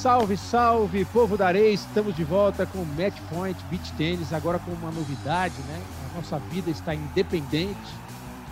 Salve, 0.00 0.34
salve, 0.34 1.04
povo 1.04 1.36
da 1.36 1.48
areia! 1.48 1.74
Estamos 1.74 2.16
de 2.16 2.24
volta 2.24 2.64
com 2.64 2.78
o 2.78 2.86
Match 2.86 3.20
Point 3.28 3.62
Beach 3.66 3.92
Tennis, 3.98 4.32
agora 4.32 4.58
com 4.58 4.70
uma 4.70 4.90
novidade, 4.90 5.54
né? 5.64 5.78
A 6.10 6.16
nossa 6.16 6.38
vida 6.38 6.70
está 6.70 6.94
independente 6.94 7.78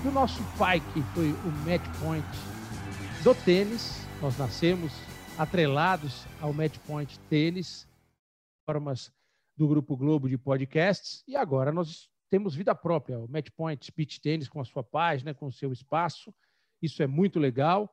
do 0.02 0.12
nosso 0.12 0.42
pai, 0.58 0.78
que 0.92 1.00
foi 1.14 1.30
o 1.30 1.50
Match 1.64 1.88
Point 2.00 2.28
do 3.24 3.34
tênis. 3.34 4.06
Nós 4.20 4.36
nascemos 4.36 4.92
atrelados 5.38 6.26
ao 6.38 6.52
Match 6.52 6.76
Point 6.86 7.18
Tênis, 7.30 7.88
formas 8.66 9.10
do 9.56 9.66
Grupo 9.66 9.96
Globo 9.96 10.28
de 10.28 10.36
podcasts, 10.36 11.24
e 11.26 11.34
agora 11.34 11.72
nós 11.72 12.10
temos 12.28 12.54
vida 12.54 12.74
própria, 12.74 13.18
o 13.18 13.26
Match 13.26 13.48
Point 13.56 13.90
Beach 13.96 14.20
Tennis 14.20 14.50
com 14.50 14.60
a 14.60 14.66
sua 14.66 14.84
página, 14.84 15.32
com 15.32 15.46
o 15.46 15.52
seu 15.52 15.72
espaço. 15.72 16.30
Isso 16.82 17.02
é 17.02 17.06
muito 17.06 17.40
legal. 17.40 17.90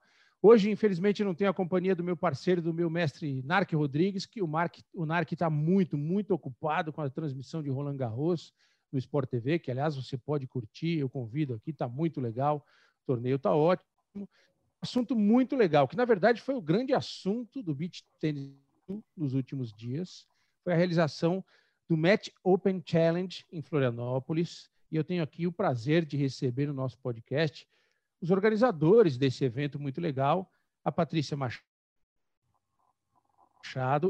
Hoje, 0.48 0.70
infelizmente, 0.70 1.24
não 1.24 1.34
tenho 1.34 1.50
a 1.50 1.54
companhia 1.56 1.96
do 1.96 2.04
meu 2.04 2.16
parceiro, 2.16 2.62
do 2.62 2.72
meu 2.72 2.88
mestre 2.88 3.42
Narc 3.42 3.74
Rodrigues, 3.74 4.28
que 4.28 4.44
o, 4.44 4.48
Mark, 4.48 4.78
o 4.94 5.04
Narc 5.04 5.32
está 5.32 5.50
muito, 5.50 5.98
muito 5.98 6.36
ocupado 6.36 6.94
com 6.94 7.02
a 7.02 7.10
transmissão 7.10 7.64
de 7.64 7.72
Roland 7.72 7.98
Garros 7.98 8.54
no 8.92 9.00
Sport 9.00 9.28
TV, 9.28 9.58
que, 9.58 9.72
aliás, 9.72 9.96
você 9.96 10.20
pode 10.20 10.46
curtir, 10.46 11.00
eu 11.00 11.10
convido 11.10 11.56
aqui, 11.56 11.72
está 11.72 11.88
muito 11.88 12.22
legal, 12.22 12.64
o 13.02 13.06
torneio 13.08 13.38
está 13.38 13.56
ótimo. 13.56 13.90
Assunto 14.80 15.16
muito 15.16 15.56
legal, 15.56 15.88
que, 15.88 15.98
na 15.98 16.06
verdade, 16.06 16.40
foi 16.40 16.54
o 16.54 16.62
grande 16.62 16.94
assunto 16.94 17.64
do 17.64 17.74
beach 17.74 18.06
tennis 18.20 18.54
nos 19.18 19.34
últimos 19.34 19.74
dias, 19.74 20.28
foi 20.64 20.74
a 20.74 20.78
realização 20.78 21.44
do 21.90 21.98
Match 21.98 22.30
Open 22.44 22.84
Challenge 22.86 23.44
em 23.52 23.64
Florianópolis, 23.64 24.70
e 24.92 24.96
eu 24.96 25.04
tenho 25.04 25.24
aqui 25.24 25.48
o 25.48 25.52
prazer 25.52 26.06
de 26.06 26.16
receber 26.18 26.68
no 26.68 26.74
nosso 26.76 27.00
podcast 27.00 27.68
os 28.22 28.32
organizadores 28.32 29.18
desse 29.18 29.44
evento 29.44 29.80
muito 29.80 30.00
legal, 30.02 30.52
a 30.84 30.92
Patrícia 30.92 31.38
Machado 31.38 31.64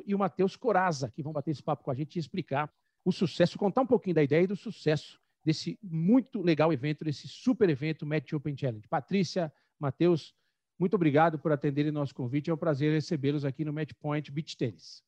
e 0.06 0.14
o 0.14 0.20
Matheus 0.20 0.56
Coraza, 0.56 1.12
que 1.12 1.24
vão 1.24 1.34
bater 1.34 1.52
esse 1.52 1.64
papo 1.64 1.84
com 1.84 1.92
a 1.92 1.96
gente 1.96 2.16
e 2.16 2.20
explicar 2.20 2.72
o 3.04 3.12
sucesso, 3.12 3.58
contar 3.58 3.82
um 3.82 3.88
pouquinho 3.88 4.16
da 4.16 4.24
ideia 4.24 4.44
e 4.44 4.48
do 4.48 4.56
sucesso 4.56 5.20
desse 5.44 5.78
muito 5.82 6.42
legal 6.42 6.74
evento, 6.74 7.06
desse 7.06 7.28
super 7.28 7.70
evento 7.70 8.06
Match 8.06 8.34
Open 8.34 8.58
Challenge. 8.58 8.88
Patrícia, 8.88 9.54
Matheus, 9.80 10.34
muito 10.78 10.96
obrigado 10.96 11.38
por 11.38 11.52
atenderem 11.52 11.92
nosso 11.92 12.16
convite. 12.16 12.50
É 12.50 12.54
um 12.54 12.58
prazer 12.58 12.92
recebê-los 12.92 13.46
aqui 13.46 13.64
no 13.64 13.72
Match 13.72 13.92
Point 14.00 14.32
Beach 14.32 14.58
Tennis. 14.58 15.04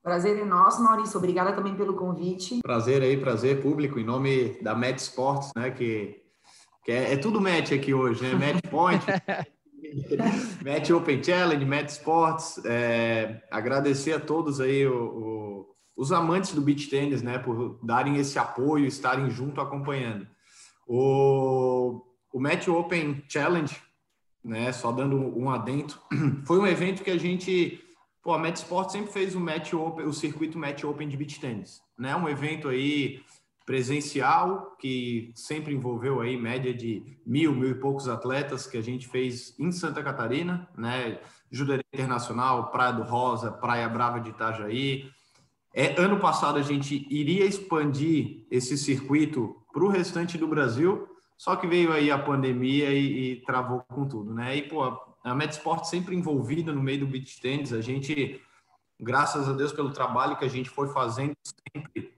Prazer 0.00 0.38
é 0.38 0.44
nosso, 0.44 0.82
Maurício. 0.82 1.18
Obrigada 1.18 1.52
também 1.52 1.76
pelo 1.76 1.96
convite. 1.96 2.60
Prazer 2.62 3.02
aí, 3.02 3.16
prazer 3.18 3.60
público, 3.60 3.98
em 3.98 4.04
nome 4.04 4.62
da 4.62 4.74
Match 4.74 4.98
Sports, 5.00 5.52
né, 5.56 5.70
que 5.70 6.27
que 6.27 6.27
é, 6.92 7.12
é 7.12 7.16
tudo 7.16 7.40
match 7.40 7.72
aqui 7.72 7.92
hoje, 7.92 8.22
né? 8.22 8.34
Match 8.34 8.64
Point, 8.70 9.04
Match 10.64 10.90
Open 10.90 11.22
Challenge, 11.22 11.64
Match 11.64 11.90
Sports. 11.90 12.60
É, 12.64 13.42
agradecer 13.50 14.12
a 14.12 14.20
todos 14.20 14.60
aí 14.60 14.86
o, 14.86 14.94
o, 14.94 15.66
os 15.96 16.12
amantes 16.12 16.52
do 16.54 16.60
beach 16.60 16.88
tennis, 16.88 17.22
né, 17.22 17.38
por 17.38 17.78
darem 17.82 18.16
esse 18.16 18.38
apoio, 18.38 18.86
estarem 18.86 19.30
junto 19.30 19.60
acompanhando. 19.60 20.26
O, 20.86 22.02
o 22.32 22.40
Match 22.40 22.68
Open 22.68 23.22
Challenge, 23.28 23.76
né, 24.44 24.72
só 24.72 24.90
dando 24.90 25.16
um 25.16 25.50
adentro, 25.50 26.00
foi 26.46 26.58
um 26.58 26.66
evento 26.66 27.02
que 27.02 27.10
a 27.10 27.18
gente, 27.18 27.82
pô, 28.22 28.32
a 28.32 28.38
Match 28.38 28.56
Sports 28.56 28.92
sempre 28.92 29.12
fez 29.12 29.34
o 29.34 29.40
Match 29.40 29.74
Open, 29.74 30.06
o 30.06 30.12
circuito 30.12 30.58
Match 30.58 30.84
Open 30.84 31.08
de 31.08 31.16
beach 31.16 31.40
tennis, 31.40 31.80
né? 31.98 32.16
Um 32.16 32.28
evento 32.28 32.68
aí 32.68 33.20
presencial, 33.68 34.74
que 34.80 35.30
sempre 35.34 35.74
envolveu 35.74 36.22
aí 36.22 36.38
média 36.38 36.72
de 36.72 37.18
mil, 37.26 37.54
mil 37.54 37.68
e 37.68 37.74
poucos 37.74 38.08
atletas 38.08 38.66
que 38.66 38.78
a 38.78 38.80
gente 38.80 39.06
fez 39.06 39.54
em 39.58 39.70
Santa 39.70 40.02
Catarina, 40.02 40.66
né? 40.74 41.20
Judaria 41.50 41.84
Internacional, 41.92 42.70
Praia 42.70 42.94
do 42.94 43.02
Rosa, 43.02 43.52
Praia 43.52 43.86
Brava 43.86 44.20
de 44.20 44.30
Itajaí. 44.30 45.10
É, 45.74 46.00
ano 46.00 46.18
passado 46.18 46.58
a 46.58 46.62
gente 46.62 47.06
iria 47.10 47.44
expandir 47.44 48.46
esse 48.50 48.78
circuito 48.78 49.54
para 49.70 49.84
o 49.84 49.88
restante 49.88 50.38
do 50.38 50.48
Brasil, 50.48 51.06
só 51.36 51.54
que 51.54 51.66
veio 51.66 51.92
aí 51.92 52.10
a 52.10 52.18
pandemia 52.18 52.90
e, 52.90 53.32
e 53.32 53.36
travou 53.42 53.80
com 53.80 54.08
tudo, 54.08 54.32
né? 54.32 54.56
E, 54.56 54.62
pô, 54.62 54.82
a 55.22 55.34
Medsport 55.34 55.84
sempre 55.84 56.16
envolvida 56.16 56.72
no 56.72 56.82
meio 56.82 57.00
do 57.00 57.06
beach 57.06 57.38
tennis, 57.38 57.74
a 57.74 57.82
gente, 57.82 58.40
graças 58.98 59.46
a 59.46 59.52
Deus 59.52 59.74
pelo 59.74 59.92
trabalho 59.92 60.38
que 60.38 60.44
a 60.46 60.48
gente 60.48 60.70
foi 60.70 60.88
fazendo 60.88 61.34
sempre 61.44 62.17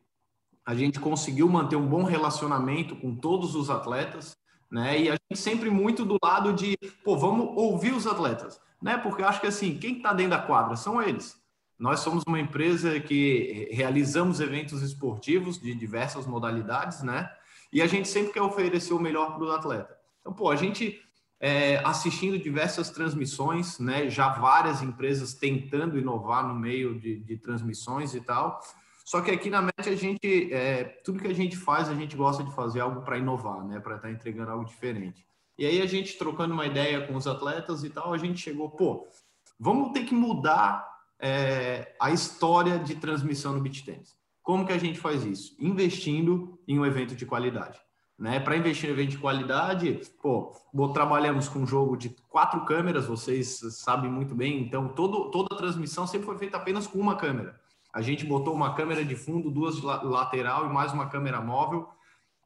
a 0.65 0.75
gente 0.75 1.00
conseguiu 1.00 1.48
manter 1.48 1.76
um 1.76 1.87
bom 1.87 2.03
relacionamento 2.03 2.94
com 2.97 3.15
todos 3.15 3.54
os 3.54 3.71
atletas, 3.71 4.37
né? 4.71 5.00
E 5.00 5.09
a 5.09 5.12
gente 5.12 5.41
sempre 5.41 5.71
muito 5.71 6.04
do 6.04 6.16
lado 6.22 6.53
de, 6.53 6.76
pô, 7.04 7.16
vamos 7.16 7.56
ouvir 7.56 7.93
os 7.93 8.06
atletas, 8.06 8.60
né? 8.81 8.97
Porque 8.97 9.22
acho 9.22 9.41
que 9.41 9.47
assim, 9.47 9.78
quem 9.78 9.97
está 9.97 10.12
dentro 10.12 10.31
da 10.31 10.43
quadra 10.43 10.76
são 10.76 11.03
eles. 11.03 11.41
Nós 11.78 12.00
somos 12.00 12.22
uma 12.26 12.38
empresa 12.38 13.00
que 13.00 13.69
realizamos 13.72 14.38
eventos 14.38 14.82
esportivos 14.82 15.59
de 15.59 15.75
diversas 15.75 16.26
modalidades, 16.26 17.03
né? 17.03 17.31
E 17.72 17.81
a 17.81 17.87
gente 17.87 18.09
sempre 18.09 18.32
quer 18.32 18.42
oferecer 18.42 18.92
o 18.92 18.98
melhor 18.98 19.34
para 19.34 19.44
o 19.44 19.50
atleta. 19.50 19.97
Então, 20.21 20.32
pô, 20.32 20.50
a 20.50 20.56
gente 20.56 21.00
é, 21.41 21.78
assistindo 21.78 22.38
diversas 22.38 22.91
transmissões, 22.91 23.78
né? 23.78 24.10
Já 24.10 24.28
várias 24.28 24.82
empresas 24.82 25.32
tentando 25.32 25.98
inovar 25.98 26.47
no 26.47 26.54
meio 26.54 27.00
de, 27.00 27.19
de 27.21 27.38
transmissões 27.38 28.15
e 28.15 28.21
tal. 28.21 28.60
Só 29.10 29.21
que 29.21 29.32
aqui 29.32 29.50
na 29.50 29.60
MET 29.60 29.88
a 29.88 29.97
gente, 29.97 30.54
é, 30.54 30.84
tudo 31.04 31.19
que 31.19 31.26
a 31.26 31.34
gente 31.34 31.56
faz, 31.56 31.88
a 31.88 31.94
gente 31.97 32.15
gosta 32.15 32.44
de 32.44 32.54
fazer 32.54 32.78
algo 32.78 33.03
para 33.03 33.19
inovar, 33.19 33.66
né? 33.66 33.81
Para 33.81 33.97
estar 33.97 34.06
tá 34.06 34.15
entregando 34.15 34.53
algo 34.53 34.65
diferente. 34.65 35.26
E 35.59 35.66
aí 35.66 35.82
a 35.82 35.87
gente 35.87 36.16
trocando 36.16 36.54
uma 36.54 36.65
ideia 36.65 37.04
com 37.04 37.16
os 37.16 37.26
atletas 37.26 37.82
e 37.82 37.91
tal, 37.91 38.15
a 38.15 38.19
gente 38.19 38.41
chegou, 38.41 38.71
pô, 38.71 39.09
vamos 39.59 39.91
ter 39.91 40.04
que 40.04 40.15
mudar 40.15 40.88
é, 41.19 41.93
a 42.00 42.12
história 42.12 42.78
de 42.78 42.94
transmissão 42.94 43.53
no 43.53 43.60
beach 43.60 43.84
tennis. 43.84 44.15
Como 44.44 44.65
que 44.65 44.72
a 44.72 44.78
gente 44.78 45.00
faz 45.00 45.25
isso? 45.25 45.56
Investindo 45.59 46.56
em 46.69 46.78
um 46.78 46.87
evento 46.87 47.16
de 47.16 47.27
qualidade. 47.27 47.81
Né? 48.16 48.38
Para 48.38 48.56
investir 48.56 48.88
em 48.88 48.92
evento 48.92 49.10
de 49.10 49.19
qualidade, 49.19 50.00
pô, 50.22 50.53
trabalhamos 50.94 51.48
com 51.48 51.59
um 51.59 51.66
jogo 51.66 51.97
de 51.97 52.10
quatro 52.28 52.65
câmeras, 52.65 53.06
vocês 53.06 53.59
sabem 53.71 54.09
muito 54.09 54.37
bem, 54.37 54.60
então 54.60 54.87
todo, 54.87 55.32
toda 55.32 55.53
a 55.53 55.59
transmissão 55.59 56.06
sempre 56.06 56.27
foi 56.27 56.38
feita 56.38 56.59
apenas 56.59 56.87
com 56.87 57.00
uma 57.00 57.16
câmera. 57.16 57.59
A 57.93 58.01
gente 58.01 58.25
botou 58.25 58.55
uma 58.55 58.75
câmera 58.75 59.05
de 59.05 59.17
fundo, 59.17 59.51
duas 59.51 59.81
lateral 59.81 60.67
e 60.67 60.73
mais 60.73 60.93
uma 60.93 61.09
câmera 61.09 61.41
móvel, 61.41 61.89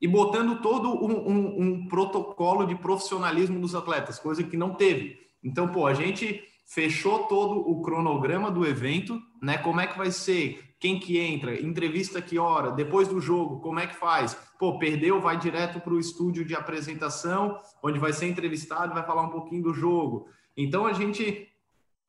e 0.01 0.09
botando 0.09 0.61
todo 0.61 0.89
um, 0.89 1.29
um, 1.29 1.63
um 1.63 1.89
protocolo 1.89 2.67
de 2.67 2.75
profissionalismo 2.75 3.61
dos 3.61 3.75
atletas, 3.75 4.19
coisa 4.19 4.43
que 4.43 4.57
não 4.57 4.75
teve. 4.75 5.19
Então, 5.43 5.69
pô, 5.69 5.87
a 5.87 5.95
gente 5.95 6.43
fechou 6.67 7.25
todo 7.25 7.61
o 7.61 7.83
cronograma 7.83 8.51
do 8.51 8.67
evento, 8.67 9.21
né? 9.43 9.59
Como 9.59 9.81
é 9.81 9.87
que 9.87 9.99
vai 9.99 10.11
ser? 10.11 10.75
Quem 10.81 10.99
que 10.99 11.19
entra? 11.19 11.61
Entrevista 11.61 12.21
que 12.21 12.39
hora? 12.39 12.71
Depois 12.71 13.09
do 13.09 13.21
jogo, 13.21 13.61
como 13.61 13.81
é 13.81 13.87
que 13.87 13.97
faz? 13.97 14.35
Pô, 14.59 14.79
perdeu, 14.79 15.21
vai 15.21 15.39
direto 15.39 15.81
para 15.81 15.95
o 15.95 15.99
estúdio 15.99 16.45
de 16.45 16.55
apresentação, 16.55 17.59
onde 17.83 17.99
vai 17.99 18.13
ser 18.13 18.29
entrevistado, 18.29 18.95
vai 18.95 19.05
falar 19.05 19.23
um 19.23 19.31
pouquinho 19.31 19.63
do 19.63 19.75
jogo. 19.75 20.27
Então 20.57 20.87
a 20.87 20.93
gente 20.93 21.49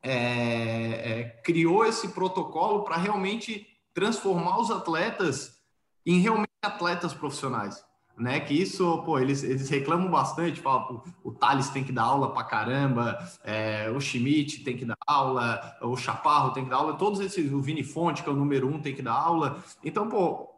é, 0.02 0.12
é, 0.12 1.24
criou 1.44 1.84
esse 1.84 2.08
protocolo 2.08 2.84
para 2.84 2.96
realmente 2.96 3.66
transformar 3.92 4.60
os 4.60 4.70
atletas 4.70 5.56
em 6.04 6.20
realmente 6.20 6.50
atletas 6.62 7.12
profissionais. 7.14 7.84
Né, 8.18 8.40
que 8.40 8.54
isso, 8.54 9.02
pô, 9.02 9.18
eles, 9.18 9.42
eles 9.42 9.68
reclamam 9.68 10.10
bastante, 10.10 10.58
falam, 10.58 11.04
o 11.22 11.32
Thales 11.32 11.68
tem 11.68 11.84
que 11.84 11.92
dar 11.92 12.04
aula 12.04 12.32
para 12.32 12.44
caramba, 12.44 13.18
é, 13.44 13.90
o 13.90 14.00
Schmidt 14.00 14.64
tem 14.64 14.74
que 14.74 14.86
dar 14.86 14.96
aula, 15.06 15.76
o 15.82 15.94
Chaparro 15.98 16.50
tem 16.52 16.64
que 16.64 16.70
dar 16.70 16.76
aula, 16.76 16.94
todos 16.94 17.20
esses, 17.20 17.52
o 17.52 17.60
Vini 17.60 17.84
Fonte, 17.84 18.22
que 18.22 18.28
é 18.30 18.32
o 18.32 18.36
número 18.36 18.66
um, 18.68 18.80
tem 18.80 18.94
que 18.94 19.02
dar 19.02 19.12
aula. 19.12 19.62
Então, 19.84 20.08
pô, 20.08 20.48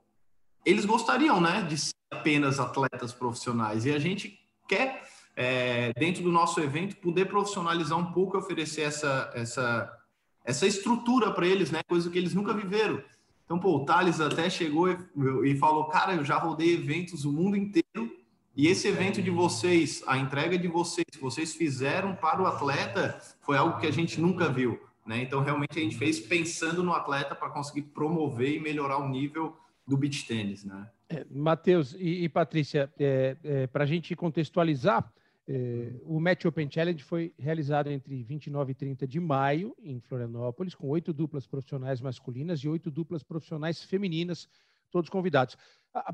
eles 0.64 0.84
gostariam, 0.84 1.40
né, 1.40 1.62
de 1.62 1.76
ser 1.76 1.94
apenas 2.12 2.60
atletas 2.60 3.12
profissionais, 3.12 3.84
e 3.86 3.90
a 3.90 3.98
gente 3.98 4.38
quer 4.68 5.02
é, 5.40 5.92
dentro 5.92 6.20
do 6.20 6.32
nosso 6.32 6.58
evento, 6.60 6.96
poder 6.96 7.26
profissionalizar 7.26 7.96
um 7.96 8.10
pouco 8.10 8.36
e 8.36 8.40
oferecer 8.40 8.80
essa, 8.80 9.30
essa, 9.32 9.98
essa 10.44 10.66
estrutura 10.66 11.30
para 11.30 11.46
eles, 11.46 11.70
né? 11.70 11.80
Coisa 11.86 12.10
que 12.10 12.18
eles 12.18 12.34
nunca 12.34 12.52
viveram. 12.52 13.00
Então, 13.44 13.56
pô, 13.56 13.76
o 13.76 13.84
Thales 13.84 14.20
até 14.20 14.50
chegou 14.50 14.90
e, 14.90 14.98
e 15.44 15.56
falou, 15.56 15.84
cara, 15.84 16.14
eu 16.14 16.24
já 16.24 16.38
rodei 16.38 16.74
eventos 16.74 17.24
o 17.24 17.32
mundo 17.32 17.56
inteiro 17.56 18.10
e 18.56 18.66
esse 18.66 18.88
evento 18.88 19.22
de 19.22 19.30
vocês, 19.30 20.02
a 20.08 20.18
entrega 20.18 20.58
de 20.58 20.66
vocês, 20.66 21.06
que 21.08 21.20
vocês 21.20 21.54
fizeram 21.54 22.16
para 22.16 22.42
o 22.42 22.46
atleta, 22.46 23.20
foi 23.40 23.56
algo 23.56 23.78
que 23.78 23.86
a 23.86 23.92
gente 23.92 24.20
nunca 24.20 24.48
viu. 24.48 24.80
Né? 25.06 25.22
Então, 25.22 25.40
realmente, 25.40 25.78
a 25.78 25.82
gente 25.82 25.96
fez 25.96 26.18
pensando 26.18 26.82
no 26.82 26.92
atleta 26.92 27.36
para 27.36 27.48
conseguir 27.48 27.82
promover 27.82 28.56
e 28.56 28.58
melhorar 28.58 28.98
o 28.98 29.08
nível 29.08 29.56
do 29.86 29.96
beach 29.96 30.26
tênis. 30.26 30.64
Né? 30.64 30.88
É, 31.08 31.24
Matheus 31.30 31.94
e, 31.96 32.24
e 32.24 32.28
Patrícia, 32.28 32.92
é, 32.98 33.36
é, 33.44 33.66
para 33.68 33.84
a 33.84 33.86
gente 33.86 34.16
contextualizar, 34.16 35.08
é, 35.50 35.92
o 36.04 36.20
Match 36.20 36.44
Open 36.44 36.70
Challenge 36.70 37.02
foi 37.02 37.32
realizado 37.38 37.88
entre 37.88 38.22
29 38.22 38.72
e 38.72 38.74
30 38.74 39.06
de 39.06 39.18
maio, 39.18 39.74
em 39.82 39.98
Florianópolis, 39.98 40.74
com 40.74 40.86
oito 40.88 41.10
duplas 41.10 41.46
profissionais 41.46 42.02
masculinas 42.02 42.60
e 42.60 42.68
oito 42.68 42.90
duplas 42.90 43.22
profissionais 43.22 43.82
femininas, 43.82 44.46
todos 44.90 45.08
convidados. 45.08 45.56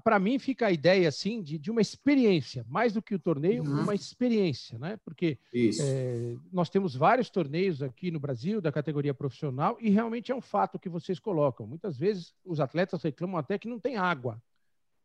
para 0.05 0.21
mim 0.21 0.39
fica 0.39 0.69
a 0.69 0.71
ideia 0.71 1.09
assim 1.09 1.43
de, 1.43 1.59
de 1.59 1.69
uma 1.69 1.81
experiência, 1.81 2.65
mais 2.69 2.93
do 2.93 3.03
que 3.03 3.13
o 3.13 3.19
torneio, 3.19 3.65
uhum. 3.65 3.83
uma 3.83 3.95
experiência, 3.95 4.79
né? 4.79 4.99
Porque 5.05 5.37
é, 5.81 6.37
nós 6.53 6.71
temos 6.71 6.95
vários 6.95 7.29
torneios 7.29 7.83
aqui 7.83 8.13
no 8.13 8.21
Brasil 8.21 8.61
da 8.61 8.71
categoria 8.71 9.13
profissional 9.13 9.77
e 9.81 9.91
realmente 9.91 10.31
é 10.31 10.35
um 10.35 10.41
fato 10.41 10.79
que 10.79 10.89
vocês 10.89 11.19
colocam. 11.19 11.67
Muitas 11.67 11.99
vezes 11.99 12.33
os 12.45 12.61
atletas 12.61 13.03
reclamam 13.03 13.37
até 13.37 13.59
que 13.59 13.69
não 13.69 13.81
tem 13.81 13.97
água 13.97 14.41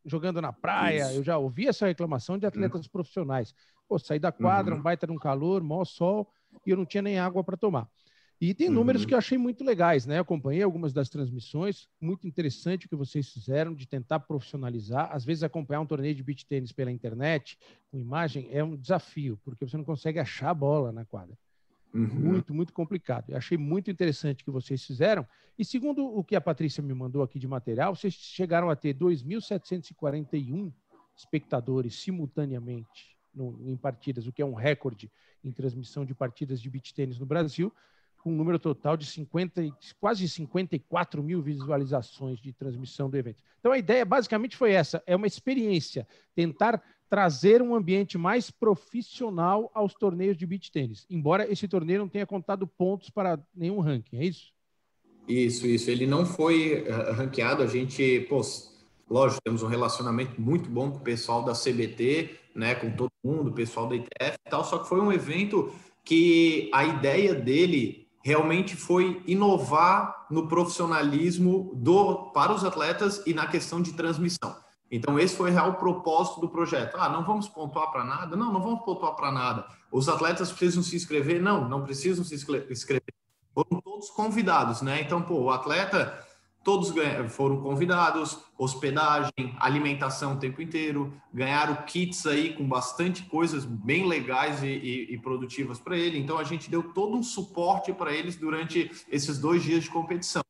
jogando 0.06 0.42
na 0.42 0.54
praia. 0.54 1.08
Isso. 1.08 1.20
Eu 1.20 1.24
já 1.24 1.38
ouvi 1.38 1.68
essa 1.68 1.88
reclamação 1.88 2.38
de 2.38 2.46
atletas 2.46 2.86
uhum. 2.86 2.92
profissionais. 2.92 3.54
Pô, 3.88 3.98
saí 3.98 4.20
da 4.20 4.32
quadra, 4.32 4.74
uhum. 4.74 4.80
um 4.80 4.84
baita 4.84 5.08
num 5.08 5.18
calor, 5.18 5.64
maior 5.64 5.86
sol 5.86 6.30
e 6.66 6.70
eu 6.70 6.78
não 6.78 6.86
tinha 6.86 7.02
nem 7.02 7.20
água 7.20 7.44
para 7.44 7.58
tomar. 7.58 7.88
E 8.42 8.54
tem 8.54 8.70
números 8.70 9.02
uhum. 9.02 9.08
que 9.10 9.14
eu 9.14 9.18
achei 9.18 9.38
muito 9.38 9.66
legais, 9.66 10.06
né? 10.06 10.18
Eu 10.18 10.22
acompanhei 10.22 10.64
algumas 10.64 10.94
das 10.94 11.10
transmissões, 11.10 11.90
muito 12.00 12.26
interessante 12.26 12.86
o 12.86 12.90
que 12.90 12.96
vocês 12.96 13.30
fizeram 13.30 13.76
de 13.76 13.86
tentar 13.86 14.22
profissionalizar. 14.22 15.10
Às 15.12 15.26
vezes, 15.26 15.44
acompanhar 15.44 15.82
um 15.82 15.86
torneio 15.86 16.16
de 16.16 16.24
beach 16.24 16.46
tênis 16.46 16.72
pela 16.72 16.90
internet, 16.90 17.58
com 17.92 18.00
imagem, 18.00 18.48
é 18.50 18.64
um 18.64 18.78
desafio, 18.78 19.38
porque 19.44 19.68
você 19.68 19.76
não 19.76 19.84
consegue 19.84 20.20
achar 20.20 20.52
a 20.52 20.54
bola 20.54 20.94
na 20.94 21.04
quadra. 21.04 21.38
Uhum. 21.94 22.08
Muito, 22.08 22.54
muito 22.54 22.74
complicado. 22.74 23.30
Eu 23.30 23.38
achei 23.38 23.58
muito 23.58 23.90
interessante 23.90 24.42
o 24.42 24.46
que 24.46 24.52
vocês 24.52 24.84
fizeram. 24.84 25.26
E 25.58 25.66
segundo 25.66 26.06
o 26.06 26.24
que 26.24 26.36
a 26.36 26.42
Patrícia 26.42 26.84
me 26.84 26.94
mandou 26.94 27.24
aqui 27.24 27.40
de 27.40 27.48
material, 27.48 27.96
vocês 27.96 28.14
chegaram 28.14 28.70
a 28.70 28.76
ter 28.76 28.94
2.741 28.94 30.72
espectadores 31.16 31.96
simultaneamente 32.02 33.18
no, 33.34 33.60
em 33.68 33.76
partidas, 33.76 34.28
o 34.28 34.32
que 34.32 34.42
é 34.42 34.46
um 34.46 34.54
recorde 34.54 35.12
em 35.44 35.52
transmissão 35.52 36.06
de 36.06 36.14
partidas 36.14 36.62
de 36.62 36.70
beach 36.70 36.94
tênis 36.94 37.20
no 37.20 37.26
Brasil 37.26 37.74
com 38.20 38.32
um 38.32 38.36
número 38.36 38.60
total 38.60 38.98
de 38.98 39.06
50, 39.06 39.62
quase 40.00 40.28
54 40.28 41.24
mil 41.24 41.42
visualizações 41.42 42.40
de 42.40 42.52
transmissão 42.54 43.10
do 43.10 43.18
evento. 43.18 43.42
Então, 43.60 43.72
a 43.72 43.78
ideia 43.78 44.06
basicamente 44.06 44.56
foi 44.56 44.74
essa: 44.74 45.02
é 45.08 45.16
uma 45.16 45.28
experiência, 45.28 46.08
tentar 46.36 46.84
trazer 47.10 47.62
um 47.62 47.74
ambiente 47.74 48.18
mais 48.18 48.52
profissional 48.52 49.72
aos 49.74 49.94
torneios 49.94 50.38
de 50.38 50.46
beach 50.46 50.72
tênis, 50.72 51.06
embora 51.10 51.52
esse 51.52 51.68
torneio 51.68 52.00
não 52.00 52.08
tenha 52.08 52.26
contado 52.26 52.68
pontos 52.68 53.10
para 53.10 53.40
nenhum 53.56 53.80
ranking, 53.80 54.18
é 54.18 54.26
isso? 54.26 54.54
Isso, 55.28 55.68
isso. 55.68 55.90
Ele 55.92 56.08
não 56.08 56.26
foi 56.26 56.84
uh, 56.88 57.14
ranqueado, 57.14 57.62
a 57.62 57.68
gente, 57.68 58.22
pô, 58.30 58.42
lógico, 59.10 59.42
temos 59.44 59.64
um 59.64 59.68
relacionamento 59.68 60.40
muito 60.40 60.70
bom 60.70 60.92
com 60.92 60.98
o 60.98 61.04
pessoal 61.04 61.44
da 61.44 61.54
CBT, 61.54 62.36
né, 62.56 62.76
com 62.76 62.92
todo 62.92 63.12
mundo, 63.24 63.50
o 63.50 63.54
pessoal 63.54 63.88
da 63.88 63.96
ITF 63.96 64.38
e 64.46 64.50
tal, 64.50 64.64
só 64.64 64.80
que 64.80 64.90
foi 64.90 65.00
um 65.00 65.12
evento 65.12 65.72
que 66.04 66.70
a 66.74 66.84
ideia 66.84 67.34
dele 67.36 68.08
realmente 68.24 68.76
foi 68.76 69.22
inovar 69.26 70.28
no 70.30 70.48
profissionalismo 70.48 71.72
do 71.76 72.32
para 72.32 72.54
os 72.54 72.64
atletas 72.64 73.24
e 73.26 73.34
na 73.34 73.48
questão 73.48 73.82
de 73.82 73.94
transmissão. 73.94 74.56
Então, 74.92 75.20
esse 75.20 75.36
foi 75.36 75.52
o 75.52 75.54
real 75.54 75.74
propósito 75.76 76.42
do 76.42 76.50
projeto. 76.50 76.96
Ah, 76.98 77.10
não 77.10 77.24
vamos 77.24 77.48
pontuar 77.48 77.92
para 77.92 78.04
nada? 78.04 78.36
Não, 78.36 78.52
não 78.52 78.62
vamos 78.62 78.84
pontuar 78.84 79.16
para 79.16 79.32
nada. 79.32 79.66
Os 79.92 80.10
atletas 80.10 80.52
precisam 80.52 80.82
se 80.82 80.96
inscrever? 80.96 81.42
Não, 81.42 81.68
não 81.68 81.84
precisam 81.84 82.24
se 82.24 82.36
inscrever. 82.36 83.14
Foram 83.54 83.82
todos 83.82 84.10
convidados, 84.10 84.82
né? 84.82 85.02
Então, 85.02 85.22
pô, 85.22 85.36
o 85.36 85.50
atleta 85.52 86.26
Todos 86.62 86.94
foram 87.30 87.62
convidados, 87.62 88.38
hospedagem, 88.58 89.56
alimentação 89.60 90.34
o 90.34 90.38
tempo 90.38 90.62
inteiro, 90.62 91.14
ganharam 91.34 91.84
kits 91.86 92.26
aí 92.26 92.54
com 92.54 92.68
bastante 92.68 93.24
coisas 93.24 93.64
bem 93.64 94.06
legais 94.06 94.62
e, 94.62 94.68
e, 94.68 95.14
e 95.14 95.18
produtivas 95.18 95.80
para 95.80 95.98
ele. 95.98 96.20
Então 96.20 96.38
a 96.38 96.44
gente 96.44 96.70
deu 96.70 96.84
todo 96.84 97.16
um 97.16 97.24
suporte 97.24 97.94
para 97.94 98.14
eles 98.14 98.36
durante 98.36 98.92
esses 99.10 99.40
dois 99.40 99.64
dias 99.64 99.86
de 99.86 99.90
competição. 99.90 100.44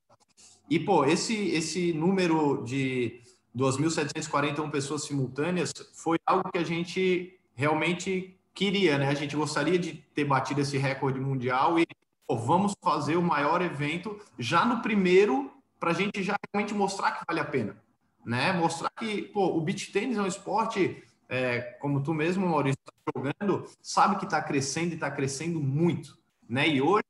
E 0.67 0.79
pô, 0.79 1.05
esse 1.05 1.35
esse 1.49 1.93
número 1.93 2.63
de 2.65 3.21
2.741 3.55 4.69
pessoas 4.69 5.03
simultâneas 5.03 5.73
foi 5.93 6.17
algo 6.25 6.49
que 6.51 6.57
a 6.57 6.63
gente 6.63 7.39
realmente 7.55 8.37
queria, 8.53 8.97
né? 8.97 9.07
A 9.07 9.13
gente 9.13 9.35
gostaria 9.35 9.79
de 9.79 9.93
ter 10.13 10.25
batido 10.25 10.61
esse 10.61 10.77
recorde 10.77 11.19
mundial 11.19 11.79
e 11.79 11.87
pô, 12.27 12.37
vamos 12.37 12.73
fazer 12.83 13.15
o 13.15 13.21
maior 13.21 13.61
evento 13.61 14.19
já 14.37 14.65
no 14.65 14.81
primeiro 14.81 15.51
para 15.79 15.91
a 15.91 15.93
gente 15.93 16.21
já 16.21 16.35
realmente 16.53 16.73
mostrar 16.73 17.11
que 17.11 17.23
vale 17.27 17.39
a 17.39 17.45
pena, 17.45 17.81
né? 18.25 18.51
Mostrar 18.53 18.89
que 18.99 19.23
pô, 19.23 19.55
o 19.55 19.61
beach 19.61 19.91
tênis 19.91 20.17
é 20.17 20.21
um 20.21 20.27
esporte, 20.27 21.03
é, 21.27 21.61
como 21.79 22.03
tu 22.03 22.13
mesmo, 22.13 22.47
Maurício, 22.47 22.77
está 22.79 23.11
jogando, 23.15 23.67
sabe 23.81 24.17
que 24.17 24.25
está 24.25 24.41
crescendo 24.41 24.91
e 24.91 24.95
está 24.95 25.09
crescendo 25.09 25.59
muito, 25.59 26.17
né? 26.47 26.67
E 26.67 26.81
hoje, 26.81 27.03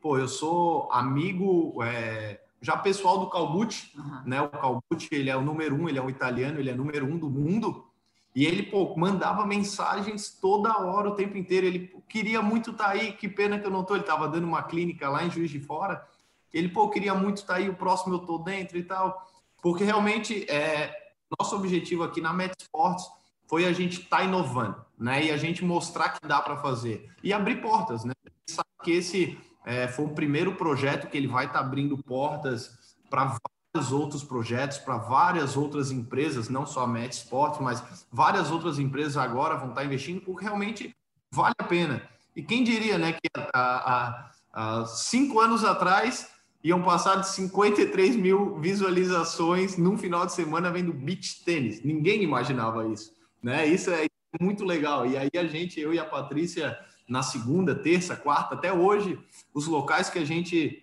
pô, 0.00 0.18
eu 0.18 0.28
sou 0.28 0.90
amigo 0.92 1.82
é, 1.82 2.40
já 2.66 2.76
pessoal 2.76 3.20
do 3.20 3.30
Calbucci, 3.30 3.92
uhum. 3.96 4.22
né? 4.26 4.42
O 4.42 4.48
Calbucci, 4.48 5.08
ele 5.12 5.30
é 5.30 5.36
o 5.36 5.40
número 5.40 5.76
um, 5.76 5.88
ele 5.88 6.00
é 6.00 6.02
um 6.02 6.10
italiano, 6.10 6.58
ele 6.58 6.68
é 6.68 6.74
número 6.74 7.06
um 7.06 7.16
do 7.16 7.30
mundo. 7.30 7.86
E 8.34 8.44
ele, 8.44 8.64
pô, 8.64 8.92
mandava 8.96 9.46
mensagens 9.46 10.36
toda 10.40 10.76
hora, 10.76 11.10
o 11.10 11.14
tempo 11.14 11.38
inteiro. 11.38 11.64
Ele 11.64 11.94
queria 12.08 12.42
muito 12.42 12.72
estar 12.72 12.86
tá 12.86 12.90
aí, 12.90 13.12
que 13.12 13.28
pena 13.28 13.56
que 13.56 13.64
eu 13.64 13.70
não 13.70 13.84
tô. 13.84 13.94
Ele 13.94 14.02
estava 14.02 14.26
dando 14.26 14.48
uma 14.48 14.64
clínica 14.64 15.08
lá 15.08 15.24
em 15.24 15.30
Juiz 15.30 15.48
de 15.48 15.60
Fora. 15.60 16.04
Ele, 16.52 16.68
pô, 16.68 16.90
queria 16.90 17.14
muito 17.14 17.36
estar 17.36 17.54
tá 17.54 17.60
aí, 17.60 17.68
o 17.68 17.76
próximo 17.76 18.16
eu 18.16 18.18
tô 18.18 18.38
dentro 18.38 18.76
e 18.76 18.82
tal. 18.82 19.24
Porque 19.62 19.84
realmente, 19.84 20.44
é, 20.50 20.92
nosso 21.38 21.54
objetivo 21.54 22.02
aqui 22.02 22.20
na 22.20 22.32
Met 22.32 22.52
Sports 22.60 23.08
foi 23.48 23.64
a 23.64 23.72
gente 23.72 24.00
estar 24.00 24.18
tá 24.18 24.24
inovando, 24.24 24.84
né? 24.98 25.26
E 25.26 25.30
a 25.30 25.36
gente 25.36 25.64
mostrar 25.64 26.08
que 26.08 26.26
dá 26.26 26.42
para 26.42 26.56
fazer. 26.56 27.08
E 27.22 27.32
abrir 27.32 27.62
portas, 27.62 28.04
né? 28.04 28.12
Sabe 28.44 28.68
que 28.82 28.90
esse 28.90 29.38
é, 29.66 29.88
foi 29.88 30.04
o 30.04 30.10
primeiro 30.10 30.54
projeto 30.54 31.08
que 31.08 31.16
ele 31.16 31.26
vai 31.26 31.46
estar 31.46 31.58
tá 31.58 31.64
abrindo 31.64 31.98
portas 31.98 32.94
para 33.10 33.36
vários 33.74 33.92
outros 33.92 34.22
projetos, 34.22 34.78
para 34.78 34.96
várias 34.96 35.56
outras 35.56 35.90
empresas, 35.90 36.48
não 36.48 36.64
só 36.64 36.84
a 36.84 36.86
Met 36.86 37.12
Sports, 37.16 37.60
mas 37.60 38.06
várias 38.10 38.52
outras 38.52 38.78
empresas 38.78 39.16
agora 39.16 39.56
vão 39.56 39.70
estar 39.70 39.80
tá 39.80 39.84
investindo, 39.84 40.20
porque 40.20 40.44
realmente 40.44 40.94
vale 41.32 41.54
a 41.58 41.64
pena. 41.64 42.00
E 42.34 42.42
quem 42.42 42.62
diria, 42.62 42.96
né, 42.96 43.12
que 43.14 43.28
há, 43.34 43.50
há, 43.52 44.30
há 44.52 44.86
cinco 44.86 45.40
anos 45.40 45.64
atrás 45.64 46.30
iam 46.62 46.82
passar 46.82 47.16
de 47.16 47.28
53 47.28 48.14
mil 48.14 48.60
visualizações 48.60 49.76
num 49.76 49.98
final 49.98 50.26
de 50.26 50.32
semana 50.32 50.70
vendo 50.70 50.92
beach 50.92 51.44
tênis. 51.44 51.82
Ninguém 51.82 52.22
imaginava 52.22 52.86
isso, 52.86 53.12
né? 53.42 53.66
Isso 53.66 53.90
é 53.90 54.06
muito 54.40 54.64
legal. 54.64 55.06
E 55.06 55.16
aí 55.16 55.30
a 55.36 55.44
gente, 55.46 55.80
eu 55.80 55.92
e 55.92 55.98
a 55.98 56.04
Patrícia, 56.04 56.78
na 57.08 57.22
segunda, 57.22 57.74
terça, 57.74 58.16
quarta, 58.16 58.54
até 58.54 58.72
hoje, 58.72 59.18
os 59.54 59.66
locais 59.66 60.10
que 60.10 60.18
a 60.18 60.24
gente 60.24 60.82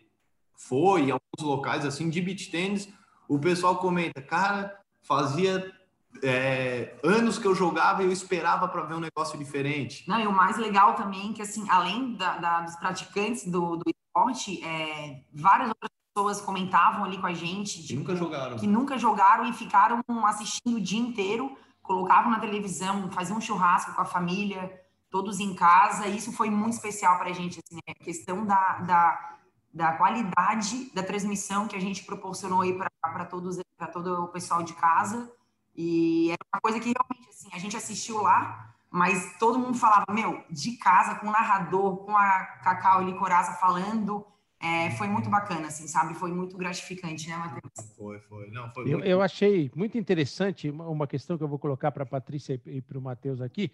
foi, 0.56 1.12
alguns 1.12 1.42
locais 1.42 1.86
assim 1.86 2.10
de 2.10 2.22
beach 2.22 2.50
tênis, 2.50 2.88
o 3.28 3.40
pessoal 3.40 3.78
comenta, 3.78 4.22
cara, 4.22 4.80
fazia 5.02 5.74
é, 6.22 6.96
anos 7.04 7.38
que 7.38 7.48
eu 7.48 7.56
jogava 7.56 8.04
e 8.04 8.06
eu 8.06 8.12
esperava 8.12 8.68
para 8.68 8.84
ver 8.84 8.96
um 8.96 9.00
negócio 9.00 9.38
diferente. 9.38 10.08
Não, 10.08 10.20
e 10.20 10.28
o 10.28 10.32
mais 10.32 10.58
legal 10.58 10.94
também 10.96 11.32
é 11.32 11.34
que, 11.34 11.42
assim, 11.42 11.68
além 11.70 12.14
da, 12.14 12.38
da, 12.38 12.62
dos 12.62 12.76
praticantes 12.76 13.46
do, 13.46 13.78
do 13.78 13.84
esporte, 13.90 14.64
é, 14.64 15.22
várias 15.34 15.70
outras 15.70 15.92
pessoas 16.14 16.42
comentavam 16.42 17.04
ali 17.04 17.18
com 17.18 17.28
a 17.28 17.34
gente. 17.34 17.80
Que 17.80 17.88
tipo, 17.88 18.00
nunca 18.00 18.16
jogaram. 18.16 18.58
Que 18.58 18.68
nunca 18.68 18.98
jogaram 18.98 19.46
e 19.46 19.54
ficaram 19.54 20.04
assistindo 20.26 20.78
o 20.78 20.82
dia 20.82 21.00
inteiro, 21.00 21.58
colocavam 21.82 22.32
na 22.32 22.40
televisão, 22.40 23.10
faziam 23.12 23.38
um 23.38 23.42
churrasco 23.42 23.94
com 23.94 24.02
a 24.02 24.06
família, 24.06 24.83
todos 25.14 25.40
em 25.40 25.54
casa. 25.54 26.08
E 26.08 26.18
isso 26.18 26.34
foi 26.34 26.50
muito 26.50 26.74
especial 26.74 27.20
para 27.20 27.30
a 27.30 27.34
gente, 27.34 27.60
assim, 27.64 27.76
né? 27.76 27.94
a 28.02 28.04
questão 28.04 28.44
da, 28.44 28.80
da, 28.80 29.38
da 29.72 29.92
qualidade 29.94 30.92
da 30.92 31.04
transmissão 31.04 31.68
que 31.68 31.76
a 31.76 31.80
gente 31.80 32.04
proporcionou 32.04 32.62
aí 32.62 32.76
para 32.76 33.26
todos, 33.26 33.60
para 33.78 33.88
todo 33.88 34.24
o 34.24 34.28
pessoal 34.30 34.64
de 34.64 34.74
casa. 34.74 35.32
E 35.76 36.32
era 36.32 36.40
uma 36.52 36.60
coisa 36.60 36.80
que 36.80 36.92
realmente, 36.92 37.30
assim, 37.30 37.50
a 37.54 37.60
gente 37.60 37.78
assistiu 37.78 38.24
lá, 38.24 38.74
mas 38.90 39.38
todo 39.38 39.60
mundo 39.60 39.78
falava, 39.78 40.12
meu, 40.12 40.44
de 40.50 40.78
casa, 40.78 41.16
com 41.16 41.28
o 41.28 41.32
narrador, 41.32 41.98
com 41.98 42.18
a 42.18 42.46
Cacau 42.64 43.04
e 43.04 43.06
Licoraza 43.06 43.54
falando, 43.54 44.26
é, 44.60 44.90
foi 44.92 45.08
muito 45.08 45.30
bacana, 45.30 45.68
assim, 45.68 45.88
sabe? 45.88 46.16
Foi 46.16 46.32
muito 46.32 46.58
gratificante, 46.58 47.30
né, 47.30 47.38
Matheus? 47.38 47.94
Foi, 47.96 48.20
foi. 48.22 48.50
Não, 48.50 48.68
foi 48.72 48.92
eu, 48.92 49.00
eu 49.04 49.22
achei 49.22 49.72
muito 49.76 49.96
interessante 49.96 50.72
uma, 50.72 50.88
uma 50.88 51.06
questão 51.06 51.38
que 51.38 51.44
eu 51.44 51.48
vou 51.48 51.60
colocar 51.60 51.92
para 51.92 52.04
a 52.04 52.08
Patrícia 52.08 52.60
e 52.66 52.82
para 52.82 52.98
o 52.98 53.02
Matheus 53.02 53.42
aqui. 53.42 53.72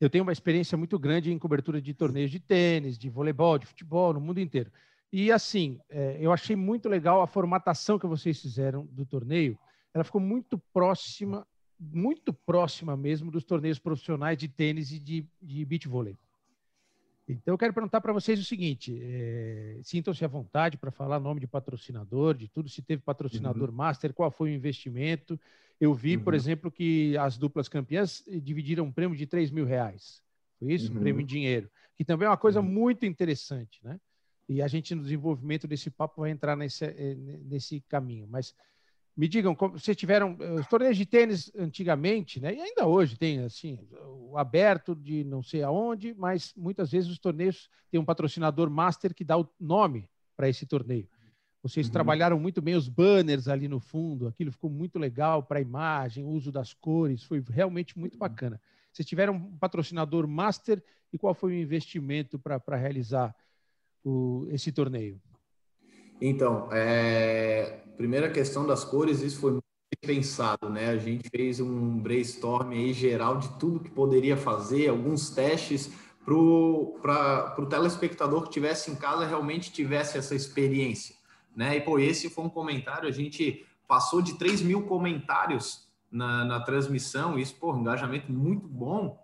Eu 0.00 0.08
tenho 0.08 0.24
uma 0.24 0.32
experiência 0.32 0.78
muito 0.78 0.98
grande 0.98 1.30
em 1.30 1.38
cobertura 1.38 1.80
de 1.80 1.92
torneios 1.92 2.30
de 2.30 2.40
tênis, 2.40 2.96
de 2.96 3.10
voleibol, 3.10 3.58
de 3.58 3.66
futebol, 3.66 4.14
no 4.14 4.20
mundo 4.20 4.40
inteiro. 4.40 4.72
E, 5.12 5.30
assim, 5.30 5.78
é, 5.90 6.16
eu 6.20 6.32
achei 6.32 6.56
muito 6.56 6.88
legal 6.88 7.20
a 7.20 7.26
formatação 7.26 7.98
que 7.98 8.06
vocês 8.06 8.40
fizeram 8.40 8.86
do 8.86 9.04
torneio. 9.04 9.58
Ela 9.92 10.04
ficou 10.04 10.20
muito 10.20 10.58
próxima 10.72 11.46
muito 11.80 12.32
próxima 12.32 12.94
mesmo 12.94 13.30
dos 13.30 13.42
torneios 13.42 13.78
profissionais 13.78 14.36
de 14.36 14.46
tênis 14.48 14.92
e 14.92 14.98
de, 14.98 15.26
de 15.40 15.64
beach 15.64 15.88
vôlei. 15.88 16.18
Então, 17.32 17.54
eu 17.54 17.58
quero 17.58 17.72
perguntar 17.72 18.00
para 18.00 18.12
vocês 18.12 18.38
o 18.40 18.44
seguinte: 18.44 18.98
é, 19.02 19.80
sintam-se 19.82 20.24
à 20.24 20.28
vontade 20.28 20.76
para 20.76 20.90
falar 20.90 21.20
nome 21.20 21.40
de 21.40 21.46
patrocinador, 21.46 22.34
de 22.34 22.48
tudo, 22.48 22.68
se 22.68 22.82
teve 22.82 23.02
patrocinador 23.02 23.68
uhum. 23.68 23.74
master, 23.74 24.12
qual 24.12 24.30
foi 24.30 24.50
o 24.50 24.54
investimento. 24.54 25.38
Eu 25.80 25.94
vi, 25.94 26.16
uhum. 26.16 26.24
por 26.24 26.34
exemplo, 26.34 26.70
que 26.70 27.16
as 27.16 27.38
duplas 27.38 27.68
campeãs 27.68 28.22
dividiram 28.42 28.84
um 28.84 28.92
prêmio 28.92 29.16
de 29.16 29.26
3 29.26 29.50
mil 29.50 29.64
reais. 29.64 30.22
Foi 30.58 30.72
isso? 30.72 30.92
Uhum. 30.92 30.98
Um 30.98 31.00
prêmio 31.00 31.22
em 31.22 31.26
dinheiro. 31.26 31.70
Que 31.96 32.04
também 32.04 32.26
é 32.26 32.30
uma 32.30 32.36
coisa 32.36 32.60
uhum. 32.60 32.66
muito 32.66 33.06
interessante, 33.06 33.80
né? 33.82 33.98
E 34.48 34.60
a 34.60 34.68
gente, 34.68 34.94
no 34.94 35.02
desenvolvimento 35.02 35.68
desse 35.68 35.90
papo, 35.90 36.22
vai 36.22 36.30
entrar 36.30 36.56
nesse, 36.56 36.84
eh, 36.84 37.14
nesse 37.44 37.80
caminho. 37.82 38.26
Mas 38.28 38.52
Me 39.16 39.28
digam, 39.28 39.54
vocês 39.72 39.96
tiveram 39.96 40.36
os 40.58 40.66
torneios 40.66 40.96
de 40.96 41.04
tênis 41.04 41.50
antigamente, 41.56 42.40
né? 42.40 42.54
E 42.54 42.60
ainda 42.60 42.86
hoje 42.86 43.16
tem 43.18 43.40
assim, 43.40 43.78
o 44.30 44.38
aberto 44.38 44.94
de 44.94 45.24
não 45.24 45.42
sei 45.42 45.62
aonde, 45.62 46.14
mas 46.14 46.54
muitas 46.56 46.90
vezes 46.90 47.10
os 47.10 47.18
torneios 47.18 47.68
têm 47.90 48.00
um 48.00 48.04
patrocinador 48.04 48.70
master 48.70 49.14
que 49.14 49.24
dá 49.24 49.36
o 49.36 49.48
nome 49.58 50.08
para 50.36 50.48
esse 50.48 50.64
torneio. 50.64 51.08
Vocês 51.62 51.86
uhum. 51.86 51.92
trabalharam 51.92 52.40
muito 52.40 52.62
bem 52.62 52.74
os 52.74 52.88
banners 52.88 53.46
ali 53.46 53.68
no 53.68 53.80
fundo, 53.80 54.26
aquilo 54.26 54.50
ficou 54.50 54.70
muito 54.70 54.98
legal 54.98 55.42
para 55.42 55.58
a 55.58 55.62
imagem, 55.62 56.24
o 56.24 56.28
uso 56.28 56.50
das 56.50 56.72
cores, 56.72 57.22
foi 57.22 57.44
realmente 57.50 57.98
muito 57.98 58.14
uhum. 58.14 58.20
bacana. 58.20 58.60
Vocês 58.92 59.06
tiveram 59.06 59.34
um 59.34 59.58
patrocinador 59.58 60.26
master 60.26 60.82
e 61.12 61.18
qual 61.18 61.34
foi 61.34 61.52
o 61.52 61.60
investimento 61.60 62.38
para 62.38 62.76
realizar 62.76 63.34
o, 64.02 64.46
esse 64.50 64.72
torneio? 64.72 65.20
Então, 66.20 66.68
é, 66.70 67.80
primeira 67.96 68.30
questão 68.30 68.66
das 68.66 68.84
cores, 68.84 69.22
isso 69.22 69.40
foi 69.40 69.52
muito 69.52 69.64
pensado, 70.06 70.68
né? 70.68 70.90
A 70.90 70.96
gente 70.96 71.28
fez 71.28 71.60
um 71.60 71.98
brainstorm 71.98 72.70
aí 72.70 72.92
geral 72.92 73.38
de 73.38 73.48
tudo 73.58 73.80
que 73.80 73.90
poderia 73.90 74.36
fazer, 74.36 74.88
alguns 74.88 75.30
testes 75.30 75.90
para 76.24 76.34
o 76.34 77.66
telespectador 77.68 78.44
que 78.44 78.50
tivesse 78.50 78.90
em 78.90 78.94
casa 78.94 79.26
realmente 79.26 79.72
tivesse 79.72 80.18
essa 80.18 80.34
experiência, 80.34 81.16
né? 81.56 81.76
E, 81.76 81.80
pô, 81.80 81.98
esse 81.98 82.30
foi 82.30 82.44
um 82.44 82.50
comentário, 82.50 83.08
a 83.08 83.12
gente 83.12 83.66
passou 83.88 84.22
de 84.22 84.38
3 84.38 84.62
mil 84.62 84.82
comentários 84.82 85.88
na, 86.10 86.44
na 86.44 86.60
transmissão, 86.60 87.38
isso, 87.38 87.56
pô, 87.56 87.72
um 87.72 87.80
engajamento 87.80 88.30
muito 88.30 88.68
bom, 88.68 89.19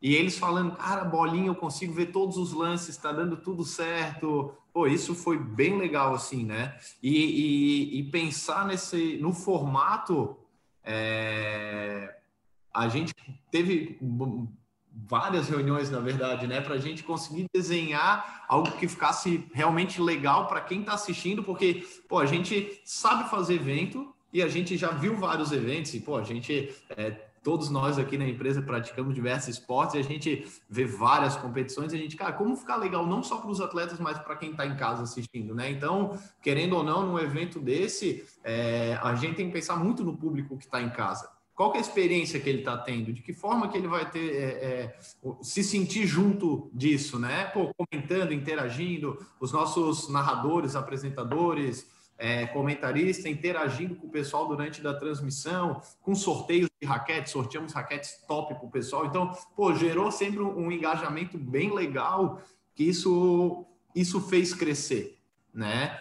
e 0.00 0.14
eles 0.14 0.38
falando, 0.38 0.76
cara, 0.76 1.04
bolinha, 1.04 1.48
eu 1.48 1.54
consigo 1.54 1.92
ver 1.92 2.06
todos 2.12 2.36
os 2.36 2.52
lances, 2.52 2.90
está 2.90 3.12
dando 3.12 3.36
tudo 3.36 3.64
certo. 3.64 4.52
Pô, 4.72 4.86
isso 4.86 5.14
foi 5.14 5.38
bem 5.38 5.78
legal, 5.78 6.14
assim, 6.14 6.44
né? 6.44 6.76
E, 7.02 7.16
e, 7.16 7.98
e 8.00 8.10
pensar 8.10 8.66
nesse, 8.66 9.16
no 9.16 9.32
formato, 9.32 10.36
é, 10.84 12.14
a 12.72 12.88
gente 12.88 13.14
teve 13.50 13.98
várias 14.92 15.48
reuniões, 15.48 15.90
na 15.90 16.00
verdade, 16.00 16.46
né, 16.46 16.60
para 16.60 16.74
a 16.74 16.78
gente 16.78 17.02
conseguir 17.02 17.46
desenhar 17.52 18.44
algo 18.48 18.70
que 18.72 18.88
ficasse 18.88 19.46
realmente 19.52 20.00
legal 20.00 20.46
para 20.46 20.60
quem 20.60 20.80
está 20.80 20.94
assistindo, 20.94 21.42
porque, 21.42 21.86
pô, 22.08 22.18
a 22.18 22.26
gente 22.26 22.80
sabe 22.84 23.28
fazer 23.28 23.54
evento 23.54 24.14
e 24.32 24.42
a 24.42 24.48
gente 24.48 24.76
já 24.76 24.90
viu 24.90 25.16
vários 25.16 25.52
eventos 25.52 25.92
e, 25.94 26.00
pô, 26.00 26.16
a 26.16 26.22
gente 26.22 26.74
é, 26.90 27.25
todos 27.46 27.70
nós 27.70 27.96
aqui 27.96 28.18
na 28.18 28.28
empresa 28.28 28.60
praticamos 28.60 29.14
diversos 29.14 29.50
esportes 29.50 29.94
e 29.94 29.98
a 29.98 30.02
gente 30.02 30.44
vê 30.68 30.84
várias 30.84 31.36
competições. 31.36 31.92
E 31.92 31.96
a 31.96 31.98
gente, 31.98 32.16
cara, 32.16 32.32
como 32.32 32.56
ficar 32.56 32.74
legal 32.74 33.06
não 33.06 33.22
só 33.22 33.36
para 33.36 33.48
os 33.48 33.60
atletas, 33.60 34.00
mas 34.00 34.18
para 34.18 34.34
quem 34.34 34.50
está 34.50 34.66
em 34.66 34.74
casa 34.74 35.04
assistindo, 35.04 35.54
né? 35.54 35.70
Então, 35.70 36.18
querendo 36.42 36.74
ou 36.74 36.82
não, 36.82 37.06
num 37.06 37.20
evento 37.20 37.60
desse, 37.60 38.26
é, 38.42 38.98
a 39.00 39.14
gente 39.14 39.36
tem 39.36 39.46
que 39.46 39.52
pensar 39.52 39.76
muito 39.76 40.02
no 40.02 40.16
público 40.16 40.58
que 40.58 40.64
está 40.64 40.82
em 40.82 40.90
casa. 40.90 41.30
Qual 41.54 41.72
é 41.74 41.78
a 41.78 41.80
experiência 41.80 42.40
que 42.40 42.48
ele 42.48 42.58
está 42.58 42.76
tendo? 42.78 43.12
De 43.12 43.22
que 43.22 43.32
forma 43.32 43.68
que 43.68 43.78
ele 43.78 43.86
vai 43.86 44.10
ter 44.10 44.28
é, 44.34 44.42
é, 44.42 44.98
se 45.40 45.62
sentir 45.62 46.04
junto 46.04 46.68
disso, 46.74 47.16
né? 47.16 47.44
Pô, 47.44 47.72
comentando, 47.78 48.34
interagindo, 48.34 49.24
os 49.38 49.52
nossos 49.52 50.08
narradores, 50.08 50.74
apresentadores, 50.74 51.86
é, 52.18 52.46
comentarista, 52.46 53.28
interagindo 53.28 53.94
com 53.94 54.06
o 54.06 54.10
pessoal 54.10 54.48
durante 54.48 54.80
da 54.80 54.94
transmissão, 54.94 55.80
com 56.00 56.14
sorteios 56.14 56.70
de 56.80 56.86
raquetes, 56.86 57.32
sorteamos 57.32 57.72
raquetes 57.72 58.18
top 58.26 58.54
para 58.54 58.64
o 58.64 58.70
pessoal. 58.70 59.06
Então, 59.06 59.32
pô, 59.54 59.74
gerou 59.74 60.10
sempre 60.10 60.40
um, 60.40 60.66
um, 60.66 60.72
engajamento 60.72 61.36
bem 61.36 61.74
legal 61.74 62.40
que 62.74 62.84
isso, 62.84 63.66
isso 63.94 64.20
fez 64.20 64.54
crescer, 64.54 65.18
né? 65.52 66.00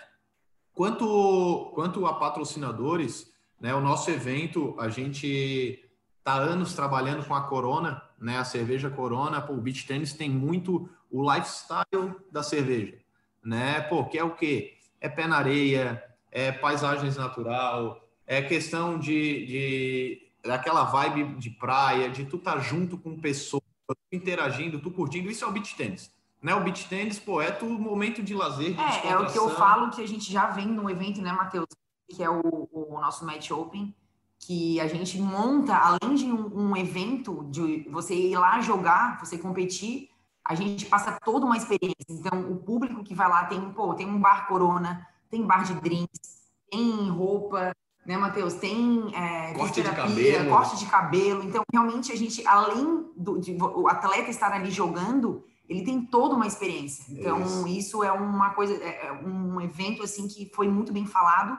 Quanto, 0.73 1.71
quanto 1.73 2.05
a 2.05 2.13
patrocinadores, 2.13 3.31
né, 3.59 3.73
o 3.73 3.79
nosso 3.79 4.11
evento, 4.11 4.75
a 4.77 4.89
gente 4.89 5.81
tá 6.23 6.33
anos 6.33 6.73
trabalhando 6.73 7.25
com 7.25 7.33
a 7.33 7.41
Corona, 7.41 8.01
né, 8.19 8.37
a 8.37 8.43
cerveja 8.43 8.89
Corona, 8.89 9.41
pô, 9.41 9.53
o 9.53 9.61
beach 9.61 9.87
tennis 9.87 10.11
tem 10.11 10.29
muito 10.29 10.89
o 11.09 11.33
lifestyle 11.33 12.15
da 12.29 12.43
cerveja, 12.43 12.97
né? 13.43 13.79
Pô, 13.81 14.03
que 14.03 14.17
é 14.17 14.23
o 14.23 14.35
quê? 14.35 14.74
É 15.05 15.09
pé 15.09 15.27
na 15.27 15.37
areia, 15.37 16.03
é 16.31 16.51
paisagens 16.51 17.15
natural, 17.15 18.01
é 18.25 18.41
questão 18.41 18.97
de, 18.97 19.45
de 19.45 20.31
daquela 20.43 20.83
vibe 20.83 21.35
de 21.35 21.51
praia, 21.51 22.09
de 22.09 22.25
tu 22.25 22.37
estar 22.37 22.53
tá 22.53 22.59
junto 22.59 22.97
com 22.97 23.19
pessoas, 23.19 23.63
interagindo, 24.11 24.79
tu 24.79 24.89
curtindo. 24.89 25.29
Isso 25.29 25.45
é 25.45 25.47
o 25.47 25.51
beach 25.51 25.75
tennis. 25.75 26.11
Né? 26.41 26.53
O 26.55 26.63
beach 26.63 26.87
tennis, 26.89 27.19
pô, 27.19 27.41
é 27.41 27.51
tu 27.51 27.65
momento 27.65 28.23
de 28.23 28.33
lazer, 28.33 28.73
de 28.73 28.81
É, 28.81 29.11
é 29.11 29.17
o 29.17 29.31
que 29.31 29.37
eu 29.37 29.49
falo 29.49 29.91
que 29.91 30.01
a 30.01 30.07
gente 30.07 30.31
já 30.31 30.47
vem 30.47 30.67
no 30.67 30.89
evento, 30.89 31.21
né, 31.21 31.31
Matheus? 31.31 31.67
Que 32.09 32.23
é 32.23 32.29
o, 32.29 32.67
o 32.71 32.99
nosso 32.99 33.25
Match 33.25 33.51
Open, 33.51 33.93
que 34.39 34.79
a 34.79 34.87
gente 34.87 35.19
monta, 35.19 35.75
além 35.75 36.15
de 36.15 36.25
um, 36.25 36.69
um 36.69 36.77
evento, 36.77 37.47
de 37.49 37.87
você 37.89 38.15
ir 38.15 38.37
lá 38.37 38.59
jogar, 38.59 39.19
você 39.19 39.37
competir, 39.37 40.09
a 40.45 40.53
gente 40.53 40.85
passa 40.85 41.17
toda 41.23 41.45
uma 41.45 41.57
experiência. 41.57 41.95
Então, 42.07 42.39
o 42.51 42.57
público 42.57 43.03
que 43.03 43.15
vai 43.15 43.27
lá 43.27 43.45
tem, 43.45 43.71
pô, 43.71 43.95
tem 43.95 44.07
um 44.07 44.19
bar 44.19 44.47
Corona, 44.47 45.07
tem 45.29 45.41
bar 45.41 45.63
de 45.63 45.73
drinks, 45.73 46.45
tem 46.69 47.09
roupa, 47.09 47.75
né, 48.05 48.15
Matheus? 48.15 48.53
Tem 48.53 49.11
é, 49.15 49.53
corte 49.53 49.81
de 49.81 49.89
cabelo. 49.89 50.49
corte 50.49 50.77
de 50.77 50.85
cabelo. 50.85 51.43
Então, 51.43 51.63
realmente, 51.73 52.11
a 52.11 52.15
gente, 52.15 52.45
além 52.45 53.11
do 53.17 53.39
de, 53.39 53.57
o 53.59 53.87
atleta 53.87 54.29
estar 54.29 54.51
ali 54.53 54.69
jogando, 54.69 55.43
ele 55.67 55.83
tem 55.83 56.05
toda 56.05 56.35
uma 56.35 56.45
experiência. 56.45 57.05
Então, 57.09 57.41
isso, 57.41 57.67
isso 57.67 58.03
é 58.03 58.11
uma 58.11 58.51
coisa, 58.51 58.75
é, 58.75 59.07
é 59.07 59.11
um 59.11 59.59
evento, 59.59 60.03
assim, 60.03 60.27
que 60.27 60.51
foi 60.53 60.67
muito 60.67 60.93
bem 60.93 61.07
falado. 61.07 61.57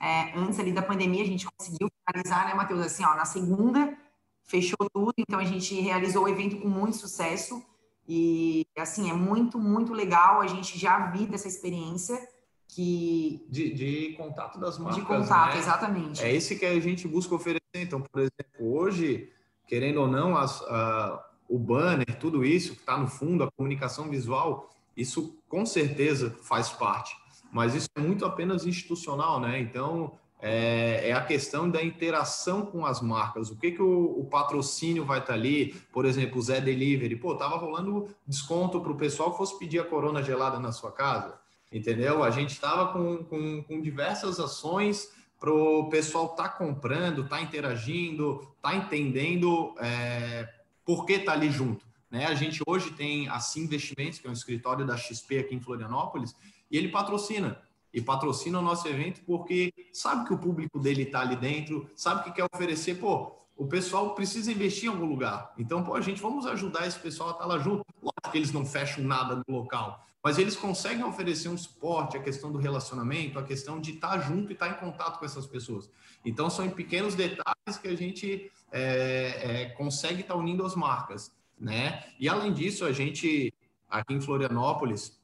É, 0.00 0.38
antes 0.38 0.60
ali 0.60 0.70
da 0.70 0.82
pandemia, 0.82 1.22
a 1.22 1.26
gente 1.26 1.46
conseguiu 1.56 1.88
finalizar, 2.06 2.46
né, 2.46 2.54
Matheus? 2.54 2.80
Assim, 2.82 3.04
ó, 3.04 3.14
na 3.14 3.24
segunda, 3.24 3.96
fechou 4.44 4.78
tudo. 4.92 5.14
Então, 5.16 5.40
a 5.40 5.44
gente 5.44 5.80
realizou 5.80 6.24
o 6.24 6.28
evento 6.28 6.60
com 6.60 6.68
muito 6.68 6.98
sucesso. 6.98 7.64
E, 8.08 8.66
assim, 8.76 9.10
é 9.10 9.12
muito, 9.12 9.58
muito 9.58 9.92
legal. 9.92 10.40
A 10.40 10.46
gente 10.46 10.78
já 10.78 11.10
vive 11.10 11.34
essa 11.34 11.46
experiência 11.46 12.18
que... 12.66 13.46
De, 13.50 13.74
de 13.74 14.14
contato 14.16 14.58
das 14.58 14.78
marcas, 14.78 14.96
De 14.98 15.06
contato, 15.06 15.54
né? 15.54 15.58
exatamente. 15.58 16.22
É 16.22 16.34
esse 16.34 16.56
que 16.56 16.64
a 16.64 16.80
gente 16.80 17.06
busca 17.06 17.34
oferecer. 17.34 17.60
Então, 17.74 18.00
por 18.00 18.20
exemplo, 18.20 18.74
hoje, 18.74 19.30
querendo 19.66 20.00
ou 20.00 20.08
não, 20.08 20.36
as, 20.36 20.62
a, 20.62 21.22
o 21.48 21.58
banner, 21.58 22.18
tudo 22.18 22.44
isso 22.44 22.74
que 22.74 22.80
está 22.80 22.96
no 22.96 23.08
fundo, 23.08 23.44
a 23.44 23.50
comunicação 23.50 24.08
visual, 24.08 24.70
isso 24.96 25.38
com 25.46 25.66
certeza 25.66 26.34
faz 26.42 26.70
parte. 26.70 27.14
Mas 27.52 27.74
isso 27.74 27.88
é 27.94 28.00
muito 28.00 28.24
apenas 28.24 28.66
institucional, 28.66 29.38
né? 29.38 29.60
Então, 29.60 30.18
é, 30.40 31.08
é, 31.08 31.12
a 31.12 31.20
questão 31.20 31.68
da 31.68 31.82
interação 31.82 32.64
com 32.64 32.86
as 32.86 33.00
marcas. 33.00 33.50
O 33.50 33.56
que, 33.56 33.72
que 33.72 33.82
o, 33.82 34.20
o 34.20 34.24
patrocínio 34.24 35.04
vai 35.04 35.18
estar 35.18 35.32
tá 35.32 35.38
ali? 35.38 35.74
Por 35.92 36.04
exemplo, 36.04 36.38
o 36.38 36.42
Zé 36.42 36.60
Delivery. 36.60 37.16
Pô, 37.16 37.34
tava 37.34 37.56
rolando 37.56 38.08
desconto 38.26 38.80
para 38.80 38.92
o 38.92 38.96
pessoal 38.96 39.32
que 39.32 39.38
fosse 39.38 39.58
pedir 39.58 39.80
a 39.80 39.84
corona 39.84 40.22
gelada 40.22 40.60
na 40.60 40.70
sua 40.70 40.92
casa. 40.92 41.38
Entendeu? 41.72 42.22
A 42.22 42.30
gente 42.30 42.50
estava 42.50 42.92
com, 42.92 43.24
com, 43.24 43.62
com, 43.64 43.80
diversas 43.80 44.40
ações 44.40 45.12
para 45.38 45.52
o 45.52 45.88
pessoal 45.88 46.26
estar 46.26 46.44
tá 46.44 46.48
comprando, 46.48 47.28
tá 47.28 47.40
interagindo, 47.42 48.48
tá 48.62 48.74
entendendo 48.74 49.74
é, 49.78 50.48
por 50.84 51.04
que 51.04 51.14
está 51.14 51.32
ali 51.32 51.50
junto. 51.50 51.84
Né? 52.10 52.26
A 52.26 52.34
gente 52.34 52.62
hoje 52.66 52.92
tem 52.92 53.28
a 53.28 53.38
Sim 53.38 53.64
Investimentos, 53.64 54.18
que 54.18 54.26
é 54.26 54.30
um 54.30 54.32
escritório 54.32 54.86
da 54.86 54.96
XP 54.96 55.38
aqui 55.38 55.54
em 55.54 55.60
Florianópolis, 55.60 56.34
e 56.70 56.76
ele 56.78 56.88
patrocina 56.88 57.60
e 57.92 58.00
patrocina 58.00 58.58
o 58.58 58.62
nosso 58.62 58.86
evento 58.86 59.20
porque 59.24 59.72
sabe 59.92 60.26
que 60.26 60.34
o 60.34 60.38
público 60.38 60.78
dele 60.78 61.02
está 61.02 61.20
ali 61.20 61.36
dentro, 61.36 61.88
sabe 61.94 62.24
que 62.24 62.32
quer 62.32 62.46
oferecer, 62.52 62.96
pô, 62.96 63.38
o 63.56 63.66
pessoal 63.66 64.14
precisa 64.14 64.52
investir 64.52 64.84
em 64.84 64.92
algum 64.92 65.06
lugar. 65.06 65.52
Então, 65.58 65.82
pô, 65.82 65.94
a 65.96 66.00
gente 66.00 66.22
vamos 66.22 66.46
ajudar 66.46 66.86
esse 66.86 66.98
pessoal 66.98 67.30
a 67.30 67.32
estar 67.32 67.44
tá 67.44 67.48
lá 67.48 67.58
junto. 67.58 67.84
Lógico 68.00 68.30
que 68.30 68.38
eles 68.38 68.52
não 68.52 68.64
fecham 68.64 69.02
nada 69.02 69.42
no 69.46 69.56
local, 69.56 70.06
mas 70.22 70.38
eles 70.38 70.54
conseguem 70.54 71.02
oferecer 71.04 71.48
um 71.48 71.58
suporte, 71.58 72.16
a 72.16 72.22
questão 72.22 72.52
do 72.52 72.58
relacionamento, 72.58 73.36
a 73.36 73.42
questão 73.42 73.80
de 73.80 73.92
estar 73.92 74.10
tá 74.10 74.18
junto 74.20 74.50
e 74.50 74.52
estar 74.52 74.68
tá 74.68 74.76
em 74.76 74.78
contato 74.78 75.18
com 75.18 75.24
essas 75.24 75.44
pessoas. 75.44 75.90
Então, 76.24 76.48
são 76.48 76.64
em 76.64 76.70
pequenos 76.70 77.16
detalhes 77.16 77.78
que 77.82 77.88
a 77.88 77.96
gente 77.96 78.50
é, 78.70 79.40
é, 79.42 79.64
consegue 79.70 80.20
estar 80.20 80.36
unindo 80.36 80.64
as 80.64 80.76
marcas, 80.76 81.32
né? 81.58 82.04
E 82.20 82.28
além 82.28 82.52
disso, 82.52 82.84
a 82.84 82.92
gente 82.92 83.52
aqui 83.88 84.14
em 84.14 84.20
Florianópolis 84.20 85.18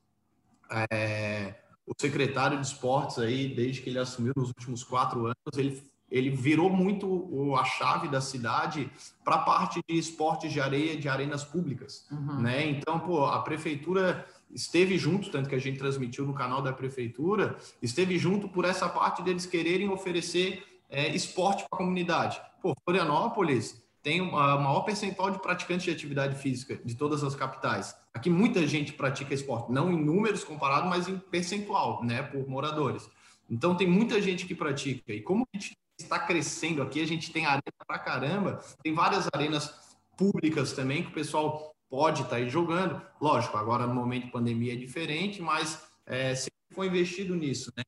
é, 0.90 1.54
o 1.86 1.92
secretário 1.98 2.58
de 2.58 2.66
esportes 2.66 3.18
aí, 3.18 3.48
desde 3.48 3.82
que 3.82 3.90
ele 3.90 3.98
assumiu 3.98 4.32
nos 4.36 4.48
últimos 4.48 4.82
quatro 4.82 5.26
anos, 5.26 5.58
ele, 5.58 5.82
ele 6.10 6.30
virou 6.30 6.70
muito 6.70 7.54
a 7.56 7.64
chave 7.64 8.08
da 8.08 8.20
cidade 8.20 8.90
para 9.22 9.36
a 9.36 9.42
parte 9.42 9.80
de 9.88 9.98
esportes 9.98 10.52
de 10.52 10.60
areia, 10.60 10.96
de 10.96 11.08
arenas 11.08 11.44
públicas, 11.44 12.06
uhum. 12.10 12.40
né? 12.40 12.66
Então, 12.66 12.98
pô, 12.98 13.26
a 13.26 13.42
prefeitura 13.42 14.26
esteve 14.50 14.96
junto, 14.96 15.30
tanto 15.30 15.48
que 15.48 15.54
a 15.54 15.60
gente 15.60 15.78
transmitiu 15.78 16.24
no 16.24 16.32
canal 16.32 16.62
da 16.62 16.72
prefeitura, 16.72 17.56
esteve 17.82 18.16
junto 18.18 18.48
por 18.48 18.64
essa 18.64 18.88
parte 18.88 19.22
deles 19.22 19.46
quererem 19.46 19.88
oferecer 19.88 20.64
é, 20.88 21.08
esporte 21.14 21.64
para 21.68 21.76
a 21.76 21.78
comunidade. 21.78 22.40
Pô, 22.62 22.74
Florianópolis 22.84 23.83
tem 24.04 24.20
o 24.20 24.30
maior 24.30 24.82
percentual 24.82 25.30
de 25.30 25.40
praticantes 25.40 25.84
de 25.84 25.90
atividade 25.90 26.36
física 26.36 26.78
de 26.84 26.94
todas 26.94 27.24
as 27.24 27.34
capitais. 27.34 27.96
Aqui 28.12 28.28
muita 28.28 28.66
gente 28.66 28.92
pratica 28.92 29.32
esporte, 29.32 29.72
não 29.72 29.90
em 29.90 29.96
números 29.96 30.44
comparados, 30.44 30.90
mas 30.90 31.08
em 31.08 31.18
percentual, 31.18 32.04
né, 32.04 32.22
por 32.22 32.46
moradores. 32.46 33.08
Então 33.48 33.74
tem 33.74 33.88
muita 33.88 34.20
gente 34.20 34.44
que 34.44 34.54
pratica. 34.54 35.10
E 35.10 35.22
como 35.22 35.48
a 35.50 35.56
gente 35.56 35.74
está 35.98 36.18
crescendo 36.18 36.82
aqui, 36.82 37.00
a 37.00 37.06
gente 37.06 37.32
tem 37.32 37.46
arena 37.46 37.62
pra 37.86 37.98
caramba, 37.98 38.60
tem 38.82 38.92
várias 38.92 39.26
arenas 39.34 39.74
públicas 40.18 40.74
também 40.74 41.02
que 41.02 41.08
o 41.08 41.14
pessoal 41.14 41.74
pode 41.88 42.20
estar 42.20 42.32
tá 42.32 42.36
aí 42.36 42.50
jogando. 42.50 43.00
Lógico, 43.18 43.56
agora 43.56 43.86
no 43.86 43.94
momento 43.94 44.26
de 44.26 44.32
pandemia 44.32 44.74
é 44.74 44.76
diferente, 44.76 45.40
mas 45.40 45.82
é, 46.04 46.34
sempre 46.34 46.74
foi 46.74 46.88
investido 46.88 47.34
nisso, 47.34 47.72
né? 47.74 47.82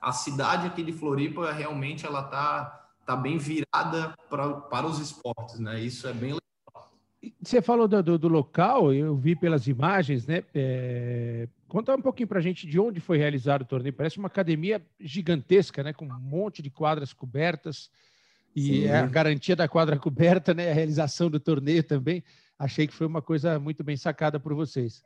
A 0.00 0.10
cidade 0.10 0.66
aqui 0.66 0.82
de 0.82 0.92
Floripa 0.92 1.52
realmente 1.52 2.04
ela 2.04 2.24
tá 2.24 2.85
tá 3.06 3.16
bem 3.16 3.38
virada 3.38 4.14
pra, 4.28 4.52
para 4.52 4.86
os 4.86 4.98
esportes, 4.98 5.60
né? 5.60 5.80
Isso 5.80 6.06
é 6.08 6.12
bem 6.12 6.34
legal. 6.34 6.40
Você 7.42 7.62
falou 7.62 7.86
do, 7.86 8.02
do, 8.02 8.18
do, 8.18 8.28
local, 8.28 8.92
eu 8.92 9.16
vi 9.16 9.36
pelas 9.36 9.66
imagens, 9.68 10.26
né? 10.26 10.42
É... 10.52 11.48
Conta 11.68 11.94
um 11.94 12.02
pouquinho 12.02 12.28
para 12.28 12.38
a 12.38 12.42
gente 12.42 12.66
de 12.66 12.78
onde 12.78 13.00
foi 13.00 13.16
realizado 13.16 13.62
o 13.62 13.66
torneio. 13.66 13.92
Parece 13.92 14.18
uma 14.18 14.28
academia 14.28 14.84
gigantesca, 15.00 15.82
né? 15.82 15.92
Com 15.92 16.06
um 16.06 16.20
monte 16.20 16.60
de 16.60 16.70
quadras 16.70 17.12
cobertas 17.12 17.90
e 18.54 18.86
é 18.86 18.96
a 18.96 19.06
garantia 19.06 19.54
da 19.54 19.68
quadra 19.68 19.96
coberta, 20.00 20.54
né? 20.54 20.70
A 20.70 20.74
realização 20.74 21.30
do 21.30 21.38
torneio 21.38 21.82
também. 21.82 22.24
Achei 22.58 22.86
que 22.86 22.94
foi 22.94 23.06
uma 23.06 23.20
coisa 23.20 23.58
muito 23.58 23.84
bem 23.84 23.96
sacada 23.96 24.40
por 24.40 24.54
vocês. 24.54 25.02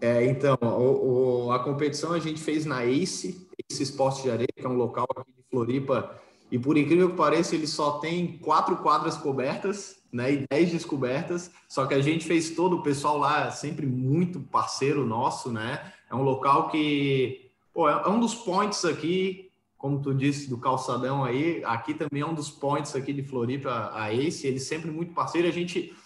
É, 0.00 0.24
então, 0.26 0.56
o, 0.60 1.46
o, 1.46 1.52
a 1.52 1.62
competição 1.62 2.12
a 2.12 2.18
gente 2.18 2.40
fez 2.40 2.64
na 2.64 2.84
ACE, 2.84 3.48
ACE 3.70 3.82
Esporte 3.82 4.22
de 4.22 4.30
Areia, 4.30 4.48
que 4.54 4.64
é 4.64 4.68
um 4.68 4.74
local 4.74 5.06
aqui 5.16 5.32
de 5.32 5.44
Floripa, 5.50 6.20
e 6.52 6.58
por 6.58 6.76
incrível 6.76 7.08
que 7.08 7.16
pareça, 7.16 7.54
ele 7.54 7.66
só 7.66 7.92
tem 7.92 8.36
quatro 8.36 8.76
quadras 8.76 9.16
cobertas, 9.16 9.96
né, 10.12 10.34
e 10.34 10.44
10 10.52 10.72
descobertas, 10.72 11.50
só 11.66 11.86
que 11.86 11.94
a 11.94 12.02
gente 12.02 12.26
fez 12.26 12.50
todo, 12.50 12.76
o 12.76 12.82
pessoal 12.82 13.16
lá 13.16 13.50
sempre 13.50 13.86
muito 13.86 14.38
parceiro 14.38 15.06
nosso, 15.06 15.50
né, 15.50 15.90
é 16.10 16.14
um 16.14 16.20
local 16.20 16.68
que, 16.68 17.50
pô, 17.72 17.88
é 17.88 18.06
um 18.06 18.20
dos 18.20 18.34
points 18.34 18.84
aqui, 18.84 19.50
como 19.78 20.02
tu 20.02 20.12
disse, 20.12 20.50
do 20.50 20.58
calçadão 20.58 21.24
aí, 21.24 21.64
aqui 21.64 21.94
também 21.94 22.20
é 22.20 22.26
um 22.26 22.34
dos 22.34 22.50
points 22.50 22.94
aqui 22.94 23.14
de 23.14 23.22
Floripa, 23.22 23.90
a 23.94 24.12
Ace, 24.12 24.46
ele 24.46 24.60
sempre 24.60 24.90
muito 24.90 25.14
parceiro, 25.14 25.48
a 25.48 25.52
gente 25.52 25.96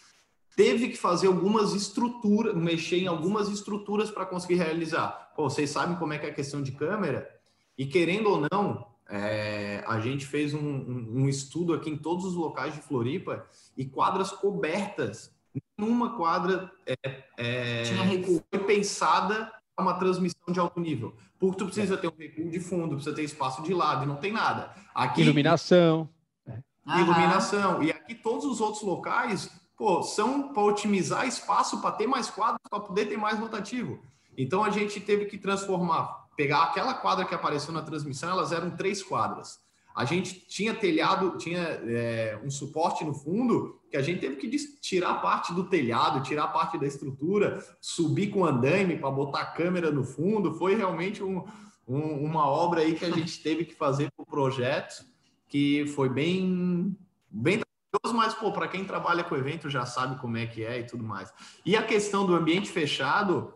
teve 0.55 0.91
que 0.91 0.97
fazer 0.97 1.27
algumas 1.27 1.75
estruturas, 1.75 2.55
mexer 2.55 2.99
em 2.99 3.09
algumas 3.09 3.49
estruturas 3.49 4.13
para 4.13 4.25
conseguir 4.25 4.55
realizar. 4.55 5.33
Pô, 5.35 5.51
vocês 5.51 5.69
sabem 5.71 5.97
como 5.97 6.13
é 6.13 6.19
que 6.19 6.25
é 6.25 6.31
a 6.31 6.35
questão 6.35 6.63
de 6.63 6.71
câmera? 6.73 7.29
E 7.77 7.85
querendo 7.85 8.31
ou 8.31 8.47
não, 8.51 8.96
é, 9.09 9.85
a 9.87 10.01
gente 10.01 10.27
fez 10.27 10.53
um, 10.53 10.59
um, 10.59 11.13
um, 11.23 11.29
estudo 11.29 11.73
aqui 11.73 11.91
em 11.91 11.97
todos 11.97 12.25
os 12.25 12.35
locais 12.35 12.75
de 12.75 12.81
Floripa 12.81 13.47
e 13.77 13.85
quadras 13.85 14.33
cobertas. 14.33 15.33
Nenhuma 15.79 16.17
quadra 16.17 16.71
é, 16.85 16.97
é, 17.37 17.85
foi 18.51 18.61
pensada 18.61 19.53
para 19.75 19.85
uma 19.85 19.95
transmissão 19.95 20.53
de 20.53 20.59
alto 20.59 20.81
nível. 20.81 21.15
Porque 21.39 21.59
tu 21.59 21.67
precisa 21.67 21.97
ter 21.97 22.09
um 22.09 22.17
recuo 22.19 22.51
de 22.51 22.59
fundo, 22.59 22.97
precisa 22.97 23.15
ter 23.15 23.23
espaço 23.23 23.63
de 23.63 23.73
lado 23.73 24.05
e 24.05 24.07
não 24.07 24.17
tem 24.17 24.33
nada. 24.33 24.75
Aqui, 24.95 25.23
iluminação. 25.23 26.09
Iluminação. 26.87 27.83
E 27.83 27.91
aqui 27.91 28.15
todos 28.15 28.45
os 28.45 28.61
outros 28.61 28.83
locais 28.83 29.51
pô, 29.77 30.03
são 30.03 30.53
para 30.53 30.63
otimizar 30.63 31.27
espaço 31.27 31.81
para 31.81 31.93
ter 31.93 32.07
mais 32.07 32.29
quadros, 32.31 32.61
para 32.69 32.81
poder 32.81 33.07
ter 33.07 33.17
mais 33.17 33.39
rotativo. 33.39 34.01
Então 34.37 34.65
a 34.65 34.71
gente 34.71 35.01
teve 35.01 35.27
que 35.27 35.39
transformar 35.39 36.26
pegar 36.37 36.65
aquela 36.65 36.95
quadra 36.95 37.25
que 37.25 37.35
apareceu 37.35 37.73
na 37.73 37.83
transmissão, 37.83 38.31
elas 38.31 38.53
eram 38.53 38.71
três 38.71 39.03
quadras. 39.03 39.59
A 39.97 40.05
gente 40.05 40.47
tinha 40.47 40.75
telhado, 40.75 41.39
tinha 41.39 41.63
é, 41.63 42.39
um 42.45 42.51
suporte 42.51 43.03
no 43.03 43.15
fundo 43.15 43.81
que 43.91 43.97
a 43.97 44.03
gente 44.03 44.21
teve 44.21 44.37
que 44.37 44.51
tirar 44.79 45.23
parte 45.23 45.55
do 45.55 45.65
telhado, 45.65 46.23
tirar 46.23 46.49
parte 46.49 46.77
da 46.77 46.87
estrutura, 46.87 47.65
subir 47.81 48.29
com 48.29 48.45
andaime 48.45 48.99
para 48.99 49.11
botar 49.11 49.41
a 49.41 49.47
câmera 49.47 49.91
no 49.91 50.05
fundo. 50.05 50.53
Foi 50.53 50.75
realmente 50.75 51.23
um, 51.23 51.43
um, 51.89 52.25
uma 52.25 52.47
obra 52.47 52.83
aí 52.83 52.95
que 52.95 53.07
a 53.07 53.11
gente 53.11 53.43
teve 53.43 53.65
que 53.65 53.75
fazer 53.75 54.11
para 54.15 54.23
o 54.23 54.27
projeto, 54.27 55.03
que 55.49 55.87
foi 55.87 56.11
bem, 56.11 56.95
bem 57.31 57.63
mas 58.13 58.35
pô, 58.35 58.53
para 58.53 58.69
quem 58.69 58.85
trabalha 58.85 59.25
com 59.25 59.35
evento 59.35 59.71
já 59.71 59.87
sabe 59.87 60.21
como 60.21 60.37
é 60.37 60.47
que 60.47 60.63
é 60.63 60.81
e 60.81 60.85
tudo 60.85 61.03
mais. 61.03 61.33
E 61.65 61.75
a 61.75 61.83
questão 61.83 62.27
do 62.27 62.35
ambiente 62.35 62.69
fechado, 62.69 63.55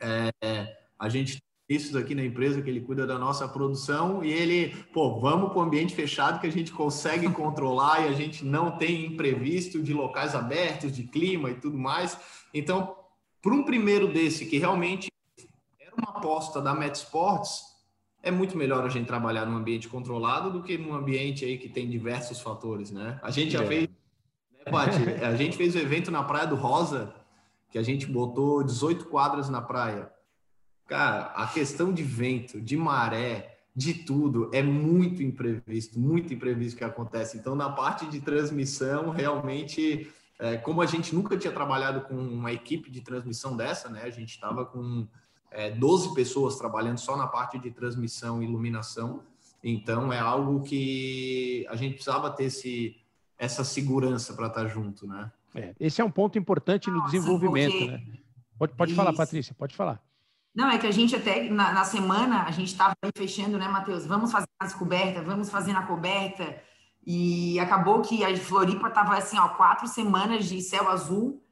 é, 0.00 0.76
a 0.96 1.08
gente 1.08 1.42
isso 1.68 1.96
aqui 1.96 2.14
na 2.14 2.24
empresa 2.24 2.60
que 2.60 2.68
ele 2.68 2.82
cuida 2.82 3.06
da 3.06 3.18
nossa 3.18 3.48
produção 3.48 4.22
e 4.22 4.30
ele, 4.30 4.74
pô, 4.92 5.18
vamos 5.18 5.50
para 5.50 5.58
o 5.58 5.62
ambiente 5.62 5.94
fechado 5.94 6.40
que 6.40 6.46
a 6.46 6.52
gente 6.52 6.70
consegue 6.70 7.28
controlar 7.32 8.04
e 8.04 8.08
a 8.08 8.12
gente 8.12 8.44
não 8.44 8.76
tem 8.76 9.06
imprevisto 9.06 9.82
de 9.82 9.94
locais 9.94 10.34
abertos, 10.34 10.92
de 10.92 11.04
clima 11.04 11.50
e 11.50 11.54
tudo 11.54 11.78
mais. 11.78 12.18
Então, 12.52 12.94
para 13.40 13.54
um 13.54 13.64
primeiro 13.64 14.12
desse 14.12 14.44
que 14.46 14.58
realmente 14.58 15.10
era 15.80 15.94
uma 15.96 16.18
aposta 16.18 16.60
da 16.60 16.74
Met 16.74 16.98
Sports, 16.98 17.62
é 18.22 18.30
muito 18.30 18.56
melhor 18.56 18.84
a 18.84 18.88
gente 18.88 19.06
trabalhar 19.06 19.46
num 19.46 19.56
ambiente 19.56 19.88
controlado 19.88 20.50
do 20.50 20.62
que 20.62 20.76
num 20.76 20.94
ambiente 20.94 21.44
aí 21.44 21.56
que 21.56 21.68
tem 21.68 21.88
diversos 21.88 22.40
fatores, 22.40 22.90
né? 22.90 23.18
A 23.22 23.30
gente 23.30 23.52
já 23.52 23.62
é. 23.62 23.66
fez, 23.66 23.88
né, 23.88 24.70
Paty? 24.70 25.24
A 25.24 25.34
gente 25.34 25.56
fez 25.56 25.74
o 25.74 25.78
um 25.78 25.80
evento 25.80 26.10
na 26.10 26.22
Praia 26.22 26.46
do 26.46 26.56
Rosa, 26.56 27.14
que 27.70 27.78
a 27.78 27.82
gente 27.82 28.06
botou 28.06 28.62
18 28.62 29.06
quadras 29.06 29.48
na 29.48 29.60
praia 29.60 30.13
Cara, 30.86 31.32
a 31.34 31.46
questão 31.46 31.92
de 31.92 32.02
vento, 32.02 32.60
de 32.60 32.76
maré, 32.76 33.54
de 33.74 33.94
tudo 33.94 34.50
é 34.52 34.62
muito 34.62 35.22
imprevisto, 35.22 35.98
muito 35.98 36.32
imprevisto 36.32 36.78
que 36.78 36.84
acontece. 36.84 37.36
Então, 37.36 37.54
na 37.54 37.70
parte 37.70 38.06
de 38.06 38.20
transmissão, 38.20 39.10
realmente, 39.10 40.10
é, 40.38 40.56
como 40.56 40.80
a 40.80 40.86
gente 40.86 41.14
nunca 41.14 41.36
tinha 41.36 41.52
trabalhado 41.52 42.02
com 42.02 42.14
uma 42.14 42.52
equipe 42.52 42.90
de 42.90 43.00
transmissão 43.00 43.56
dessa, 43.56 43.88
né? 43.88 44.02
A 44.04 44.10
gente 44.10 44.30
estava 44.30 44.64
com 44.64 45.08
é, 45.50 45.70
12 45.70 46.14
pessoas 46.14 46.56
trabalhando 46.56 46.98
só 46.98 47.16
na 47.16 47.26
parte 47.26 47.58
de 47.58 47.70
transmissão 47.70 48.42
e 48.42 48.46
iluminação. 48.46 49.22
Então, 49.62 50.12
é 50.12 50.20
algo 50.20 50.62
que 50.62 51.66
a 51.68 51.74
gente 51.74 51.94
precisava 51.94 52.30
ter 52.30 52.44
esse, 52.44 52.96
essa 53.38 53.64
segurança 53.64 54.34
para 54.34 54.46
estar 54.46 54.62
tá 54.62 54.68
junto, 54.68 55.06
né? 55.06 55.32
É, 55.54 55.74
esse 55.80 56.00
é 56.00 56.04
um 56.04 56.10
ponto 56.10 56.38
importante 56.38 56.90
no 56.90 57.04
desenvolvimento, 57.06 57.72
porque... 57.72 57.86
né? 57.86 58.02
Pode, 58.56 58.74
pode 58.74 58.94
falar, 58.94 59.12
Patrícia, 59.12 59.54
pode 59.54 59.74
falar. 59.74 60.00
Não, 60.54 60.70
é 60.70 60.78
que 60.78 60.86
a 60.86 60.90
gente 60.92 61.16
até, 61.16 61.48
na, 61.50 61.72
na 61.72 61.84
semana, 61.84 62.44
a 62.44 62.50
gente 62.52 62.68
estava 62.68 62.94
fechando, 63.16 63.58
né, 63.58 63.66
Matheus? 63.66 64.06
Vamos 64.06 64.30
fazer 64.30 64.46
na 64.60 64.66
descoberta, 64.66 65.20
vamos 65.20 65.50
fazer 65.50 65.72
na 65.72 65.84
coberta. 65.84 66.62
E 67.04 67.58
acabou 67.58 68.00
que 68.00 68.24
a 68.24 68.36
Floripa 68.36 68.88
estava 68.88 69.16
assim, 69.16 69.36
ó, 69.36 69.48
quatro 69.48 69.88
semanas 69.88 70.46
de 70.46 70.62
céu 70.62 70.88
azul, 70.88 71.42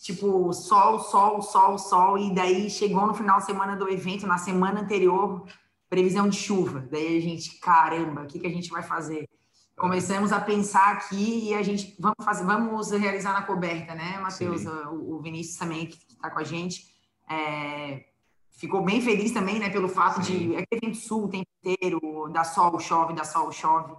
tipo, 0.00 0.52
sol, 0.52 1.00
sol, 1.00 1.42
sol, 1.42 1.76
sol. 1.76 2.18
E 2.18 2.32
daí 2.32 2.70
chegou 2.70 3.04
no 3.06 3.14
final 3.14 3.38
de 3.38 3.46
semana 3.46 3.74
do 3.74 3.88
evento, 3.90 4.28
na 4.28 4.38
semana 4.38 4.80
anterior, 4.80 5.44
previsão 5.90 6.28
de 6.28 6.36
chuva. 6.36 6.86
Daí 6.88 7.18
a 7.18 7.20
gente, 7.20 7.58
caramba, 7.58 8.22
o 8.22 8.26
que, 8.26 8.38
que 8.38 8.46
a 8.46 8.50
gente 8.50 8.70
vai 8.70 8.82
fazer? 8.82 9.28
Começamos 9.76 10.30
a 10.30 10.40
pensar 10.40 10.92
aqui 10.92 11.48
e 11.48 11.54
a 11.54 11.62
gente, 11.62 11.96
vamos 11.98 12.24
fazer, 12.24 12.44
vamos 12.44 12.92
realizar 12.92 13.32
na 13.32 13.42
coberta, 13.42 13.92
né, 13.94 14.18
Matheus? 14.20 14.64
O, 14.64 15.16
o 15.16 15.20
Vinícius 15.20 15.56
também, 15.56 15.86
que 15.86 15.96
está 15.96 16.30
com 16.30 16.38
a 16.38 16.44
gente. 16.44 16.86
É, 17.28 18.11
ficou 18.52 18.82
bem 18.84 19.00
feliz 19.00 19.32
também, 19.32 19.58
né, 19.58 19.68
pelo 19.70 19.88
fato 19.88 20.22
Sim. 20.22 20.50
de 20.50 20.56
é 20.56 20.64
evento 20.70 20.96
sul 20.96 21.24
o 21.24 21.28
tempo 21.28 21.46
inteiro, 21.64 22.00
dá 22.32 22.44
sol, 22.44 22.78
chove, 22.78 23.14
dá 23.14 23.24
sol, 23.24 23.50
chove. 23.50 23.94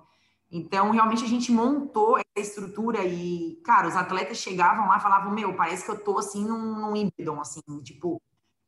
Então, 0.51 0.91
realmente 0.91 1.23
a 1.23 1.27
gente 1.27 1.51
montou 1.51 2.17
essa 2.17 2.47
estrutura 2.47 3.03
e, 3.03 3.59
cara, 3.65 3.87
os 3.87 3.95
atletas 3.95 4.37
chegavam 4.37 4.87
lá 4.87 4.97
e 4.97 5.01
falavam, 5.01 5.31
meu, 5.31 5.55
parece 5.55 5.83
que 5.83 5.89
eu 5.89 6.03
tô 6.03 6.19
assim 6.19 6.45
num, 6.45 6.79
num 6.79 6.91
Wimbledon, 6.91 7.41
assim, 7.41 7.61
tipo, 7.81 8.21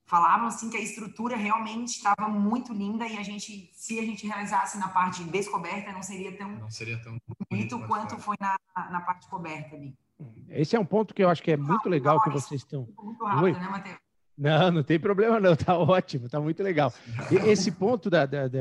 falavam 0.05 0.47
assim 0.47 0.69
que 0.69 0.77
a 0.77 0.81
estrutura 0.81 1.35
realmente 1.35 1.89
estava 1.89 2.27
muito 2.27 2.73
linda 2.73 3.05
e 3.07 3.17
a 3.17 3.23
gente, 3.23 3.69
se 3.73 3.99
a 3.99 4.03
gente 4.03 4.25
realizasse 4.25 4.79
na 4.79 4.87
parte 4.87 5.23
descoberta, 5.25 5.91
não 5.91 6.01
seria 6.01 6.35
tão, 6.35 6.49
não 6.49 6.71
seria 6.71 6.99
tão 7.03 7.19
bonito 7.49 7.79
quanto 7.87 8.17
foi 8.17 8.35
na, 8.39 8.55
na 8.89 9.01
parte 9.01 9.27
coberta 9.27 9.75
ali. 9.75 9.95
Esse 10.49 10.75
é 10.75 10.79
um 10.79 10.85
ponto 10.85 11.13
que 11.13 11.23
eu 11.23 11.29
acho 11.29 11.43
que 11.43 11.51
é 11.51 11.57
muito 11.57 11.87
legal 11.87 12.21
que 12.21 12.29
vocês 12.29 12.61
estão. 12.61 12.87
Muito 12.97 13.23
rápido, 13.23 13.43
Oi? 13.43 13.53
né, 13.53 13.69
Matheus? 13.69 14.04
Não, 14.37 14.69
não 14.71 14.83
tem 14.83 14.99
problema 14.99 15.39
não, 15.39 15.55
tá 15.55 15.77
ótimo, 15.77 16.27
tá 16.27 16.39
muito 16.41 16.61
legal. 16.61 16.93
Esse 17.47 17.71
ponto 17.71 18.09
da, 18.09 18.25
da, 18.25 18.47
da, 18.47 18.59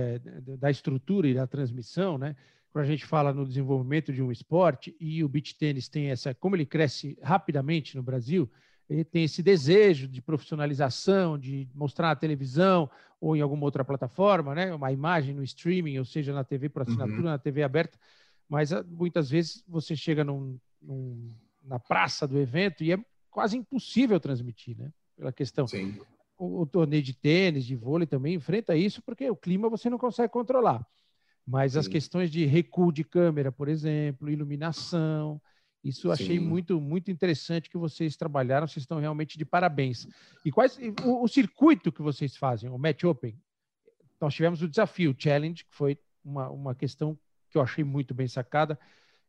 da, 0.59 0.71
estrutura 0.71 1.29
e 1.29 1.35
da 1.35 1.47
transmissão, 1.47 2.17
né? 2.17 2.37
Quando 2.73 2.85
a 2.85 2.89
gente 2.89 3.05
fala 3.05 3.33
no 3.33 3.47
desenvolvimento 3.47 4.13
de 4.13 4.23
um 4.23 4.33
esporte 4.33 4.97
e 5.01 5.23
o 5.23 5.29
beach 5.29 5.57
tênis 5.57 5.89
tem 5.89 6.11
essa, 6.11 6.35
como 6.35 6.57
ele 6.57 6.67
cresce 6.67 7.19
rapidamente 7.23 7.97
no 7.97 8.03
Brasil, 8.03 8.51
ele 8.89 9.05
tem 9.05 9.25
esse 9.25 9.43
desejo 9.43 10.07
de 10.09 10.21
profissionalização, 10.21 11.39
de 11.39 11.69
mostrar 11.75 12.09
na 12.09 12.17
televisão 12.17 12.91
ou 13.21 13.37
em 13.37 13.41
alguma 13.41 13.65
outra 13.65 13.85
plataforma, 13.85 14.55
né? 14.55 14.75
Uma 14.75 14.93
imagem 14.93 15.35
no 15.35 15.43
streaming, 15.43 15.99
ou 15.99 16.05
seja, 16.05 16.33
na 16.33 16.45
TV 16.45 16.69
por 16.69 16.83
assinatura, 16.83 17.19
uhum. 17.19 17.25
na 17.25 17.39
TV 17.39 17.63
aberta. 17.63 17.99
Mas 18.49 18.73
ah, 18.73 18.85
muitas 18.87 19.31
vezes 19.31 19.65
você 19.67 19.97
chega 19.97 20.23
num, 20.23 20.59
num, 20.81 21.35
na 21.65 21.79
praça 21.79 22.29
do 22.29 22.39
evento 22.39 22.85
e 22.85 22.93
é 22.93 22.99
quase 23.31 23.57
impossível 23.57 24.21
transmitir, 24.21 24.77
né? 24.77 24.93
Pela 25.17 25.33
questão. 25.33 25.67
Sim. 25.67 25.99
O, 26.37 26.63
o, 26.63 26.67
torneio 26.67 27.03
de 27.03 27.15
tênis, 27.15 27.65
de 27.65 27.77
vôlei 27.77 28.07
também 28.07 28.35
enfrenta 28.35 28.77
isso, 28.77 29.03
porque 29.03 29.31
o 29.31 29.37
clima 29.37 29.69
você 29.69 29.89
não 29.89 29.99
consegue 29.99 30.33
controlar. 30.33 30.87
Mas 31.47 31.73
Sim. 31.73 31.79
as 31.79 31.89
questões 31.89 32.31
de 32.31 32.45
recuo 32.45 32.93
de 32.93 33.05
câmera, 33.05 33.53
por 33.53 33.69
exemplo, 33.69 34.31
iluminação, 34.31 35.41
isso 35.85 36.09
eu 36.09 36.13
achei 36.13 36.41
muito, 36.41 36.81
muito 36.81 37.11
interessante 37.11 37.69
que 37.69 37.77
vocês 37.77 38.17
trabalharam, 38.17 38.67
vocês 38.67 38.85
estão 38.85 38.99
realmente 38.99 39.37
de 39.37 39.45
parabéns. 39.45 40.09
E 40.43 40.51
quais 40.51 40.79
o, 41.05 41.23
o 41.23 41.29
circuito 41.29 41.93
que 41.93 42.01
vocês 42.01 42.37
fazem, 42.37 42.71
o 42.71 42.79
Match 42.79 43.05
Open? 43.05 43.39
Nós 44.19 44.33
tivemos 44.33 44.63
o 44.63 44.69
desafio, 44.69 45.11
o 45.11 45.15
Challenge, 45.17 45.63
que 45.63 45.75
foi 45.75 45.99
uma, 46.25 46.49
uma 46.49 46.75
questão 46.75 47.19
que 47.51 47.59
eu 47.59 47.63
achei 47.63 47.85
muito 47.85 48.15
bem 48.15 48.27
sacada 48.27 48.79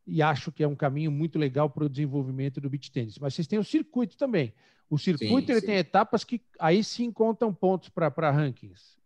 e 0.06 0.22
acho 0.22 0.50
que 0.50 0.62
é 0.62 0.68
um 0.68 0.74
caminho 0.74 1.10
muito 1.10 1.38
legal 1.38 1.68
para 1.68 1.84
o 1.84 1.88
desenvolvimento 1.90 2.58
do 2.58 2.70
beach 2.70 2.90
tênis. 2.90 3.18
Mas 3.18 3.34
vocês 3.34 3.46
têm 3.46 3.58
o 3.58 3.64
circuito 3.64 4.16
também. 4.16 4.54
O 4.88 4.98
circuito 4.98 5.46
sim, 5.46 5.52
ele 5.52 5.60
sim. 5.60 5.66
tem 5.66 5.76
etapas 5.76 6.24
que 6.24 6.40
aí 6.58 6.82
sim 6.82 7.10
contam 7.10 7.52
pontos 7.52 7.88
para 7.88 8.30
rankings. 8.30 8.96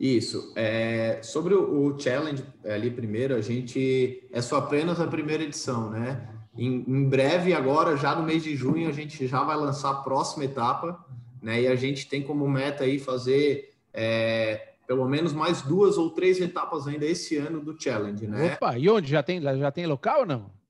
Isso. 0.00 0.52
É, 0.56 1.20
sobre 1.22 1.54
o, 1.54 1.86
o, 1.86 1.98
challenge 1.98 2.42
ali 2.64 2.90
primeiro, 2.90 3.36
a 3.36 3.40
gente 3.40 4.26
é 4.32 4.40
só 4.40 4.56
apenas 4.56 5.00
a 5.00 5.06
primeira 5.06 5.44
edição, 5.44 5.90
né? 5.90 6.28
Em, 6.56 6.84
em, 6.86 7.08
breve, 7.08 7.54
agora, 7.54 7.96
já 7.96 8.14
no 8.14 8.22
mês 8.22 8.42
de 8.42 8.56
junho, 8.56 8.88
a 8.88 8.92
gente 8.92 9.26
já 9.26 9.42
vai 9.44 9.56
lançar 9.56 9.90
a 9.90 9.94
próxima 9.94 10.44
etapa, 10.44 11.04
né? 11.40 11.62
E 11.62 11.66
a 11.68 11.76
gente 11.76 12.08
tem 12.08 12.22
como 12.22 12.48
meta 12.48 12.84
aí 12.84 12.98
fazer 12.98 13.74
é, 13.92 14.72
pelo 14.86 15.08
menos 15.08 15.32
mais 15.32 15.62
duas 15.62 15.96
ou 15.96 16.10
três 16.10 16.40
etapas 16.40 16.88
ainda 16.88 17.06
esse 17.06 17.36
ano 17.36 17.60
do 17.60 17.80
challenge, 17.80 18.26
né? 18.26 18.54
Opa, 18.54 18.76
e 18.76 18.88
onde 18.88 19.08
já 19.08 19.22
tem 19.22 19.40
já 19.40 19.70
tem 19.70 19.86
local 19.86 20.20
ou 20.20 20.26
não? 20.26 20.61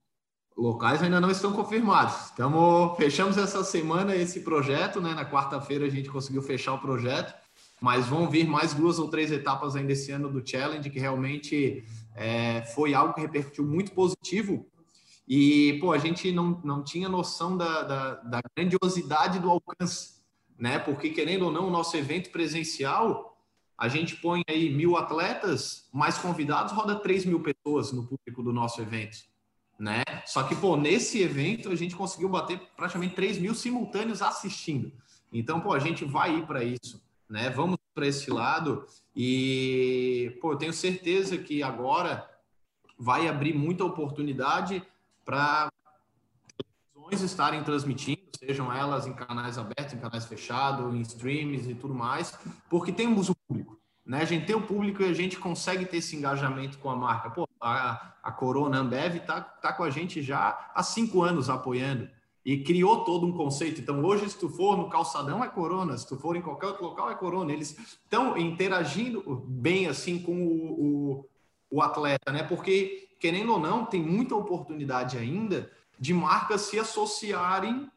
Locais 0.55 1.01
ainda 1.01 1.19
não 1.19 1.31
estão 1.31 1.53
confirmados. 1.53 2.25
Estamos 2.25 2.95
fechamos 2.97 3.37
essa 3.37 3.63
semana 3.63 4.15
esse 4.15 4.41
projeto, 4.41 5.01
né? 5.01 5.13
Na 5.13 5.25
quarta-feira 5.25 5.85
a 5.85 5.89
gente 5.89 6.09
conseguiu 6.09 6.41
fechar 6.41 6.73
o 6.73 6.79
projeto, 6.79 7.33
mas 7.81 8.07
vão 8.07 8.29
vir 8.29 8.47
mais 8.47 8.73
duas 8.73 8.99
ou 8.99 9.09
três 9.09 9.31
etapas 9.31 9.75
ainda 9.75 9.91
esse 9.91 10.11
ano 10.11 10.29
do 10.29 10.47
challenge 10.47 10.89
que 10.89 10.99
realmente 10.99 11.83
é, 12.15 12.61
foi 12.75 12.93
algo 12.93 13.13
que 13.13 13.21
repercutiu 13.21 13.65
muito 13.65 13.91
positivo 13.93 14.67
e, 15.27 15.77
pô, 15.79 15.91
a 15.91 15.97
gente 15.97 16.31
não, 16.31 16.61
não 16.63 16.83
tinha 16.83 17.07
noção 17.07 17.55
da, 17.55 17.83
da, 17.83 18.13
da 18.15 18.41
grandiosidade 18.55 19.39
do 19.39 19.49
alcance, 19.49 20.21
né? 20.59 20.79
Porque, 20.79 21.09
querendo 21.09 21.45
ou 21.45 21.51
não, 21.51 21.67
o 21.67 21.71
nosso 21.71 21.95
evento 21.95 22.29
presencial, 22.29 23.37
a 23.77 23.87
gente 23.87 24.17
põe 24.17 24.41
aí 24.49 24.69
mil 24.69 24.97
atletas, 24.97 25.87
mais 25.93 26.17
convidados, 26.17 26.73
roda 26.73 26.99
3 26.99 27.25
mil 27.25 27.41
pessoas 27.41 27.91
no 27.91 28.05
público 28.05 28.43
do 28.43 28.51
nosso 28.51 28.81
evento, 28.81 29.17
né? 29.77 30.03
Só 30.25 30.43
que, 30.43 30.55
pô, 30.55 30.77
nesse 30.77 31.21
evento 31.21 31.69
a 31.69 31.75
gente 31.75 31.95
conseguiu 31.95 32.29
bater 32.29 32.59
praticamente 32.75 33.15
3 33.15 33.37
mil 33.39 33.53
simultâneos 33.53 34.21
assistindo. 34.21 34.91
Então, 35.31 35.59
pô, 35.59 35.73
a 35.73 35.79
gente 35.79 36.05
vai 36.05 36.37
ir 36.37 36.45
para 36.45 36.63
isso, 36.63 37.03
né? 37.29 37.49
Vamos 37.49 37.77
para 37.93 38.07
esse 38.07 38.31
lado 38.31 38.85
e, 39.15 40.37
pô, 40.41 40.53
eu 40.53 40.57
tenho 40.57 40.73
certeza 40.73 41.37
que 41.37 41.61
agora 41.61 42.29
vai 42.97 43.27
abrir 43.27 43.53
muita 43.53 43.83
oportunidade 43.83 44.83
para 45.25 45.71
televisões 46.93 47.21
estarem 47.21 47.63
transmitindo, 47.63 48.21
sejam 48.39 48.71
elas 48.71 49.07
em 49.07 49.13
canais 49.13 49.57
abertos, 49.57 49.93
em 49.93 49.99
canais 49.99 50.25
fechados, 50.25 50.93
em 50.93 51.01
streams 51.01 51.69
e 51.69 51.75
tudo 51.75 51.93
mais, 51.93 52.37
porque 52.69 52.91
temos 52.91 53.29
o 53.29 53.35
público. 53.47 53.79
Né? 54.05 54.21
A 54.21 54.25
gente 54.25 54.45
tem 54.45 54.55
o 54.55 54.61
público 54.61 55.01
e 55.01 55.09
a 55.09 55.13
gente 55.13 55.37
consegue 55.37 55.85
ter 55.85 55.97
esse 55.97 56.15
engajamento 56.15 56.77
com 56.77 56.89
a 56.89 56.95
marca. 56.95 57.29
Pô, 57.29 57.47
a, 57.63 58.13
a 58.21 58.31
Corona 58.31 58.79
Ambev 58.79 59.17
está 59.17 59.41
tá 59.41 59.73
com 59.73 59.83
a 59.83 59.89
gente 59.89 60.21
já 60.21 60.71
há 60.73 60.83
cinco 60.83 61.21
anos 61.21 61.49
apoiando 61.49 62.09
e 62.45 62.57
criou 62.57 63.03
todo 63.03 63.25
um 63.25 63.31
conceito. 63.31 63.79
Então, 63.79 64.03
hoje, 64.03 64.29
se 64.29 64.37
tu 64.37 64.49
for 64.49 64.77
no 64.77 64.89
calçadão, 64.89 65.43
é 65.43 65.47
Corona, 65.47 65.97
se 65.97 66.07
tu 66.07 66.17
for 66.17 66.35
em 66.35 66.41
qualquer 66.41 66.67
outro 66.67 66.83
local, 66.83 67.09
é 67.09 67.15
Corona. 67.15 67.53
Eles 67.53 67.77
estão 67.77 68.37
interagindo 68.37 69.43
bem 69.47 69.87
assim 69.87 70.19
com 70.19 70.35
o, 70.45 70.81
o, 70.81 71.29
o 71.71 71.81
atleta, 71.81 72.31
né? 72.31 72.43
Porque 72.43 73.09
querendo 73.23 73.53
ou 73.53 73.59
não, 73.59 73.85
tem 73.85 74.01
muita 74.01 74.35
oportunidade 74.35 75.17
ainda 75.17 75.71
de 75.97 76.13
marcas 76.13 76.61
se 76.61 76.77
associarem 76.77 77.89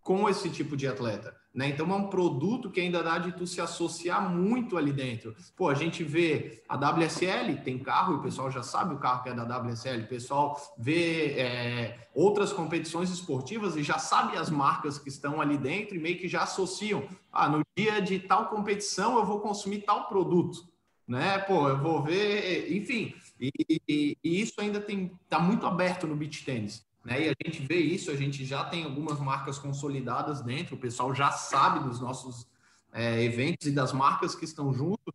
com 0.00 0.28
esse 0.28 0.48
tipo 0.48 0.76
de 0.76 0.86
atleta. 0.86 1.36
Né? 1.58 1.70
Então 1.70 1.90
é 1.92 1.96
um 1.96 2.06
produto 2.06 2.70
que 2.70 2.78
ainda 2.80 3.02
dá 3.02 3.18
de 3.18 3.32
tu 3.32 3.44
se 3.44 3.60
associar 3.60 4.32
muito 4.32 4.78
ali 4.78 4.92
dentro. 4.92 5.34
Pô, 5.56 5.68
a 5.68 5.74
gente 5.74 6.04
vê 6.04 6.62
a 6.68 6.76
WSL, 6.76 7.64
tem 7.64 7.80
carro, 7.80 8.12
e 8.12 8.16
o 8.18 8.22
pessoal 8.22 8.48
já 8.48 8.62
sabe 8.62 8.94
o 8.94 8.98
carro 8.98 9.24
que 9.24 9.28
é 9.28 9.34
da 9.34 9.42
WSL, 9.42 10.04
o 10.04 10.06
pessoal 10.06 10.56
vê 10.78 11.32
é, 11.32 12.08
outras 12.14 12.52
competições 12.52 13.10
esportivas 13.10 13.74
e 13.74 13.82
já 13.82 13.98
sabe 13.98 14.36
as 14.36 14.48
marcas 14.48 15.00
que 15.00 15.08
estão 15.08 15.40
ali 15.40 15.58
dentro 15.58 15.96
e 15.96 15.98
meio 15.98 16.16
que 16.16 16.28
já 16.28 16.44
associam. 16.44 17.08
Ah, 17.32 17.48
no 17.48 17.60
dia 17.76 18.00
de 18.00 18.20
tal 18.20 18.46
competição 18.46 19.18
eu 19.18 19.26
vou 19.26 19.40
consumir 19.40 19.78
tal 19.78 20.06
produto. 20.06 20.60
Né? 21.08 21.38
Pô, 21.40 21.68
eu 21.68 21.78
vou 21.82 22.04
ver, 22.04 22.72
enfim, 22.72 23.12
e, 23.40 23.50
e, 23.88 24.16
e 24.22 24.40
isso 24.40 24.60
ainda 24.60 24.78
está 24.78 25.40
muito 25.40 25.66
aberto 25.66 26.06
no 26.06 26.14
beach 26.14 26.44
tênis. 26.44 26.86
Né? 27.08 27.26
E 27.26 27.28
a 27.30 27.34
gente 27.46 27.62
vê 27.66 27.76
isso, 27.76 28.10
a 28.10 28.14
gente 28.14 28.44
já 28.44 28.62
tem 28.64 28.84
algumas 28.84 29.18
marcas 29.18 29.58
consolidadas 29.58 30.42
dentro, 30.42 30.76
o 30.76 30.78
pessoal 30.78 31.14
já 31.14 31.30
sabe 31.32 31.80
dos 31.88 31.98
nossos 31.98 32.46
é, 32.92 33.22
eventos 33.22 33.66
e 33.66 33.70
das 33.70 33.94
marcas 33.94 34.34
que 34.34 34.44
estão 34.44 34.74
juntos, 34.74 35.14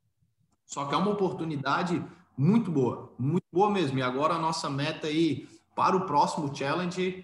só 0.65 0.86
que 0.86 0.95
é 0.95 0.97
uma 0.97 1.12
oportunidade 1.12 2.03
muito 2.36 2.71
boa, 2.71 3.13
muito 3.19 3.45
boa 3.51 3.69
mesmo. 3.69 3.99
E 3.99 4.01
agora 4.01 4.34
a 4.34 4.39
nossa 4.39 4.71
meta 4.71 5.06
aí 5.06 5.47
para 5.75 5.95
o 5.95 6.08
próximo 6.08 6.53
challenge 6.56 7.23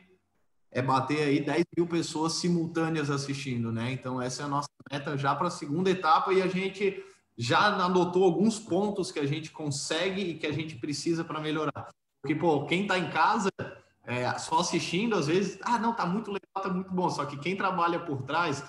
é 0.72 0.84
bater 0.84 1.24
aí 1.24 1.44
10 1.44 1.66
mil 1.76 1.88
pessoas 1.88 2.34
simultâneas 2.34 3.10
assistindo, 3.10 3.72
né? 3.72 3.92
Então 3.92 4.22
essa 4.22 4.44
é 4.44 4.46
a 4.46 4.50
nossa 4.50 4.70
meta 4.92 5.18
já 5.18 5.34
para 5.34 5.48
a 5.48 5.52
segunda 5.52 5.90
etapa 5.90 6.32
e 6.32 6.44
a 6.44 6.48
gente 6.48 7.04
já 7.36 7.74
anotou 7.74 8.24
alguns 8.24 8.60
pontos 8.60 9.12
que 9.12 9.20
a 9.20 9.26
gente 9.26 9.50
consegue 9.50 10.22
e 10.22 10.36
que 10.36 10.46
a 10.46 10.52
gente 10.52 10.76
precisa 10.76 11.24
para 11.24 11.42
melhorar. 11.42 11.90
Porque, 12.22 12.36
pô, 12.36 12.66
quem 12.68 12.84
está 12.84 13.00
em 13.00 13.10
casa 13.10 13.50
é, 14.10 14.40
só 14.40 14.60
assistindo, 14.60 15.16
às 15.16 15.28
vezes, 15.28 15.60
ah, 15.62 15.78
não, 15.78 15.94
tá 15.94 16.04
muito 16.04 16.32
legal, 16.32 16.64
tá 16.64 16.74
muito 16.74 16.92
bom. 16.92 17.08
Só 17.12 17.26
que 17.26 17.38
quem 17.38 17.56
trabalha 17.56 18.00
por 18.00 18.24
trás, 18.24 18.64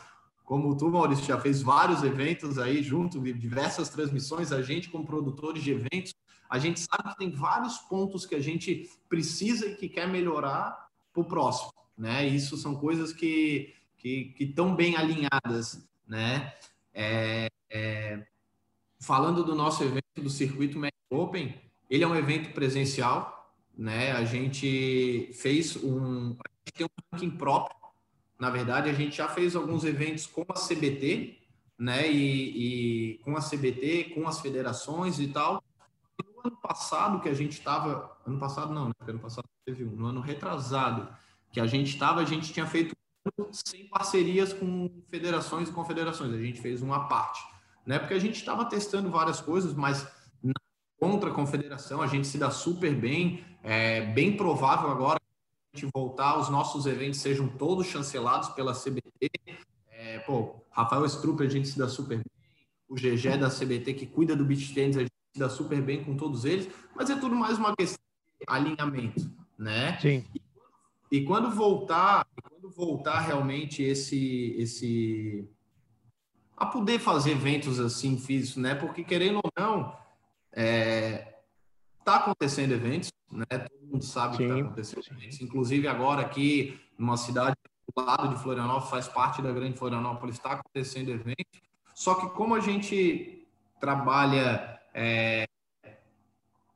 como 0.44 0.76
tu, 0.76 0.90
Maurício, 0.90 1.24
já 1.24 1.40
fez 1.40 1.62
vários 1.62 2.03
eventos 2.03 2.59
aí 2.59 2.83
junto, 2.83 3.18
diversas 3.18 3.88
transmissões, 3.88 4.53
a 4.53 4.61
gente, 4.61 4.90
como 4.90 5.07
produtores 5.07 5.62
de 5.62 5.70
eventos, 5.72 6.12
a 6.48 6.59
gente 6.59 6.81
sabe 6.81 7.09
que 7.09 7.16
tem 7.16 7.31
vários 7.31 7.79
pontos 7.79 8.26
que 8.26 8.35
a 8.35 8.40
gente 8.40 8.90
precisa 9.09 9.64
e 9.66 9.76
que 9.76 9.88
quer 9.88 10.07
melhorar 10.07 10.88
para 11.11 11.22
o 11.22 11.24
próximo, 11.24 11.72
né? 11.96 12.26
Isso 12.26 12.59
são 12.59 12.74
coisas 12.74 13.12
que 13.12 13.74
que 14.00 14.35
estão 14.40 14.74
bem 14.74 14.96
alinhadas, 14.96 15.87
né? 16.09 16.55
É, 16.92 17.48
é, 17.70 18.26
falando 18.98 19.44
do 19.44 19.55
nosso 19.55 19.85
evento 19.85 20.05
do 20.16 20.31
Circuito 20.31 20.79
Mac 20.79 20.92
Open, 21.11 21.55
ele 21.88 22.03
é 22.03 22.07
um 22.07 22.16
evento 22.16 22.53
presencial, 22.55 23.39
né? 23.76 24.12
A 24.12 24.24
gente 24.24 25.30
fez 25.35 25.76
um, 25.76 26.30
gente 26.30 26.74
tem 26.74 26.87
um 26.87 26.90
ranking 27.12 27.30
próprio. 27.30 27.76
Na 28.38 28.50
verdade, 28.50 28.88
a 28.88 28.92
gente 28.92 29.16
já 29.16 29.28
fez 29.28 29.54
alguns 29.54 29.85
eventos 29.85 30.26
com 30.26 30.44
a 30.48 30.54
CBT, 30.54 31.38
né? 31.78 32.11
E, 32.11 33.14
e 33.14 33.18
com 33.18 33.37
a 33.37 33.40
CBT, 33.40 34.12
com 34.14 34.26
as 34.26 34.40
federações 34.40 35.18
e 35.18 35.28
tal. 35.28 35.62
E 36.18 36.26
no 36.26 36.40
ano 36.48 36.56
passado 36.56 37.20
que 37.20 37.28
a 37.28 37.35
gente 37.35 37.52
estava, 37.52 38.16
ano 38.26 38.38
passado 38.38 38.72
não, 38.72 38.88
né? 38.88 38.94
Ano 39.06 39.18
passado 39.18 39.44
teve 39.64 39.85
um, 39.85 39.90
no 39.90 40.06
ano 40.06 40.20
retrasado 40.20 41.09
que 41.52 41.61
a 41.61 41.66
gente 41.66 41.88
estava, 41.88 42.20
a 42.20 42.24
gente 42.24 42.52
tinha 42.52 42.66
feito 42.66 42.94
sem 43.52 43.87
parcerias 43.88 44.52
com 44.52 44.90
federações 45.11 45.68
e 45.68 45.72
confederações. 45.72 46.33
A 46.33 46.40
gente 46.40 46.61
fez 46.61 46.80
uma 46.80 47.09
parte 47.09 47.50
né? 47.90 47.98
Porque 47.98 48.14
a 48.14 48.18
gente 48.18 48.37
estava 48.37 48.64
testando 48.64 49.11
várias 49.11 49.40
coisas, 49.40 49.74
mas 49.74 50.06
contra 51.00 51.30
a 51.30 51.34
confederação 51.34 52.02
a 52.02 52.06
gente 52.06 52.26
se 52.26 52.36
dá 52.36 52.50
super 52.50 52.94
bem. 52.94 53.42
É 53.62 54.02
bem 54.02 54.36
provável 54.36 54.90
agora 54.90 55.18
a 55.18 55.76
gente 55.76 55.90
voltar, 55.92 56.38
os 56.38 56.50
nossos 56.50 56.86
eventos 56.86 57.20
sejam 57.20 57.48
todos 57.48 57.86
chancelados 57.86 58.50
pela 58.50 58.74
CBT. 58.74 59.30
É, 59.88 60.18
pô, 60.20 60.62
Rafael 60.70 61.06
Strupp 61.06 61.42
a 61.42 61.48
gente 61.48 61.68
se 61.68 61.78
dá 61.78 61.88
super 61.88 62.18
bem. 62.18 62.24
O 62.88 62.94
GG 62.94 63.38
da 63.38 63.48
CBT 63.48 63.94
que 63.94 64.06
cuida 64.06 64.36
do 64.36 64.44
beach 64.44 64.74
tennis 64.74 64.96
a 64.96 65.00
gente 65.00 65.12
se 65.32 65.38
dá 65.38 65.48
super 65.48 65.80
bem 65.80 66.04
com 66.04 66.16
todos 66.16 66.44
eles. 66.44 66.68
Mas 66.94 67.08
é 67.08 67.16
tudo 67.16 67.34
mais 67.34 67.56
uma 67.56 67.74
questão 67.74 67.98
de 68.38 68.44
alinhamento, 68.46 69.30
né? 69.58 69.98
Sim. 70.00 70.24
E, 70.34 71.18
e 71.18 71.24
quando 71.24 71.50
voltar, 71.50 72.26
quando 72.42 72.70
voltar 72.70 73.20
realmente 73.20 73.82
esse 73.82 74.54
esse 74.58 75.48
a 76.56 76.66
poder 76.66 76.98
fazer 76.98 77.30
eventos 77.30 77.80
assim 77.80 78.18
físicos, 78.18 78.56
né? 78.56 78.74
Porque 78.74 79.02
querendo 79.02 79.40
ou 79.42 79.50
não, 79.56 79.99
é, 80.52 81.40
tá 82.04 82.16
acontecendo 82.16 82.72
eventos, 82.72 83.10
né? 83.30 83.44
Todo 83.46 83.86
mundo 83.86 84.04
sabe 84.04 84.36
sim, 84.36 84.42
que 84.42 84.48
tá 84.48 84.60
acontecendo 84.60 85.04
sim. 85.04 85.14
eventos. 85.14 85.40
Inclusive 85.40 85.88
agora 85.88 86.22
aqui 86.22 86.80
numa 86.98 87.16
cidade 87.16 87.56
do 87.94 88.04
lado 88.04 88.28
de 88.28 88.42
Florianópolis, 88.42 88.90
faz 88.90 89.08
parte 89.08 89.42
da 89.42 89.52
grande 89.52 89.78
Florianópolis, 89.78 90.36
está 90.36 90.52
acontecendo 90.52 91.10
evento. 91.10 91.60
Só 91.94 92.14
que 92.14 92.28
como 92.30 92.54
a 92.54 92.60
gente 92.60 93.46
trabalha 93.80 94.80
é, 94.94 95.46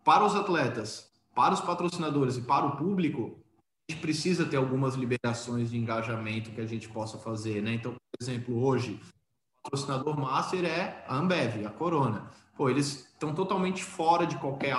para 0.05 0.25
os 0.25 0.35
atletas, 0.35 1.11
para 1.35 1.55
os 1.55 1.61
patrocinadores 1.61 2.37
e 2.37 2.43
para 2.43 2.67
o 2.67 2.77
público, 2.77 3.39
a 3.89 3.93
gente 3.93 4.01
precisa 4.01 4.47
ter 4.47 4.57
algumas 4.57 4.95
liberações 4.95 5.71
de 5.71 5.79
engajamento 5.79 6.51
que 6.51 6.61
a 6.61 6.67
gente 6.67 6.89
possa 6.89 7.19
fazer, 7.19 7.63
né? 7.63 7.75
Então, 7.75 7.93
por 7.93 8.23
exemplo, 8.23 8.63
hoje 8.63 9.01
patrocinador 9.63 10.19
master 10.19 10.65
é 10.65 11.05
a 11.09 11.17
Ambev, 11.17 11.67
a 11.67 11.71
Corona. 11.71 12.31
Pô, 12.57 12.71
eles 12.71 13.09
estão 13.13 13.35
totalmente 13.35 13.83
fora 13.83 14.27
de 14.27 14.37
qualquer 14.37 14.77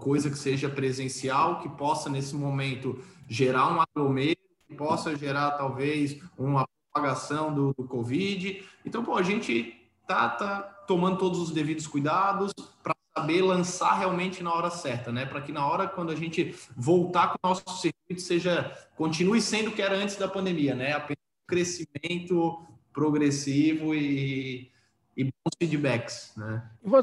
coisa 0.00 0.30
que 0.30 0.38
seja 0.38 0.68
presencial, 0.68 1.60
que 1.60 1.68
possa, 1.68 2.08
nesse 2.08 2.34
momento, 2.36 3.02
gerar 3.28 3.74
um 3.74 3.80
aglomero, 3.80 4.38
que 4.68 4.74
possa 4.74 5.16
gerar, 5.16 5.52
talvez, 5.52 6.20
uma 6.36 6.66
propagação 6.92 7.52
do, 7.52 7.74
do 7.76 7.84
Covid. 7.84 8.62
Então, 8.84 9.04
pô, 9.04 9.16
a 9.16 9.22
gente 9.22 9.78
tá, 10.06 10.28
tá 10.28 10.62
tomando 10.86 11.18
todos 11.18 11.40
os 11.40 11.50
devidos 11.50 11.86
cuidados 11.86 12.52
para 12.82 12.94
saber 13.16 13.42
lançar 13.42 13.94
realmente 13.94 14.42
na 14.42 14.52
hora 14.52 14.70
certa, 14.70 15.10
né? 15.10 15.26
Para 15.26 15.40
que 15.40 15.50
na 15.50 15.66
hora 15.66 15.88
quando 15.88 16.10
a 16.10 16.16
gente 16.16 16.54
voltar 16.76 17.28
com 17.28 17.38
o 17.42 17.48
nosso 17.48 17.64
circuito 17.78 18.22
seja 18.22 18.72
continue 18.96 19.40
sendo 19.40 19.70
o 19.70 19.72
que 19.72 19.82
era 19.82 19.96
antes 19.96 20.16
da 20.16 20.28
pandemia, 20.28 20.74
né? 20.74 20.92
Apenas 20.92 21.18
um 21.18 21.46
crescimento 21.46 22.62
progressivo 22.92 23.94
e, 23.94 24.70
e 25.18 25.24
bons 25.24 25.56
feedbacks, 25.58 26.32
né? 26.36 26.62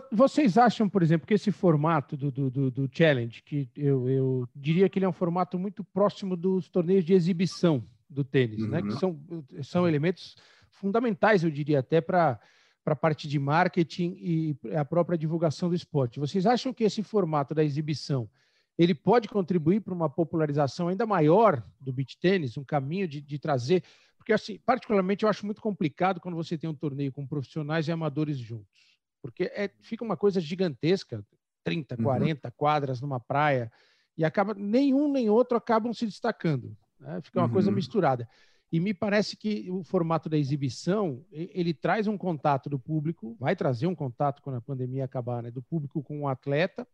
Vocês 0.10 0.58
acham, 0.58 0.88
por 0.88 1.04
exemplo, 1.04 1.28
que 1.28 1.34
esse 1.34 1.51
formato 1.51 2.15
do, 2.15 2.32
do, 2.32 2.71
do 2.71 2.89
challenge, 2.89 3.43
que 3.43 3.69
eu, 3.75 4.10
eu 4.10 4.49
diria 4.56 4.88
que 4.88 4.97
ele 4.97 5.06
é 5.06 5.10
um 5.10 5.13
formato 5.13 5.60
muito 5.60 5.84
próximo 5.84 6.38
dos 6.38 6.69
torneios 6.69 7.04
de 7.04 7.13
exibição 7.13 7.84
do 8.10 8.23
tênis, 8.23 8.62
uhum. 8.62 8.69
né? 8.69 8.82
Que 8.82 8.88
uhum. 8.88 8.97
são, 8.97 9.19
são 9.63 9.88
elementos 9.88 10.38
fundamentais, 10.71 11.43
eu 11.43 11.51
diria 11.51 11.80
até 11.80 11.99
para 11.99 12.39
para 12.86 12.93
a 12.93 12.95
parte 12.95 13.28
de 13.28 13.39
marketing 13.39 14.15
e 14.19 14.56
a 14.75 14.86
própria 14.86 15.17
divulgação 15.17 15.69
do 15.69 15.75
esporte. 15.75 16.19
Vocês 16.19 16.45
acham 16.45 16.71
que 16.71 16.84
esse 16.84 17.01
formato 17.01 17.56
da 17.56 17.63
exibição 17.63 18.30
ele 18.78 18.93
pode 18.93 19.28
contribuir 19.28 19.82
para 19.82 19.93
uma 19.93 20.08
popularização 20.08 20.89
ainda 20.89 21.04
maior 21.04 21.65
do 21.82 21.91
beach 21.91 22.15
tênis, 22.19 22.58
um 22.58 22.63
caminho 22.63 23.08
de, 23.08 23.21
de 23.21 23.39
trazer 23.39 23.84
porque, 24.26 24.34
assim, 24.34 24.58
particularmente, 24.66 25.24
eu 25.24 25.30
acho 25.30 25.46
muito 25.46 25.62
complicado 25.62 26.20
quando 26.20 26.34
você 26.34 26.58
tem 26.58 26.68
um 26.68 26.74
torneio 26.74 27.12
com 27.12 27.28
profissionais 27.28 27.88
e 27.88 27.92
amadores 27.92 28.40
juntos. 28.40 28.98
Porque 29.22 29.44
é, 29.54 29.70
fica 29.82 30.04
uma 30.04 30.18
coisa 30.18 30.42
gigantesca 30.42 31.24
30, 31.64 31.96
40 31.98 32.48
uhum. 32.48 32.54
quadras 32.58 33.00
numa 33.00 33.20
praia 33.20 33.72
e 34.18 34.26
acaba 34.26 34.56
nenhum 34.56 35.12
nem 35.12 35.30
outro 35.30 35.56
acabam 35.56 35.94
se 35.94 36.08
destacando. 36.08 36.76
Né? 37.00 37.22
Fica 37.22 37.40
uma 37.40 37.46
uhum. 37.46 37.54
coisa 37.54 37.72
misturada. 37.72 38.28
E 38.72 38.80
me 38.80 38.96
parece 38.96 39.38
que 39.38 39.70
o 39.70 39.84
formato 39.84 40.28
da 40.28 40.40
exibição 40.40 41.24
ele 41.32 41.72
traz 41.72 42.08
um 42.08 42.18
contato 42.18 42.68
do 42.68 42.80
público, 42.80 43.38
vai 43.40 43.56
trazer 43.56 43.86
um 43.86 43.94
contato 43.94 44.42
quando 44.42 44.56
a 44.56 44.62
pandemia 44.62 45.06
acabar, 45.06 45.44
né? 45.44 45.52
do 45.52 45.62
público 45.62 46.02
com 46.02 46.22
o 46.22 46.28
atleta 46.28 46.88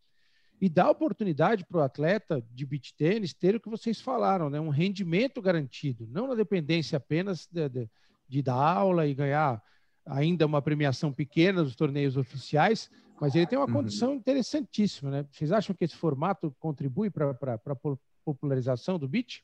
e 0.61 0.69
dá 0.69 0.91
oportunidade 0.91 1.65
para 1.65 1.79
o 1.79 1.81
atleta 1.81 2.45
de 2.53 2.65
beach 2.67 2.93
tênis 2.93 3.33
ter 3.33 3.55
o 3.55 3.59
que 3.59 3.67
vocês 3.67 3.99
falaram, 3.99 4.47
né? 4.47 4.59
um 4.59 4.69
rendimento 4.69 5.41
garantido, 5.41 6.07
não 6.07 6.27
na 6.27 6.35
dependência 6.35 6.97
apenas 6.97 7.47
de, 7.51 7.67
de, 7.67 7.89
de 8.29 8.41
dar 8.43 8.53
aula 8.53 9.07
e 9.07 9.15
ganhar 9.15 9.61
ainda 10.05 10.45
uma 10.45 10.61
premiação 10.61 11.11
pequena 11.11 11.63
dos 11.63 11.75
torneios 11.75 12.15
oficiais, 12.15 12.91
mas 13.19 13.33
ele 13.33 13.47
tem 13.47 13.57
uma 13.57 13.65
uhum. 13.65 13.73
condição 13.73 14.13
interessantíssima. 14.13 15.09
Né? 15.09 15.25
Vocês 15.31 15.51
acham 15.51 15.75
que 15.75 15.83
esse 15.83 15.95
formato 15.95 16.55
contribui 16.59 17.09
para 17.09 17.31
a 17.31 17.75
popularização 18.23 18.99
do 18.99 19.07
beach? 19.07 19.43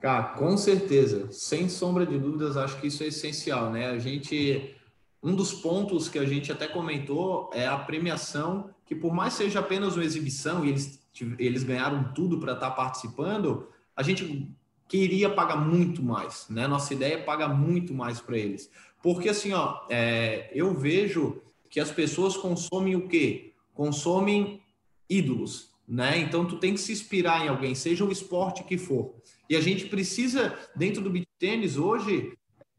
Cara, 0.00 0.34
com 0.34 0.56
certeza, 0.56 1.30
sem 1.30 1.68
sombra 1.68 2.04
de 2.04 2.18
dúvidas, 2.18 2.56
acho 2.56 2.80
que 2.80 2.88
isso 2.88 3.02
é 3.02 3.06
essencial, 3.06 3.70
né? 3.70 3.88
A 3.88 3.98
gente 3.98 4.76
um 5.20 5.34
dos 5.34 5.52
pontos 5.52 6.08
que 6.08 6.18
a 6.18 6.24
gente 6.24 6.52
até 6.52 6.68
comentou 6.68 7.50
é 7.52 7.66
a 7.66 7.76
premiação, 7.76 8.72
que 8.88 8.94
por 8.94 9.12
mais 9.12 9.34
seja 9.34 9.60
apenas 9.60 9.96
uma 9.96 10.04
exibição 10.04 10.64
e 10.64 10.70
eles, 10.70 10.98
eles 11.38 11.62
ganharam 11.62 12.10
tudo 12.14 12.38
para 12.38 12.54
estar 12.54 12.70
tá 12.70 12.74
participando, 12.74 13.68
a 13.94 14.02
gente 14.02 14.50
queria 14.88 15.28
pagar 15.28 15.56
muito 15.56 16.02
mais, 16.02 16.46
né? 16.48 16.66
Nossa 16.66 16.94
ideia 16.94 17.14
é 17.16 17.22
pagar 17.22 17.48
muito 17.48 17.92
mais 17.92 18.18
para 18.18 18.38
eles. 18.38 18.70
Porque 19.02 19.28
assim, 19.28 19.52
ó, 19.52 19.80
é, 19.90 20.50
eu 20.54 20.72
vejo 20.74 21.42
que 21.68 21.78
as 21.78 21.90
pessoas 21.90 22.34
consomem 22.34 22.96
o 22.96 23.06
quê? 23.06 23.52
Consomem 23.74 24.62
ídolos, 25.06 25.70
né? 25.86 26.18
Então 26.18 26.46
tu 26.46 26.56
tem 26.56 26.72
que 26.72 26.80
se 26.80 26.90
inspirar 26.90 27.44
em 27.44 27.48
alguém, 27.48 27.74
seja 27.74 28.06
o 28.06 28.10
esporte 28.10 28.64
que 28.64 28.78
for. 28.78 29.14
E 29.50 29.54
a 29.54 29.60
gente 29.60 29.84
precisa, 29.84 30.58
dentro 30.74 31.02
do 31.02 31.10
beat 31.10 31.28
tênis 31.38 31.76
hoje, 31.76 32.32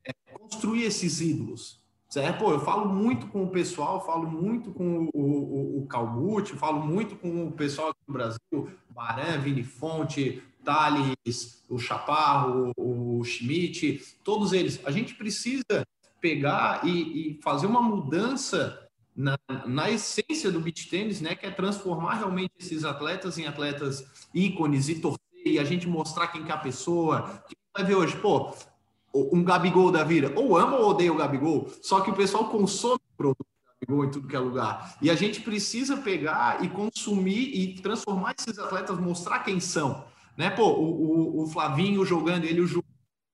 é, 0.04 0.12
construir 0.34 0.86
esses 0.86 1.22
ídolos, 1.22 1.80
Certo? 2.10 2.40
Pô, 2.40 2.52
eu 2.52 2.60
falo 2.60 2.92
muito 2.92 3.28
com 3.28 3.44
o 3.44 3.50
pessoal, 3.50 4.04
falo 4.04 4.28
muito 4.28 4.72
com 4.72 5.10
o, 5.14 5.20
o, 5.20 5.84
o 5.84 5.88
Calbucci, 5.88 6.54
falo 6.56 6.80
muito 6.80 7.16
com 7.16 7.48
o 7.48 7.52
pessoal 7.52 7.94
do 8.08 8.14
Brasil, 8.14 8.72
Baran, 8.90 9.38
Vini 9.38 9.64
Fonte, 9.64 10.42
Thales, 10.66 11.64
o 11.70 11.78
Chaparro, 11.78 12.72
o, 12.76 13.20
o 13.20 13.24
Schmidt, 13.24 14.04
todos 14.24 14.54
eles. 14.54 14.80
A 14.86 14.92
gente 14.92 15.14
precisa 15.14 15.86
pegar 16.20 16.82
e, 16.84 17.38
e 17.38 17.40
fazer 17.44 17.68
uma 17.68 17.82
mudança 17.82 18.88
na, 19.16 19.38
na, 19.68 19.92
essência 19.92 20.52
do 20.52 20.60
beach 20.60 20.90
tênis, 20.90 21.22
né, 21.22 21.36
que 21.36 21.46
é 21.46 21.52
transformar 21.52 22.16
realmente 22.16 22.54
esses 22.60 22.84
atletas 22.86 23.38
em 23.38 23.46
atletas 23.46 24.06
ícones 24.34 24.90
e 24.90 24.96
torcer 24.96 25.20
e 25.46 25.60
a 25.60 25.64
gente 25.64 25.88
mostrar 25.88 26.28
quem 26.28 26.44
que 26.44 26.52
é 26.52 26.56
a 26.56 26.58
pessoa. 26.58 27.44
Que 27.48 27.56
vai 27.76 27.86
ver 27.86 27.96
hoje, 27.96 28.16
pô, 28.18 28.52
um 29.14 29.44
Gabigol 29.44 29.92
da 29.92 30.04
vida, 30.04 30.32
ou 30.36 30.58
ama 30.58 30.78
ou 30.78 30.90
odeia 30.90 31.12
o 31.12 31.18
Gabigol, 31.18 31.70
só 31.82 32.02
que 32.02 32.12
o 32.12 32.16
pessoal 32.16 32.50
consome 32.50 33.02
o 33.14 33.18
produto 33.18 33.46
do 33.46 33.88
Gabigol 33.88 34.06
em 34.06 34.12
tudo 34.12 34.28
que 34.28 34.36
é 34.36 34.40
lugar. 34.40 34.98
E 35.02 35.10
a 35.10 35.16
gente 35.16 35.42
precisa 35.42 35.98
pegar 35.98 36.64
e 36.64 36.70
consumir 36.70 37.56
e 37.56 37.82
transformar 37.82 38.36
esses 38.38 38.58
atletas, 38.60 39.00
mostrar 39.00 39.40
quem 39.40 39.60
são. 39.60 40.06
Né? 40.38 40.50
Pô, 40.50 40.70
o, 40.70 41.40
o, 41.40 41.44
o 41.44 41.48
Flavinho 41.48 42.06
jogando, 42.06 42.46
ele 42.46 42.62
o 42.62 42.68
Ju... 42.68 42.84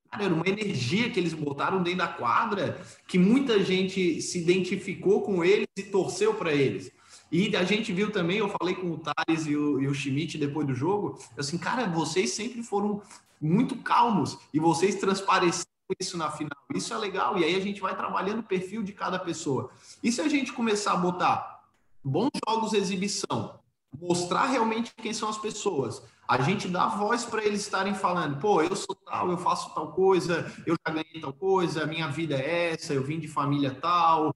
Cara, 0.10 0.26
era 0.26 0.34
uma 0.34 0.48
energia 0.48 1.10
que 1.10 1.20
eles 1.20 1.34
botaram 1.34 1.84
dentro 1.84 2.00
da 2.00 2.08
quadra 2.08 2.82
que 3.08 3.18
muita 3.18 3.62
gente 3.64 4.22
se 4.22 4.40
identificou 4.40 5.22
com 5.22 5.44
eles 5.44 5.68
e 5.78 5.84
torceu 5.84 6.34
para 6.34 6.54
eles. 6.54 6.92
E 7.36 7.54
a 7.54 7.66
gente 7.66 7.92
viu 7.92 8.10
também, 8.14 8.38
eu 8.38 8.48
falei 8.48 8.76
com 8.76 8.92
o 8.92 8.98
Thales 8.98 9.46
e 9.46 9.58
o, 9.58 9.82
e 9.82 9.90
o 9.90 9.94
Schmidt 9.94 10.38
depois 10.38 10.66
do 10.66 10.74
jogo, 10.74 11.20
assim, 11.38 11.58
cara, 11.58 11.86
vocês 11.86 12.32
sempre 12.32 12.64
foram 12.64 13.02
muito 13.42 13.76
calmos 13.76 14.38
e 14.54 14.60
vocês 14.60 14.96
transpareceram 14.96 15.66
isso 16.00 16.18
na 16.18 16.32
final. 16.32 16.58
Isso 16.74 16.94
é 16.94 16.98
legal. 16.98 17.38
E 17.38 17.44
aí 17.44 17.54
a 17.54 17.60
gente 17.60 17.82
vai 17.82 17.94
trabalhando 17.94 18.40
o 18.40 18.44
perfil 18.44 18.84
de 18.84 18.94
cada 18.94 19.20
pessoa. 19.20 19.70
E 20.02 20.14
se 20.14 20.22
a 20.22 20.30
gente 20.30 20.54
começar 20.54 20.94
a 20.94 20.96
botar 20.96 21.66
bons 22.02 22.30
jogos 22.48 22.72
exibição, 22.72 23.60
mostrar 24.00 24.46
realmente 24.46 24.94
quem 24.96 25.12
são 25.12 25.28
as 25.28 25.38
pessoas, 25.38 26.02
a 26.26 26.42
gente 26.42 26.70
dá 26.70 26.88
voz 26.88 27.26
para 27.26 27.44
eles 27.44 27.60
estarem 27.60 27.94
falando, 27.94 28.40
pô, 28.40 28.62
eu 28.62 28.78
sou 28.78 28.96
tal, 28.96 29.30
eu 29.30 29.38
faço 29.38 29.76
tal 29.76 29.92
coisa, 29.92 30.50
eu 30.66 30.78
já 30.88 30.94
ganhei 30.94 31.20
tal 31.20 31.34
coisa, 31.34 31.86
minha 31.86 32.08
vida 32.08 32.36
é 32.36 32.72
essa, 32.72 32.94
eu 32.94 33.04
vim 33.04 33.20
de 33.20 33.28
família 33.28 33.76
tal, 33.76 34.34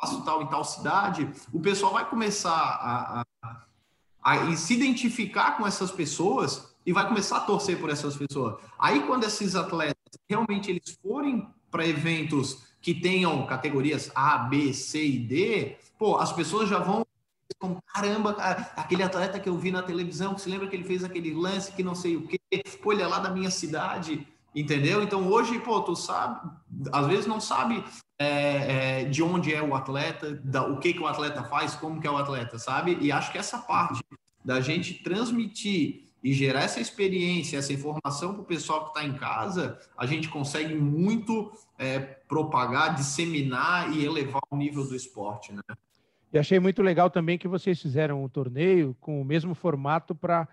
faço 0.00 0.22
tal 0.22 0.42
em 0.42 0.46
tal 0.46 0.64
cidade. 0.64 1.28
O 1.52 1.60
pessoal 1.60 1.92
vai 1.92 2.08
começar 2.08 2.50
a, 2.50 3.24
a, 4.22 4.32
a 4.32 4.56
se 4.56 4.74
identificar 4.74 5.56
com 5.56 5.66
essas 5.66 5.90
pessoas 5.90 6.74
e 6.84 6.92
vai 6.92 7.06
começar 7.06 7.38
a 7.38 7.40
torcer 7.40 7.78
por 7.78 7.90
essas 7.90 8.16
pessoas. 8.16 8.56
Aí, 8.78 9.02
quando 9.02 9.24
esses 9.24 9.54
atletas 9.54 9.96
realmente 10.28 10.70
eles 10.70 10.98
forem 11.02 11.48
para 11.70 11.86
eventos 11.86 12.68
que 12.80 12.94
tenham 12.94 13.46
categorias 13.46 14.10
A, 14.14 14.38
B, 14.38 14.72
C 14.72 15.04
e 15.04 15.18
D, 15.18 15.76
pô, 15.98 16.16
as 16.16 16.32
pessoas 16.32 16.68
já 16.68 16.78
vão 16.78 17.04
como 17.58 17.82
caramba, 17.92 18.30
aquele 18.76 19.02
atleta 19.02 19.40
que 19.40 19.48
eu 19.48 19.58
vi 19.58 19.72
na 19.72 19.82
televisão, 19.82 20.34
que 20.34 20.40
se 20.40 20.48
lembra 20.48 20.68
que 20.68 20.76
ele 20.76 20.84
fez 20.84 21.02
aquele 21.02 21.34
lance 21.34 21.72
que 21.72 21.82
não 21.82 21.94
sei 21.94 22.14
o 22.16 22.26
quê, 22.26 22.38
pô, 22.82 22.92
ele 22.92 23.02
é 23.02 23.06
lá 23.06 23.18
da 23.18 23.30
minha 23.30 23.50
cidade, 23.50 24.28
entendeu? 24.60 25.02
Então 25.02 25.28
hoje, 25.28 25.58
pô, 25.60 25.80
tu 25.80 25.94
sabe, 25.94 26.50
às 26.92 27.06
vezes 27.06 27.26
não 27.26 27.40
sabe 27.40 27.84
é, 28.18 29.00
é, 29.00 29.04
de 29.04 29.22
onde 29.22 29.54
é 29.54 29.62
o 29.62 29.74
atleta, 29.74 30.34
da, 30.42 30.66
o 30.66 30.78
que 30.78 30.92
que 30.92 31.00
o 31.00 31.06
atleta 31.06 31.44
faz, 31.44 31.74
como 31.74 32.00
que 32.00 32.06
é 32.06 32.10
o 32.10 32.16
atleta, 32.16 32.58
sabe? 32.58 32.98
E 33.00 33.12
acho 33.12 33.30
que 33.30 33.38
essa 33.38 33.58
parte 33.58 34.02
da 34.44 34.60
gente 34.60 34.94
transmitir 35.02 36.08
e 36.22 36.32
gerar 36.32 36.62
essa 36.62 36.80
experiência, 36.80 37.58
essa 37.58 37.72
informação 37.72 38.32
para 38.32 38.42
o 38.42 38.46
pessoal 38.46 38.84
que 38.84 38.98
está 38.98 39.04
em 39.04 39.16
casa, 39.16 39.78
a 39.96 40.04
gente 40.04 40.28
consegue 40.28 40.74
muito 40.74 41.52
é, 41.78 41.98
propagar, 41.98 42.94
disseminar 42.94 43.92
e 43.94 44.04
elevar 44.04 44.42
o 44.50 44.56
nível 44.56 44.84
do 44.84 44.96
esporte, 44.96 45.52
né? 45.52 45.62
E 46.32 46.38
achei 46.38 46.58
muito 46.58 46.82
legal 46.82 47.08
também 47.08 47.38
que 47.38 47.48
vocês 47.48 47.80
fizeram 47.80 48.22
um 48.22 48.28
torneio 48.28 48.94
com 49.00 49.20
o 49.20 49.24
mesmo 49.24 49.54
formato 49.54 50.14
para 50.14 50.46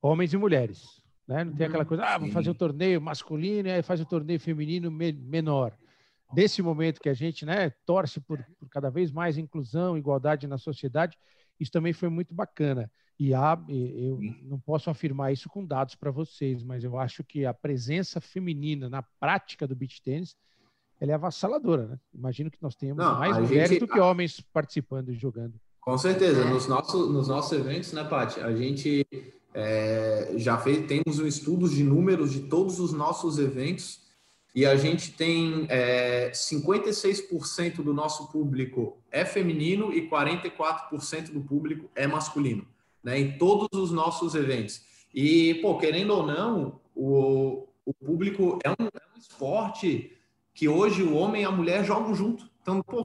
homens 0.00 0.32
e 0.32 0.36
mulheres. 0.36 1.02
Né? 1.28 1.44
Não 1.44 1.52
tem 1.52 1.66
aquela 1.66 1.84
coisa, 1.84 2.04
ah, 2.04 2.16
vamos 2.16 2.32
fazer 2.32 2.48
um 2.48 2.54
torneio 2.54 3.00
masculino 3.02 3.68
e 3.68 3.72
aí 3.72 3.82
faz 3.82 4.00
o 4.00 4.04
um 4.04 4.06
torneio 4.06 4.40
feminino 4.40 4.90
menor. 4.90 5.76
Nesse 6.34 6.62
momento 6.62 7.00
que 7.00 7.08
a 7.08 7.14
gente 7.14 7.44
né, 7.44 7.70
torce 7.84 8.18
por, 8.20 8.42
por 8.58 8.68
cada 8.70 8.90
vez 8.90 9.12
mais 9.12 9.36
inclusão, 9.36 9.96
igualdade 9.96 10.46
na 10.46 10.56
sociedade, 10.56 11.18
isso 11.60 11.70
também 11.70 11.92
foi 11.92 12.08
muito 12.08 12.34
bacana. 12.34 12.90
E 13.18 13.34
há, 13.34 13.58
eu 13.68 14.18
não 14.42 14.58
posso 14.58 14.88
afirmar 14.88 15.32
isso 15.32 15.48
com 15.48 15.66
dados 15.66 15.94
para 15.94 16.10
vocês, 16.10 16.62
mas 16.62 16.84
eu 16.84 16.98
acho 16.98 17.22
que 17.24 17.44
a 17.44 17.52
presença 17.52 18.20
feminina 18.20 18.88
na 18.88 19.02
prática 19.02 19.66
do 19.66 19.76
beach 19.76 20.00
tênis 20.00 20.36
ela 21.00 21.12
é 21.12 21.14
avassaladora, 21.14 21.86
né? 21.86 22.00
Imagino 22.12 22.50
que 22.50 22.58
nós 22.60 22.74
tenhamos 22.74 23.04
não, 23.04 23.18
mais 23.18 23.36
mulheres 23.38 23.70
gente... 23.70 23.80
do 23.80 23.88
que 23.88 24.00
homens 24.00 24.40
participando 24.52 25.10
e 25.10 25.14
jogando. 25.14 25.54
Com 25.80 25.96
certeza. 25.96 26.44
Nos 26.44 26.66
nossos, 26.68 27.10
nos 27.10 27.28
nossos 27.28 27.52
eventos, 27.52 27.92
né, 27.92 28.04
Paty? 28.04 28.40
A 28.40 28.54
gente 28.54 29.06
é, 29.60 30.34
já 30.36 30.56
fez, 30.56 30.86
temos 30.86 31.18
um 31.18 31.26
estudo 31.26 31.68
de 31.68 31.82
números 31.82 32.30
de 32.30 32.42
todos 32.42 32.78
os 32.78 32.92
nossos 32.92 33.40
eventos 33.40 34.00
e 34.54 34.64
a 34.64 34.76
gente 34.76 35.10
tem 35.10 35.66
é, 35.68 36.30
56% 36.30 37.82
do 37.82 37.92
nosso 37.92 38.30
público 38.30 38.98
é 39.10 39.24
feminino 39.24 39.92
e 39.92 40.08
44% 40.08 41.32
do 41.32 41.40
público 41.40 41.90
é 41.96 42.06
masculino 42.06 42.64
né, 43.02 43.18
em 43.18 43.36
todos 43.36 43.68
os 43.72 43.90
nossos 43.90 44.36
eventos. 44.36 44.82
E, 45.12 45.54
pô, 45.54 45.76
querendo 45.76 46.10
ou 46.10 46.24
não, 46.24 46.80
o, 46.94 47.66
o 47.84 47.92
público 47.92 48.60
é 48.62 48.70
um, 48.70 48.74
é 48.78 49.16
um 49.16 49.18
esporte 49.18 50.16
que 50.54 50.68
hoje 50.68 51.02
o 51.02 51.16
homem 51.16 51.42
e 51.42 51.44
a 51.44 51.50
mulher 51.50 51.84
jogam 51.84 52.14
junto. 52.14 52.48
Então, 52.62 52.80
pô, 52.80 53.04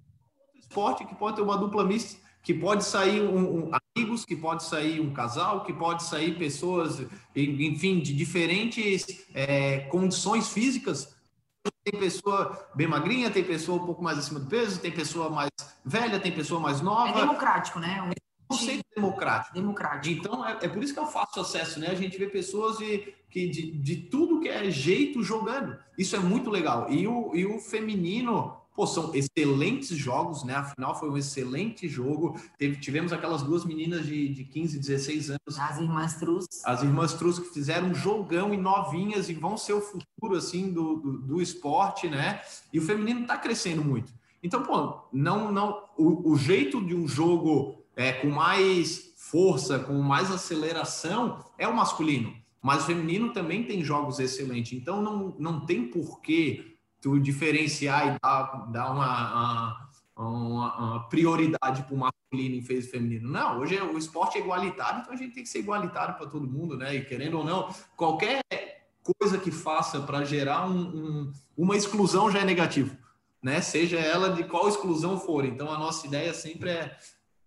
esporte 0.56 1.04
que 1.04 1.16
pode 1.16 1.38
ter 1.38 1.42
uma 1.42 1.58
dupla 1.58 1.84
mista 1.84 2.23
que 2.44 2.54
pode 2.54 2.84
sair 2.84 3.22
um, 3.22 3.70
um, 3.70 3.72
amigos, 3.96 4.26
que 4.26 4.36
pode 4.36 4.66
sair 4.66 5.00
um 5.00 5.14
casal, 5.14 5.64
que 5.64 5.72
pode 5.72 6.04
sair 6.04 6.38
pessoas, 6.38 7.02
enfim, 7.34 8.02
de 8.02 8.14
diferentes 8.14 9.26
é, 9.34 9.80
condições 9.90 10.50
físicas. 10.50 11.16
Tem 11.86 11.98
pessoa 11.98 12.70
bem 12.76 12.86
magrinha, 12.86 13.32
tem 13.32 13.44
pessoa 13.44 13.82
um 13.82 13.86
pouco 13.86 14.04
mais 14.04 14.18
acima 14.18 14.42
do 14.42 14.48
peso, 14.48 14.82
tem 14.82 14.92
pessoa 14.92 15.30
mais 15.30 15.50
velha, 15.86 16.20
tem 16.20 16.34
pessoa 16.34 16.60
mais 16.60 16.82
nova. 16.82 17.18
É 17.18 17.22
democrático, 17.22 17.80
né? 17.80 18.12
É 18.12 18.24
conceito 18.46 18.84
democrático. 18.94 19.54
Democrático. 19.56 20.20
Então, 20.20 20.46
é, 20.46 20.58
é, 20.62 20.68
por 20.68 20.84
isso 20.84 20.94
que 20.94 21.00
eu 21.00 21.08
faço 21.08 21.40
acesso, 21.40 21.80
né? 21.80 21.88
A 21.88 21.96
gente 21.96 22.18
vê 22.18 22.28
pessoas 22.28 22.78
de, 22.78 23.14
que, 23.30 23.48
de, 23.48 23.72
de 23.72 23.96
tudo 23.96 24.42
que 24.42 24.50
é 24.50 24.70
jeito 24.70 25.24
jogando. 25.24 25.78
Isso 25.98 26.16
é 26.16 26.20
muito 26.20 26.50
legal. 26.50 26.92
E 26.92 27.08
o, 27.08 27.34
e 27.34 27.46
o 27.46 27.58
feminino, 27.58 28.58
Pô, 28.76 28.88
são 28.88 29.14
excelentes 29.14 29.90
jogos, 29.90 30.44
né? 30.44 30.56
Afinal, 30.56 31.00
foi 31.00 31.10
um 31.10 31.18
excelente 31.18 31.88
jogo. 31.88 32.40
Teve, 32.58 32.78
tivemos 32.78 33.14
aquelas 33.14 33.44
duas 33.44 33.64
meninas 33.64 34.06
de, 34.06 34.30
de 34.30 34.44
15, 34.44 34.80
16 34.80 35.30
anos. 35.30 35.60
As 35.60 35.78
irmãs 35.80 36.16
Trus. 36.16 36.46
As 36.66 36.82
irmãs 36.82 37.14
Trus 37.14 37.38
que 37.38 37.54
fizeram 37.54 37.90
um 37.90 37.96
jogão 37.96 38.54
e 38.54 38.58
novinhas 38.58 39.30
e 39.30 39.34
vão 39.34 39.58
ser 39.58 39.74
o 39.74 39.82
futuro, 39.82 40.36
assim, 40.36 40.72
do, 40.72 40.96
do, 40.96 41.18
do 41.20 41.42
esporte, 41.42 42.10
né? 42.10 42.42
E 42.72 42.80
o 42.80 42.82
feminino 42.82 43.22
está 43.22 43.38
crescendo 43.38 43.84
muito. 43.84 44.12
Então, 44.42 44.64
pô, 44.64 45.04
não, 45.14 45.52
não, 45.52 45.84
o, 45.96 46.32
o 46.32 46.36
jeito 46.36 46.84
de 46.84 46.96
um 46.96 47.08
jogo 47.08 47.86
é, 47.96 48.12
com 48.12 48.28
mais 48.28 49.14
força, 49.16 49.80
com 49.80 49.94
mais 50.02 50.32
aceleração, 50.32 51.46
é 51.58 51.68
o 51.68 51.76
masculino. 51.76 52.34
Mas 52.62 52.84
o 52.84 52.88
feminino 52.88 53.32
também 53.32 53.64
tem 53.64 53.84
jogos 53.84 54.20
excelentes. 54.20 54.74
Então, 54.74 55.02
não, 55.02 55.36
não 55.38 55.66
tem 55.66 55.88
porquê 55.88 56.73
tu 57.04 57.20
diferenciar 57.20 58.08
e 58.08 58.20
dar, 58.24 58.72
dar 58.72 58.92
uma, 58.92 59.90
uma, 60.16 60.78
uma 60.78 61.10
prioridade 61.10 61.84
para 61.84 61.94
o 61.94 61.98
masculino 61.98 62.56
em 62.56 62.62
vez 62.62 62.86
do 62.86 62.92
feminino. 62.92 63.30
Não, 63.30 63.60
hoje 63.60 63.76
é, 63.76 63.84
o 63.84 63.98
esporte 63.98 64.38
é 64.38 64.42
igualitário, 64.42 65.02
então 65.02 65.14
a 65.14 65.18
gente 65.18 65.34
tem 65.34 65.44
que 65.44 65.50
ser 65.50 65.60
igualitário 65.60 66.16
para 66.16 66.28
todo 66.28 66.50
mundo, 66.50 66.78
né? 66.78 66.96
E 66.96 67.04
querendo 67.04 67.40
ou 67.40 67.44
não, 67.44 67.68
qualquer 67.98 68.40
coisa 69.04 69.38
que 69.38 69.52
faça 69.52 70.00
para 70.00 70.24
gerar 70.24 70.66
um, 70.66 70.80
um, 70.80 71.34
uma 71.58 71.76
exclusão 71.76 72.32
já 72.32 72.40
é 72.40 72.46
negativo, 72.46 72.96
né? 73.42 73.60
Seja 73.60 74.00
ela 74.00 74.30
de 74.30 74.46
qual 74.46 74.70
exclusão 74.70 75.20
for. 75.20 75.44
Então 75.44 75.70
a 75.70 75.78
nossa 75.78 76.08
ideia 76.08 76.34
sempre 76.34 76.70
é 76.70 76.98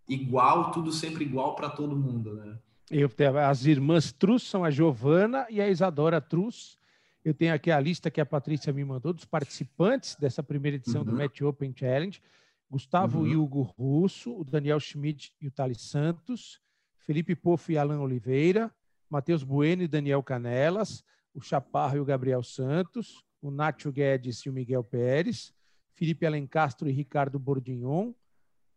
igual, 0.06 0.70
tudo 0.70 0.92
sempre 0.92 1.24
igual 1.24 1.56
para 1.56 1.70
todo 1.70 1.96
mundo, 1.96 2.34
né? 2.34 2.58
Eu, 2.90 3.10
as 3.42 3.64
irmãs 3.64 4.12
Trus 4.12 4.42
são 4.42 4.62
a 4.62 4.70
Giovana 4.70 5.46
e 5.48 5.62
a 5.62 5.68
Isadora 5.68 6.20
Trus. 6.20 6.78
Eu 7.26 7.34
tenho 7.34 7.52
aqui 7.52 7.72
a 7.72 7.80
lista 7.80 8.08
que 8.08 8.20
a 8.20 8.24
Patrícia 8.24 8.72
me 8.72 8.84
mandou 8.84 9.12
dos 9.12 9.24
participantes 9.24 10.14
dessa 10.14 10.44
primeira 10.44 10.76
edição 10.76 11.00
uhum. 11.00 11.08
do 11.08 11.12
Match 11.12 11.40
Open 11.40 11.74
Challenge. 11.76 12.22
Gustavo 12.70 13.18
uhum. 13.18 13.42
Hugo 13.42 13.62
Russo, 13.62 14.32
o 14.32 14.44
Daniel 14.44 14.78
Schmidt 14.78 15.34
e 15.40 15.48
o 15.48 15.50
Thales 15.50 15.80
Santos, 15.80 16.60
Felipe 16.98 17.34
Poffo 17.34 17.72
e 17.72 17.76
Alan 17.76 17.98
Oliveira, 17.98 18.72
Matheus 19.10 19.42
Bueno 19.42 19.82
e 19.82 19.88
Daniel 19.88 20.22
Canelas, 20.22 21.02
o 21.34 21.40
Chaparro 21.40 21.96
e 21.96 22.00
o 22.00 22.04
Gabriel 22.04 22.44
Santos, 22.44 23.24
o 23.42 23.50
Nacho 23.50 23.90
Guedes 23.90 24.38
e 24.46 24.48
o 24.48 24.52
Miguel 24.52 24.84
Pérez, 24.84 25.52
Felipe 25.94 26.26
Alencastro 26.26 26.88
e 26.88 26.92
Ricardo 26.92 27.40
Bordignon, 27.40 28.14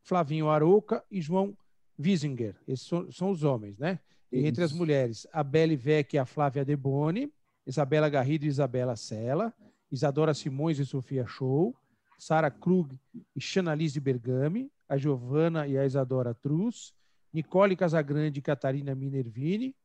Flavinho 0.02 0.50
Arouca 0.50 1.06
e 1.12 1.22
João 1.22 1.56
Wiesinger. 2.00 2.56
Esses 2.68 2.88
são, 2.88 3.12
são 3.12 3.30
os 3.30 3.44
homens, 3.44 3.78
né? 3.78 4.00
E 4.32 4.48
entre 4.48 4.64
as 4.64 4.74
mulheres, 4.74 5.28
a 5.32 5.44
Belle 5.44 5.76
Vec 5.76 6.16
e 6.16 6.18
a 6.18 6.26
Flávia 6.26 6.66
Deboni, 6.66 7.32
Isabela 7.70 8.10
Garrido 8.10 8.46
e 8.46 8.48
Isabela 8.48 8.96
Sela, 8.96 9.54
Isadora 9.92 10.34
Simões 10.34 10.80
e 10.80 10.86
Sofia 10.86 11.28
Show, 11.28 11.76
Sara 12.18 12.50
Krug 12.50 13.00
e 13.36 13.40
Chanalise 13.40 14.00
Bergami, 14.00 14.72
a 14.88 14.98
Giovana 14.98 15.68
e 15.68 15.78
a 15.78 15.86
Isadora 15.86 16.34
Truz, 16.34 16.94
Nicole 17.32 17.76
Casagrande 17.76 18.40
e 18.40 18.42
Catarina 18.42 18.96
Minervini, 18.96 19.76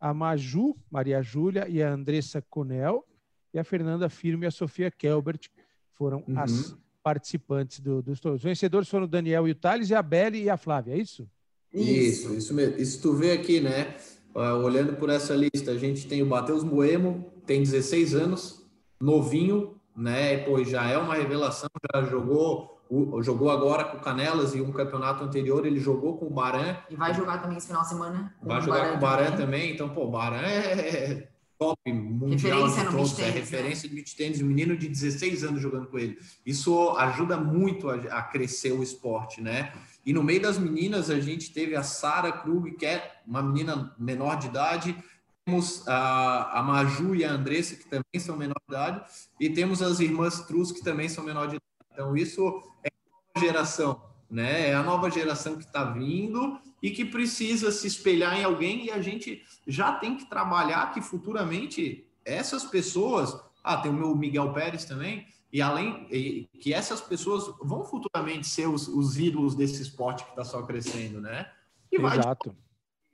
a 0.00 0.14
Maju, 0.14 0.74
Maria 0.90 1.22
Júlia 1.22 1.68
e 1.68 1.82
a 1.82 1.92
Andressa 1.92 2.40
Conel, 2.40 3.06
e 3.52 3.58
a 3.58 3.64
Fernanda 3.64 4.08
Firme 4.08 4.46
e 4.46 4.48
a 4.48 4.50
Sofia 4.50 4.90
Kelbert 4.90 5.50
foram 5.92 6.24
uhum. 6.26 6.38
as 6.38 6.74
participantes 7.02 7.80
do, 7.80 8.02
dos 8.02 8.18
Os 8.24 8.42
vencedores 8.42 8.88
foram 8.88 9.04
o 9.04 9.08
Daniel 9.08 9.46
e 9.46 9.50
o 9.50 9.54
Thales, 9.54 9.90
e 9.90 9.94
a 9.94 10.02
Belle 10.02 10.42
e 10.42 10.48
a 10.48 10.56
Flávia, 10.56 10.94
é 10.94 10.98
isso? 10.98 11.28
Isso, 11.72 12.34
isso 12.34 12.54
mesmo. 12.54 12.80
Isso 12.80 13.02
tu 13.02 13.14
vê 13.14 13.32
aqui, 13.32 13.60
né? 13.60 13.94
Uh, 14.36 14.62
olhando 14.62 14.92
por 14.96 15.08
essa 15.08 15.34
lista, 15.34 15.70
a 15.70 15.78
gente 15.78 16.06
tem 16.06 16.22
o 16.22 16.26
Matheus 16.26 16.62
Moemo, 16.62 17.32
tem 17.46 17.62
16 17.62 18.14
anos, 18.14 18.66
novinho, 19.00 19.80
né? 19.96 20.36
Pois 20.44 20.68
já 20.68 20.86
é 20.90 20.98
uma 20.98 21.14
revelação, 21.14 21.70
já 21.94 22.02
jogou, 22.02 22.78
jogou 23.22 23.48
agora 23.48 23.84
com 23.84 23.96
o 23.96 24.00
Canelas 24.00 24.54
e 24.54 24.60
um 24.60 24.70
campeonato 24.72 25.24
anterior 25.24 25.64
ele 25.64 25.80
jogou 25.80 26.18
com 26.18 26.26
o 26.26 26.30
Baran. 26.30 26.76
E 26.90 26.94
vai 26.94 27.14
jogar 27.14 27.38
também 27.38 27.56
esse 27.56 27.68
final 27.68 27.80
de 27.80 27.88
semana. 27.88 28.34
Vai 28.42 28.60
jogar 28.60 28.76
Baran 28.76 28.90
com 28.90 28.96
o 28.98 29.00
Baran 29.00 29.24
também. 29.24 29.38
também. 29.38 29.72
Então, 29.72 29.88
pô, 29.88 30.04
o 30.04 30.10
Baran 30.10 30.42
é 30.42 31.28
top 31.58 31.92
mundial 31.92 32.64
referência 32.66 32.84
de 32.84 32.90
todos, 32.90 33.18
é 33.18 33.30
referência 33.30 33.82
né? 33.84 33.88
de 33.88 33.94
beach 33.94 34.16
tennis, 34.16 34.42
um 34.42 34.46
menino 34.46 34.76
de 34.76 34.88
16 34.88 35.44
anos 35.44 35.60
jogando 35.60 35.86
com 35.86 35.98
ele. 35.98 36.18
Isso 36.44 36.90
ajuda 36.96 37.36
muito 37.36 37.88
a, 37.88 37.94
a 37.94 38.22
crescer 38.22 38.72
o 38.72 38.82
esporte, 38.82 39.40
né? 39.40 39.72
E 40.04 40.12
no 40.12 40.22
meio 40.22 40.40
das 40.40 40.58
meninas, 40.58 41.10
a 41.10 41.18
gente 41.18 41.52
teve 41.52 41.74
a 41.74 41.82
Sara 41.82 42.30
Krug, 42.30 42.72
que 42.72 42.86
é 42.86 43.20
uma 43.26 43.42
menina 43.42 43.94
menor 43.98 44.36
de 44.36 44.46
idade, 44.46 44.96
temos 45.44 45.86
a, 45.86 46.58
a 46.58 46.62
Maju 46.62 47.14
e 47.14 47.24
a 47.24 47.32
Andressa, 47.32 47.76
que 47.76 47.84
também 47.84 48.18
são 48.18 48.36
menor 48.36 48.56
de 48.68 48.74
idade, 48.74 49.04
e 49.40 49.50
temos 49.50 49.80
as 49.80 50.00
irmãs 50.00 50.40
Trus, 50.40 50.72
que 50.72 50.82
também 50.82 51.08
são 51.08 51.24
menor 51.24 51.46
de 51.46 51.56
idade. 51.56 51.64
Então, 51.92 52.16
isso 52.16 52.62
é 52.84 52.88
a 52.88 53.38
nova 53.38 53.46
geração, 53.46 54.02
né? 54.30 54.70
É 54.70 54.74
a 54.74 54.82
nova 54.82 55.10
geração 55.10 55.56
que 55.56 55.64
está 55.64 55.84
vindo 55.84 56.60
e 56.86 56.90
que 56.92 57.04
precisa 57.04 57.72
se 57.72 57.84
espelhar 57.84 58.38
em 58.38 58.44
alguém, 58.44 58.84
e 58.84 58.90
a 58.92 59.02
gente 59.02 59.42
já 59.66 59.94
tem 59.94 60.16
que 60.16 60.24
trabalhar 60.30 60.94
que 60.94 61.02
futuramente 61.02 62.06
essas 62.24 62.62
pessoas. 62.62 63.36
Ah, 63.64 63.76
tem 63.76 63.90
o 63.90 63.94
meu 63.94 64.14
Miguel 64.14 64.52
Pérez 64.52 64.84
também, 64.84 65.26
e 65.52 65.60
além 65.60 66.06
e, 66.12 66.48
que 66.60 66.72
essas 66.72 67.00
pessoas 67.00 67.52
vão 67.60 67.82
futuramente 67.82 68.46
ser 68.46 68.68
os, 68.68 68.86
os 68.86 69.18
ídolos 69.18 69.56
desse 69.56 69.82
esporte 69.82 70.22
que 70.22 70.30
está 70.30 70.44
só 70.44 70.62
crescendo, 70.62 71.20
né? 71.20 71.50
E 71.90 71.96
Exato. 71.96 72.54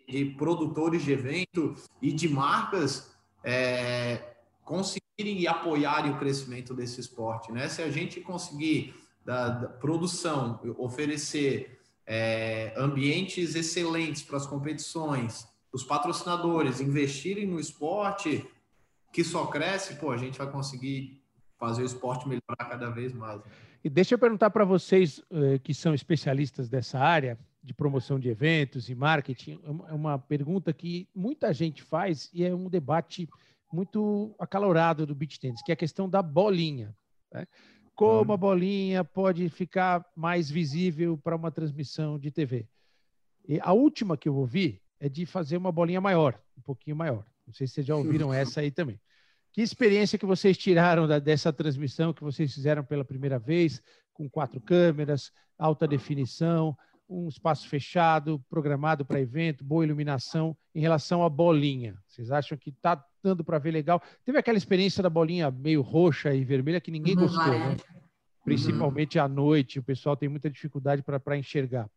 De, 0.07 0.23
de, 0.23 0.35
produtores 0.35 1.03
de 1.03 1.13
evento 1.13 1.75
e 2.03 2.13
de 2.13 2.29
marcas 2.29 3.11
é, 3.43 4.35
conseguirem 4.67 5.41
e 5.41 5.49
apoiarem 5.49 6.13
o 6.13 6.19
crescimento 6.19 6.75
desse 6.75 7.01
esporte, 7.01 7.51
né? 7.51 7.71
Se 7.71 7.81
a 7.81 7.91
gente 7.91 8.21
conseguir 8.21 8.95
da, 9.25 9.49
da 9.49 9.69
produção 9.69 10.61
oferecer 10.77 11.82
é, 12.07 12.73
ambientes 12.77 13.55
excelentes 13.55 14.23
para 14.23 14.37
as 14.37 14.47
competições, 14.47 15.47
os 15.73 15.85
patrocinadores 15.85 16.81
investirem 16.81 17.47
no 17.47 17.59
esporte 17.59 18.47
que 19.13 19.23
só 19.23 19.47
cresce, 19.47 19.97
pô, 19.97 20.11
a 20.11 20.17
gente 20.17 20.39
vai 20.39 20.51
conseguir 20.51 21.23
fazer 21.59 21.83
o 21.83 21.87
esporte 21.87 22.27
melhorar 22.27 22.69
cada 22.69 22.91
vez 22.91 23.13
mais. 23.13 23.41
E 23.85 23.91
deixa 23.91 24.15
eu 24.15 24.19
perguntar 24.19 24.51
para 24.51 24.65
vocês 24.65 25.23
eh, 25.31 25.59
que 25.59 25.75
são 25.75 25.95
especialistas 25.95 26.69
dessa 26.69 26.99
área 26.99 27.39
de 27.63 27.73
promoção 27.73 28.19
de 28.19 28.29
eventos 28.29 28.89
e 28.89 28.95
marketing, 28.95 29.61
é 29.89 29.93
uma 29.93 30.19
pergunta 30.19 30.73
que 30.73 31.09
muita 31.15 31.53
gente 31.53 31.83
faz 31.83 32.29
e 32.33 32.45
é 32.45 32.53
um 32.53 32.69
debate 32.69 33.29
muito 33.73 34.35
acalorado 34.39 35.07
do 35.07 35.15
beach 35.15 35.39
tennis, 35.39 35.63
que 35.63 35.71
é 35.71 35.75
a 35.75 35.77
questão 35.77 36.09
da 36.09 36.21
bolinha. 36.21 36.95
Né? 37.33 37.47
Como 37.95 38.33
a 38.33 38.37
bolinha 38.37 39.05
pode 39.05 39.49
ficar 39.49 40.05
mais 40.17 40.51
visível 40.51 41.19
para 41.19 41.37
uma 41.37 41.51
transmissão 41.51 42.19
de 42.19 42.31
TV? 42.31 42.67
E 43.47 43.59
a 43.61 43.73
última 43.73 44.17
que 44.17 44.29
eu 44.29 44.37
ouvi 44.37 44.81
é 44.99 45.09
de 45.09 45.27
fazer 45.27 45.57
uma 45.57 45.73
bolinha 45.73 46.01
maior, 46.01 46.41
um 46.57 46.63
pouquinho 46.63 46.97
maior. 46.97 47.25
Não 47.47 47.53
sei 47.53 47.67
se 47.67 47.75
vocês 47.75 47.87
já 47.87 47.97
ouviram 47.97 48.33
essa 48.35 48.61
aí 48.61 48.71
também. 48.71 49.01
Que 49.53 49.61
experiência 49.61 50.19
que 50.19 50.25
vocês 50.25 50.57
tiraram 50.57 51.07
da, 51.07 51.19
dessa 51.19 51.53
transmissão 51.53 52.15
que 52.15 52.23
vocês 52.23 52.55
fizeram 52.55 52.83
pela 52.83 53.05
primeira 53.05 53.39
vez, 53.39 53.83
com 54.15 54.29
quatro 54.29 54.61
câmeras, 54.61 55.31
alta 55.59 55.87
definição, 55.87 56.77
um 57.09 57.29
espaço 57.29 57.69
fechado, 57.69 58.43
programado 58.49 59.05
para 59.05 59.21
evento, 59.21 59.63
boa 59.63 59.85
iluminação, 59.85 60.57
em 60.75 60.81
relação 60.81 61.23
à 61.23 61.29
bolinha? 61.29 61.95
Vocês 62.09 62.31
acham 62.31 62.57
que 62.57 62.71
está 62.71 63.05
dando 63.23 63.45
para 63.45 63.59
ver 63.59 63.71
legal? 63.71 64.03
Teve 64.25 64.39
aquela 64.39 64.59
experiência 64.59 65.03
da 65.03 65.11
bolinha 65.11 65.51
meio 65.51 65.81
roxa 65.81 66.35
e 66.35 66.45
vermelha 66.45 66.81
que 66.81 66.91
ninguém 66.91 67.15
uhum, 67.15 67.23
gostou, 67.23 67.47
né? 67.47 67.77
Principalmente 68.45 69.19
uhum. 69.19 69.25
à 69.25 69.29
noite, 69.29 69.79
o 69.79 69.83
pessoal 69.83 70.17
tem 70.17 70.29
muita 70.29 70.51
dificuldade 70.51 71.03
para 71.03 71.37
enxergar. 71.37 71.89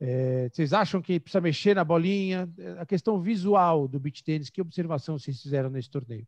É, 0.00 0.50
vocês 0.52 0.72
acham 0.72 1.00
que 1.00 1.20
precisa 1.20 1.40
mexer 1.40 1.74
na 1.74 1.84
bolinha? 1.84 2.48
A 2.78 2.84
questão 2.84 3.20
visual 3.20 3.86
do 3.86 4.00
beach 4.00 4.24
tênis, 4.24 4.50
que 4.50 4.60
observação 4.60 5.18
vocês 5.18 5.40
fizeram 5.40 5.70
nesse 5.70 5.88
torneio? 5.88 6.26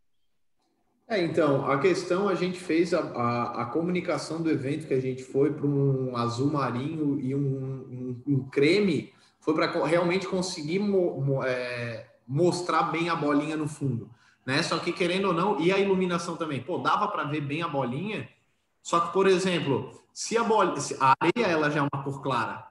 É, 1.08 1.22
então, 1.22 1.70
a 1.70 1.78
questão, 1.78 2.28
a 2.28 2.34
gente 2.34 2.58
fez 2.58 2.92
a, 2.92 3.00
a, 3.00 3.62
a 3.62 3.66
comunicação 3.66 4.42
do 4.42 4.50
evento 4.50 4.88
que 4.88 4.94
a 4.94 5.00
gente 5.00 5.22
foi 5.22 5.52
para 5.52 5.66
um 5.66 6.16
azul 6.16 6.50
marinho 6.50 7.20
e 7.20 7.32
um, 7.32 7.38
um, 7.38 8.22
um 8.26 8.48
creme, 8.48 9.12
foi 9.38 9.54
para 9.54 9.86
realmente 9.86 10.26
conseguir 10.26 10.80
mo, 10.80 11.20
mo, 11.20 11.44
é, 11.44 12.06
mostrar 12.26 12.90
bem 12.90 13.08
a 13.08 13.14
bolinha 13.14 13.56
no 13.56 13.68
fundo, 13.68 14.10
né? 14.46 14.62
Só 14.62 14.78
que 14.78 14.92
querendo 14.92 15.26
ou 15.26 15.34
não, 15.34 15.60
e 15.60 15.72
a 15.72 15.78
iluminação 15.78 16.36
também, 16.36 16.62
pô, 16.62 16.78
dava 16.78 17.08
para 17.08 17.24
ver 17.24 17.40
bem 17.40 17.62
a 17.62 17.68
bolinha, 17.68 18.28
só 18.80 19.00
que, 19.00 19.12
por 19.12 19.26
exemplo, 19.26 20.00
se 20.12 20.38
a, 20.38 20.44
bola, 20.44 20.78
se 20.78 20.96
a 21.00 21.12
areia 21.20 21.52
ela 21.52 21.68
já 21.68 21.80
é 21.80 21.82
uma 21.82 22.04
cor 22.04 22.22
clara, 22.22 22.64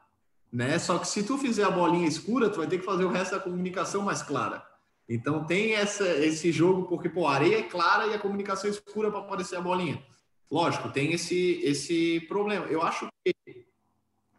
né? 0.51 0.79
Só 0.79 0.97
que 0.97 1.07
se 1.07 1.23
tu 1.23 1.37
fizer 1.37 1.65
a 1.65 1.69
bolinha 1.69 2.07
escura, 2.07 2.49
tu 2.49 2.59
vai 2.59 2.67
ter 2.67 2.79
que 2.79 2.85
fazer 2.85 3.03
o 3.03 3.11
resto 3.11 3.35
da 3.35 3.41
comunicação 3.41 4.01
mais 4.01 4.23
clara. 4.23 4.65
Então 5.07 5.43
tem 5.43 5.73
essa, 5.73 6.07
esse 6.07 6.51
jogo, 6.51 6.87
porque 6.87 7.09
pô, 7.09 7.27
a 7.27 7.33
areia 7.33 7.59
é 7.59 7.63
clara 7.63 8.07
e 8.07 8.13
a 8.13 8.19
comunicação 8.19 8.69
é 8.69 8.73
escura 8.73 9.11
para 9.11 9.19
aparecer 9.19 9.57
a 9.57 9.61
bolinha. 9.61 10.01
Lógico, 10.49 10.89
tem 10.89 11.11
esse, 11.11 11.59
esse 11.63 12.21
problema. 12.21 12.65
Eu 12.67 12.81
acho 12.81 13.07
que 13.23 13.35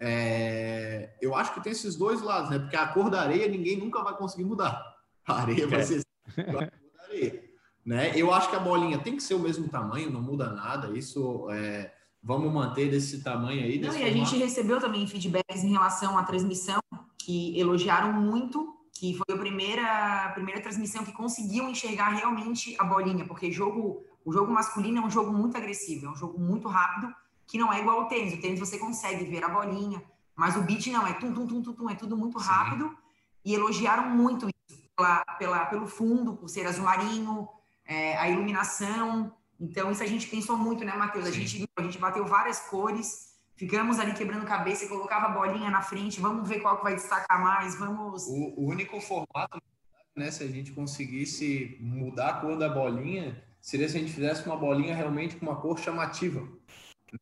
é, 0.01 1.15
eu 1.21 1.35
acho 1.35 1.53
que 1.53 1.63
tem 1.63 1.73
esses 1.73 1.97
dois 1.97 2.23
lados, 2.23 2.51
né? 2.51 2.59
Porque 2.59 2.77
a 2.77 2.87
cor 2.87 3.11
da 3.11 3.21
areia 3.21 3.47
ninguém 3.47 3.77
nunca 3.77 4.03
vai 4.03 4.17
conseguir 4.17 4.45
mudar. 4.45 4.83
A 5.27 5.43
areia 5.43 5.67
vai 5.67 5.81
é. 5.81 5.85
ser 5.85 6.03
né? 7.85 8.13
Eu 8.17 8.33
acho 8.33 8.51
que 8.51 8.57
a 8.57 8.61
bolinha 8.61 8.99
tem 8.99 9.17
que 9.17 9.23
ser 9.23 9.35
o 9.35 9.39
mesmo 9.39 9.69
tamanho, 9.69 10.11
não 10.11 10.21
muda 10.21 10.51
nada. 10.51 10.97
Isso 10.97 11.49
é, 11.51 11.93
vamos 12.23 12.53
manter 12.53 12.91
desse 12.91 13.23
tamanho 13.23 13.63
aí. 13.63 13.79
Não, 13.79 13.97
e 13.97 14.03
a 14.03 14.13
gente 14.13 14.37
recebeu 14.37 14.81
também 14.81 15.07
feedbacks 15.07 15.63
em 15.63 15.71
relação 15.71 16.19
à 16.19 16.25
transmissão 16.25 16.81
que 17.19 17.59
elogiaram 17.59 18.13
muito 18.13 18.77
que 18.99 19.15
foi 19.15 19.35
a 19.35 19.39
primeira, 19.39 20.25
a 20.27 20.29
primeira 20.31 20.61
transmissão 20.61 21.05
que 21.05 21.13
conseguiu 21.13 21.69
enxergar 21.69 22.11
realmente 22.11 22.75
a 22.79 22.85
bolinha, 22.85 23.27
porque 23.27 23.53
jogo, 23.53 24.05
o 24.25 24.33
jogo 24.33 24.51
masculino 24.51 24.99
é 24.99 25.01
um 25.05 25.11
jogo 25.11 25.33
muito 25.33 25.57
agressivo, 25.57 26.07
é 26.07 26.11
um 26.11 26.17
jogo 26.17 26.39
muito 26.39 26.67
rápido, 26.69 27.15
que 27.47 27.59
não 27.59 27.73
é 27.73 27.81
igual 27.81 28.01
ao 28.01 28.09
tênis. 28.09 28.35
O 28.35 28.41
tênis 28.41 28.59
você 28.59 28.79
consegue 28.79 29.25
ver 29.25 29.45
a 29.45 29.49
bolinha, 29.49 30.03
mas 30.35 30.57
o 30.57 30.63
beat 30.63 30.87
não, 30.87 31.07
é 31.07 31.13
tum, 31.13 31.33
tum, 31.33 31.47
tum, 31.47 31.63
tum, 31.63 31.73
tum 31.73 31.91
é 31.91 31.95
tudo 31.95 32.17
muito 32.17 32.39
rápido. 32.39 32.89
Sim. 32.89 32.97
E 33.45 33.55
elogiaram 33.55 34.11
muito 34.11 34.47
isso, 34.47 34.56
pela, 34.97 35.25
pela, 35.39 35.67
pelo 35.67 35.87
fundo, 35.87 36.37
por 36.37 36.49
ser 36.49 36.67
azul 36.67 36.85
marinho, 36.85 37.49
é, 37.85 38.17
a 38.17 38.29
iluminação. 38.29 39.33
Então, 39.61 39.91
isso 39.91 40.03
a 40.03 40.07
gente 40.07 40.27
pensou 40.27 40.57
muito, 40.57 40.85
né, 40.85 40.95
Matheus? 40.95 41.27
A 41.27 41.31
gente, 41.31 41.69
a 41.77 41.83
gente 41.83 41.99
bateu 41.99 42.25
várias 42.27 42.61
cores 42.61 43.27
Ficamos 43.57 43.99
ali 43.99 44.13
quebrando 44.13 44.45
cabeça 44.45 44.85
e 44.85 44.89
colocava 44.89 45.27
a 45.27 45.29
bolinha 45.31 45.71
na 45.71 45.81
frente, 45.81 46.21
vamos 46.21 46.47
ver 46.47 46.61
qual 46.61 46.77
que 46.77 46.85
vai 46.85 46.95
destacar 46.95 47.43
mais, 47.43 47.75
vamos... 47.75 48.27
O, 48.27 48.61
o 48.61 48.67
único 48.69 49.01
formato, 49.01 49.59
né, 50.15 50.31
se 50.31 50.45
a 50.45 50.47
gente 50.47 50.73
conseguisse 50.73 51.79
mudar 51.81 52.29
a 52.29 52.33
cor 52.35 52.59
da 52.59 52.69
bolinha, 52.69 53.43
seria 53.59 53.89
se 53.89 53.97
a 53.97 54.01
gente 54.01 54.13
fizesse 54.13 54.45
uma 54.45 54.59
bolinha 54.59 54.95
realmente 54.95 55.37
com 55.37 55.47
uma 55.47 55.57
cor 55.57 55.79
chamativa. 55.79 56.47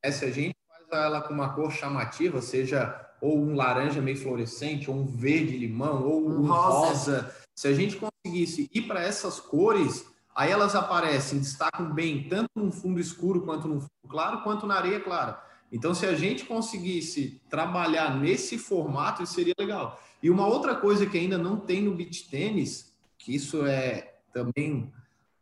Né? 0.02 0.10
Se 0.10 0.24
a 0.24 0.30
gente 0.32 0.56
faz 0.68 1.04
ela 1.04 1.22
com 1.22 1.32
uma 1.32 1.54
cor 1.54 1.70
chamativa, 1.70 2.42
seja 2.42 3.00
ou 3.20 3.38
um 3.38 3.54
laranja 3.54 4.02
meio 4.02 4.16
fluorescente, 4.16 4.90
ou 4.90 4.96
um 4.96 5.06
verde 5.06 5.56
limão, 5.56 6.02
ou 6.02 6.28
um 6.28 6.48
rosa. 6.48 6.88
rosa. 6.88 7.43
Se 7.54 7.68
a 7.68 7.72
gente 7.72 7.96
conseguisse 7.96 8.68
ir 8.74 8.82
para 8.82 9.02
essas 9.02 9.38
cores, 9.38 10.06
aí 10.34 10.50
elas 10.50 10.74
aparecem, 10.74 11.38
destacam 11.38 11.92
bem 11.92 12.28
tanto 12.28 12.50
no 12.56 12.72
fundo 12.72 13.00
escuro 13.00 13.42
quanto 13.42 13.68
no 13.68 13.80
fundo 13.80 14.08
claro, 14.08 14.42
quanto 14.42 14.66
na 14.66 14.74
areia 14.74 15.00
clara. 15.00 15.42
Então, 15.70 15.94
se 15.94 16.06
a 16.06 16.14
gente 16.14 16.44
conseguisse 16.44 17.40
trabalhar 17.48 18.16
nesse 18.16 18.58
formato, 18.58 19.22
isso 19.22 19.34
seria 19.34 19.54
legal. 19.58 20.00
E 20.22 20.30
uma 20.30 20.46
outra 20.46 20.74
coisa 20.74 21.06
que 21.06 21.18
ainda 21.18 21.36
não 21.36 21.56
tem 21.58 21.82
no 21.82 21.94
beach 21.94 22.28
tênis, 22.28 22.92
que 23.18 23.34
isso 23.34 23.64
é 23.66 24.14
também 24.32 24.92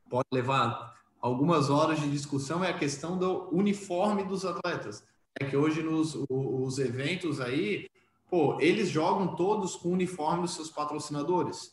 pode 0.09 0.29
levar 0.33 0.97
algumas 1.21 1.71
horas 1.71 2.01
de 2.01 2.11
discussão, 2.11 2.65
é 2.65 2.71
a 2.71 2.79
questão 2.79 3.17
do 3.17 3.49
uniforme 3.51 4.25
dos 4.25 4.45
atletas. 4.45 5.05
É 5.41 5.45
que 5.45 5.57
hoje 5.57 5.83
nos 5.83 6.17
os 6.29 6.79
eventos 6.79 7.41
aí, 7.41 7.89
pô, 8.29 8.59
eles 8.61 8.89
jogam 8.91 9.35
todos 9.35 9.77
com 9.77 9.89
o 9.89 9.93
uniforme 9.93 10.43
dos 10.43 10.55
seus 10.55 10.71
patrocinadores. 10.71 11.72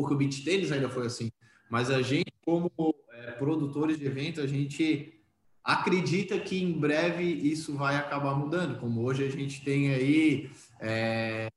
Porque 0.00 0.14
o 0.14 0.16
beach 0.16 0.44
tênis 0.44 0.72
ainda 0.72 0.88
foi 0.88 1.06
assim. 1.06 1.30
Mas 1.70 1.90
a 1.90 2.00
gente, 2.00 2.32
como 2.44 2.70
é, 3.12 3.32
produtores 3.32 3.98
de 3.98 4.06
evento, 4.06 4.40
a 4.40 4.46
gente 4.46 5.14
acredita 5.62 6.38
que 6.40 6.62
em 6.62 6.72
breve 6.72 7.24
isso 7.24 7.76
vai 7.76 7.96
acabar 7.96 8.34
mudando, 8.34 8.80
como 8.80 9.04
hoje 9.04 9.22
a 9.22 9.30
gente 9.30 9.62
tem 9.62 9.92
aí 9.92 10.50
é, 10.80 11.50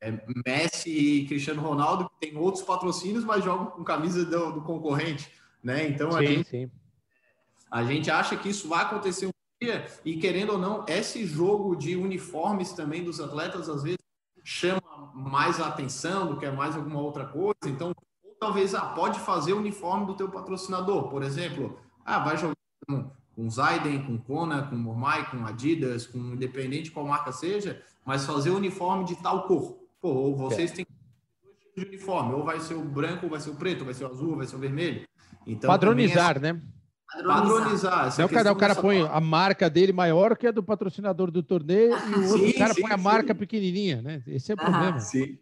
é, 0.00 0.20
Messi 0.44 0.90
e 0.90 1.26
Cristiano 1.26 1.62
Ronaldo, 1.62 2.10
que 2.10 2.28
tem 2.28 2.36
outros 2.36 2.62
patrocínios, 2.62 3.24
mas 3.24 3.42
jogam 3.42 3.66
com 3.66 3.82
camisa 3.82 4.26
do, 4.26 4.52
do 4.52 4.60
concorrente, 4.60 5.30
né? 5.62 5.88
Então 5.88 6.10
a, 6.10 6.18
sim, 6.18 6.26
gente, 6.26 6.48
sim. 6.50 6.70
a 7.70 7.82
gente 7.84 8.10
acha 8.10 8.36
que 8.36 8.50
isso 8.50 8.68
vai 8.68 8.82
acontecer 8.82 9.26
um 9.26 9.30
dia, 9.62 9.86
e 10.04 10.16
querendo 10.16 10.52
ou 10.52 10.58
não, 10.58 10.84
esse 10.86 11.24
jogo 11.24 11.74
de 11.74 11.96
uniformes 11.96 12.72
também 12.72 13.02
dos 13.02 13.20
atletas, 13.20 13.70
às 13.70 13.82
vezes, 13.82 14.03
chama 14.44 14.82
mais 15.14 15.58
a 15.58 15.68
atenção 15.68 16.26
do 16.26 16.36
que 16.36 16.44
é 16.44 16.50
mais 16.50 16.76
alguma 16.76 17.00
outra 17.00 17.24
coisa, 17.24 17.54
então, 17.64 17.94
ou 18.22 18.36
talvez, 18.38 18.74
ah, 18.74 18.82
pode 18.82 19.18
fazer 19.20 19.54
o 19.54 19.58
uniforme 19.58 20.06
do 20.06 20.14
teu 20.14 20.28
patrocinador, 20.28 21.08
por 21.08 21.22
exemplo, 21.22 21.80
ah, 22.04 22.18
vai 22.18 22.36
jogar 22.36 22.54
com, 22.86 23.10
com 23.34 23.50
Zaiden, 23.50 24.04
com 24.04 24.18
Kona, 24.18 24.62
com 24.62 24.76
Mormai, 24.76 25.30
com 25.30 25.46
Adidas, 25.46 26.06
com 26.06 26.18
independente 26.18 26.90
qual 26.90 27.06
marca 27.06 27.32
seja, 27.32 27.82
mas 28.04 28.26
fazer 28.26 28.50
o 28.50 28.56
uniforme 28.56 29.04
de 29.04 29.16
tal 29.16 29.46
cor. 29.46 29.78
Pô, 30.00 30.36
vocês 30.36 30.70
é. 30.72 30.74
têm 30.74 30.86
dois 31.42 31.56
tipos 31.56 31.82
de 31.82 31.88
uniforme, 31.88 32.34
ou 32.34 32.44
vai 32.44 32.60
ser 32.60 32.74
o 32.74 32.84
branco, 32.84 33.24
ou 33.24 33.30
vai 33.30 33.40
ser 33.40 33.50
o 33.50 33.56
preto, 33.56 33.80
ou 33.80 33.86
vai 33.86 33.94
ser 33.94 34.04
o 34.04 34.08
azul, 34.08 34.30
ou 34.32 34.36
vai 34.36 34.46
ser 34.46 34.56
o 34.56 34.58
vermelho. 34.58 35.08
Então, 35.46 35.68
Padronizar, 35.68 36.38
né? 36.38 36.60
Padronizar. 37.22 38.10
Então, 38.12 38.26
o 38.26 38.28
cara, 38.28 38.52
o 38.52 38.56
cara 38.56 38.74
põe 38.74 39.02
a 39.02 39.20
marca 39.20 39.70
dele 39.70 39.92
maior 39.92 40.36
que 40.36 40.46
a 40.46 40.50
do 40.50 40.62
patrocinador 40.62 41.30
do 41.30 41.42
torneio 41.42 41.96
e 41.96 42.14
o 42.14 42.28
outro 42.32 42.46
sim, 42.46 42.52
cara 42.52 42.74
sim, 42.74 42.82
põe 42.82 42.92
a 42.92 42.96
marca 42.96 43.34
pequenininha, 43.34 44.02
né? 44.02 44.22
Esse 44.26 44.52
é 44.52 44.54
o 44.54 44.58
problema. 44.58 44.98
Sim. 45.00 45.38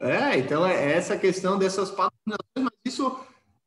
É, 0.00 0.36
então 0.38 0.66
é 0.66 0.92
essa 0.92 1.16
questão 1.16 1.58
dessas 1.58 1.90
patronizações, 1.90 2.56
mas 2.56 2.72
isso 2.84 3.16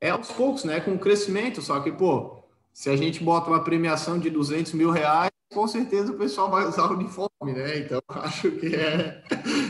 é 0.02 0.10
aos 0.10 0.32
poucos, 0.32 0.64
né? 0.66 0.80
Com 0.82 0.92
o 0.92 1.00
crescimento, 1.00 1.62
só 1.62 1.80
que, 1.80 1.92
pô, 1.92 2.44
se 2.74 2.90
a 2.90 2.98
gente 2.98 3.24
bota 3.24 3.50
uma 3.50 3.64
premiação 3.64 4.20
de 4.20 4.30
200 4.30 4.74
mil 4.74 4.92
reais, 4.92 5.32
com 5.54 5.68
certeza 5.68 6.12
o 6.12 6.18
pessoal 6.18 6.52
vai 6.52 6.68
usar 6.68 6.92
o 6.92 6.94
uniforme, 6.96 7.54
né? 7.54 7.80
Então, 7.80 8.02
acho 8.10 8.52
que 8.52 8.76
é, 8.76 9.24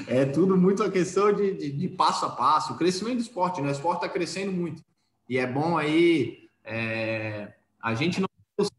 é 0.08 0.26
tudo 0.26 0.58
muito 0.58 0.84
a 0.84 0.90
questão 0.90 1.32
de, 1.32 1.54
de, 1.54 1.72
de 1.72 1.88
passo 1.88 2.26
a 2.26 2.30
passo. 2.30 2.74
O 2.74 2.78
crescimento 2.78 3.18
do 3.18 3.22
esporte, 3.22 3.62
né? 3.62 3.70
O 3.70 3.72
esporte 3.72 4.04
está 4.04 4.10
crescendo 4.10 4.52
muito. 4.52 4.84
E 5.30 5.38
é 5.38 5.46
bom 5.46 5.78
aí 5.78 6.50
é, 6.64 7.54
a 7.86 7.94
gente 7.94 8.20
não 8.20 8.28
as 8.58 8.72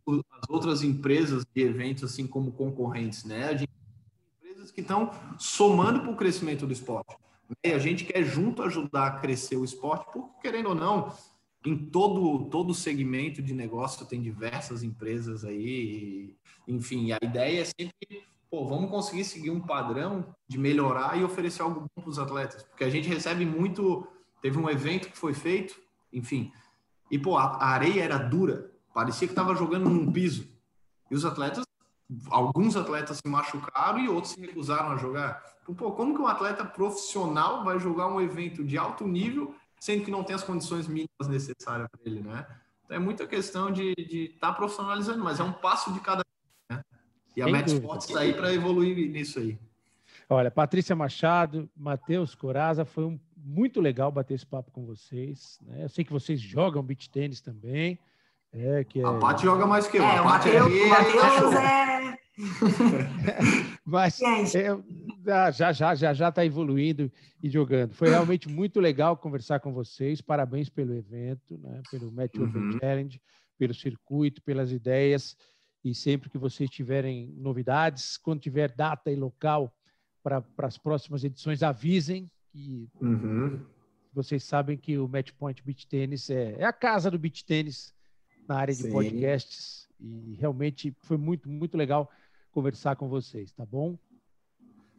outras 0.48 0.82
empresas 0.82 1.46
de 1.54 1.62
eventos 1.62 2.02
assim 2.02 2.26
como 2.26 2.50
concorrentes, 2.50 3.24
né? 3.24 3.44
A 3.44 3.56
gente 3.56 3.70
tem 4.40 4.50
empresas 4.50 4.72
que 4.72 4.80
estão 4.80 5.12
somando 5.38 6.00
para 6.00 6.10
o 6.10 6.16
crescimento 6.16 6.66
do 6.66 6.72
esporte. 6.72 7.14
Né? 7.48 7.70
E 7.70 7.72
a 7.72 7.78
gente 7.78 8.04
quer 8.04 8.24
junto 8.24 8.62
ajudar 8.64 9.06
a 9.06 9.10
crescer 9.12 9.56
o 9.56 9.64
esporte, 9.64 10.06
porque, 10.12 10.40
querendo 10.40 10.70
ou 10.70 10.74
não, 10.74 11.14
em 11.64 11.76
todo 11.76 12.46
todo 12.46 12.74
segmento 12.74 13.40
de 13.40 13.54
negócio 13.54 14.04
tem 14.06 14.20
diversas 14.20 14.82
empresas 14.82 15.44
aí, 15.44 16.34
enfim, 16.66 17.12
a 17.12 17.18
ideia 17.22 17.60
é 17.60 17.64
sempre, 17.64 18.24
pô, 18.50 18.66
vamos 18.66 18.90
conseguir 18.90 19.24
seguir 19.24 19.50
um 19.50 19.60
padrão 19.60 20.34
de 20.48 20.58
melhorar 20.58 21.16
e 21.16 21.22
oferecer 21.22 21.62
algo 21.62 21.82
bom 21.82 22.02
para 22.02 22.10
os 22.10 22.18
atletas, 22.18 22.64
porque 22.64 22.82
a 22.82 22.90
gente 22.90 23.08
recebe 23.08 23.46
muito, 23.46 24.04
teve 24.42 24.58
um 24.58 24.68
evento 24.68 25.08
que 25.08 25.16
foi 25.16 25.32
feito, 25.32 25.80
enfim, 26.12 26.50
e 27.08 27.18
pô, 27.20 27.36
a 27.36 27.64
areia 27.66 28.02
era 28.02 28.18
dura, 28.18 28.74
parecia 28.96 29.28
que 29.28 29.32
estava 29.32 29.54
jogando 29.54 29.90
num 29.90 30.10
piso. 30.10 30.48
E 31.10 31.14
os 31.14 31.26
atletas, 31.26 31.66
alguns 32.30 32.78
atletas 32.78 33.18
se 33.18 33.28
machucaram 33.28 33.98
e 33.98 34.08
outros 34.08 34.32
se 34.32 34.40
recusaram 34.40 34.92
a 34.92 34.96
jogar. 34.96 35.42
Pô, 35.76 35.92
como 35.92 36.14
que 36.14 36.22
um 36.22 36.26
atleta 36.26 36.64
profissional 36.64 37.62
vai 37.62 37.78
jogar 37.78 38.08
um 38.08 38.18
evento 38.22 38.64
de 38.64 38.78
alto 38.78 39.06
nível 39.06 39.54
sendo 39.78 40.02
que 40.02 40.10
não 40.10 40.24
tem 40.24 40.34
as 40.34 40.42
condições 40.42 40.88
mínimas 40.88 41.28
necessárias 41.28 41.86
para 41.90 42.00
ele, 42.10 42.22
né? 42.22 42.46
Então 42.86 42.96
é 42.96 42.98
muita 42.98 43.26
questão 43.26 43.70
de 43.70 43.92
estar 43.98 44.48
tá 44.48 44.54
profissionalizando, 44.54 45.22
mas 45.22 45.40
é 45.40 45.42
um 45.42 45.52
passo 45.52 45.92
de 45.92 46.00
cada 46.00 46.22
vez, 46.22 46.78
né? 46.78 46.82
E 47.36 47.42
a 47.42 47.48
Match 47.48 47.72
Sports 47.72 48.08
está 48.08 48.20
aí 48.20 48.32
para 48.32 48.54
evoluir 48.54 49.10
nisso 49.10 49.38
aí. 49.38 49.58
Olha, 50.26 50.50
Patrícia 50.50 50.96
Machado, 50.96 51.68
Matheus 51.76 52.34
Coraza, 52.34 52.86
foi 52.86 53.04
um, 53.04 53.20
muito 53.36 53.78
legal 53.78 54.10
bater 54.10 54.32
esse 54.32 54.46
papo 54.46 54.70
com 54.70 54.86
vocês. 54.86 55.58
Né? 55.60 55.84
Eu 55.84 55.88
sei 55.90 56.02
que 56.02 56.12
vocês 56.12 56.40
jogam 56.40 56.82
beach 56.82 57.10
tênis 57.10 57.42
também. 57.42 57.98
É, 58.58 58.84
que 58.84 59.00
é... 59.00 59.04
A 59.04 59.12
Paty 59.14 59.44
joga 59.44 59.66
mais 59.66 59.86
que 59.86 59.98
eu. 59.98 60.02
É, 60.02 60.16
a 60.16 60.22
Paty 60.22 60.48
é, 60.48 62.12
é... 62.12 62.18
Mas 63.84 64.20
é, 64.22 64.76
já, 65.52 65.72
já, 65.72 65.94
já, 65.94 66.14
já 66.14 66.28
está 66.28 66.44
evoluindo 66.44 67.10
e 67.42 67.50
jogando. 67.50 67.92
Foi 67.94 68.08
realmente 68.08 68.48
muito 68.48 68.80
legal 68.80 69.16
conversar 69.16 69.60
com 69.60 69.72
vocês. 69.72 70.20
Parabéns 70.20 70.68
pelo 70.68 70.94
evento, 70.94 71.58
né? 71.58 71.82
pelo 71.90 72.10
Match 72.10 72.34
uhum. 72.36 72.44
Open 72.44 72.78
Challenge, 72.78 73.20
pelo 73.58 73.74
circuito, 73.74 74.42
pelas 74.42 74.72
ideias. 74.72 75.36
E 75.84 75.94
sempre 75.94 76.28
que 76.28 76.38
vocês 76.38 76.68
tiverem 76.68 77.32
novidades, 77.36 78.16
quando 78.16 78.40
tiver 78.40 78.72
data 78.72 79.10
e 79.10 79.16
local 79.16 79.72
para 80.22 80.44
as 80.58 80.76
próximas 80.76 81.24
edições, 81.24 81.62
avisem. 81.62 82.30
E 82.54 82.88
uhum. 83.00 83.60
vocês 84.12 84.44
sabem 84.44 84.76
que 84.76 84.98
o 84.98 85.06
Match 85.06 85.30
Point 85.32 85.62
Beach 85.62 85.86
Tennis 85.86 86.28
é, 86.28 86.56
é 86.58 86.64
a 86.64 86.72
casa 86.72 87.10
do 87.10 87.18
beach 87.18 87.44
tênis 87.44 87.95
na 88.48 88.56
área 88.56 88.74
de 88.74 88.82
Sim. 88.82 88.92
podcasts. 88.92 89.88
E 90.00 90.36
realmente 90.38 90.94
foi 91.02 91.16
muito, 91.16 91.48
muito 91.48 91.76
legal 91.76 92.10
conversar 92.52 92.96
com 92.96 93.08
vocês, 93.08 93.52
tá 93.52 93.64
bom? 93.64 93.98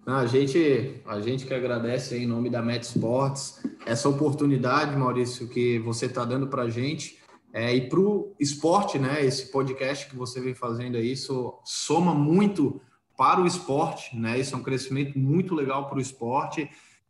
A 0.05 0.25
gente, 0.25 1.01
a 1.05 1.19
gente 1.19 1.45
que 1.45 1.53
agradece 1.53 2.17
em 2.17 2.25
nome 2.25 2.49
da 2.49 2.61
Met 2.61 2.85
Sports 2.85 3.61
essa 3.85 4.07
oportunidade, 4.07 4.95
Maurício, 4.95 5.49
que 5.49 5.79
você 5.79 6.05
está 6.05 6.23
dando 6.23 6.47
para 6.47 6.63
a 6.63 6.69
gente. 6.69 7.19
É, 7.53 7.75
e 7.75 7.89
para 7.89 7.99
o 7.99 8.35
esporte, 8.39 8.99
né? 8.99 9.25
Esse 9.25 9.51
podcast 9.51 10.07
que 10.07 10.15
você 10.15 10.39
vem 10.39 10.53
fazendo 10.53 10.95
aí, 10.95 11.11
isso 11.11 11.59
soma 11.65 12.13
muito 12.13 12.79
para 13.17 13.41
o 13.41 13.47
esporte, 13.47 14.15
né? 14.15 14.39
Isso 14.39 14.55
é 14.55 14.57
um 14.57 14.63
crescimento 14.63 15.17
muito 15.17 15.55
legal 15.55 15.89
para 15.89 15.97
o 15.97 16.01
esporte. 16.01 16.69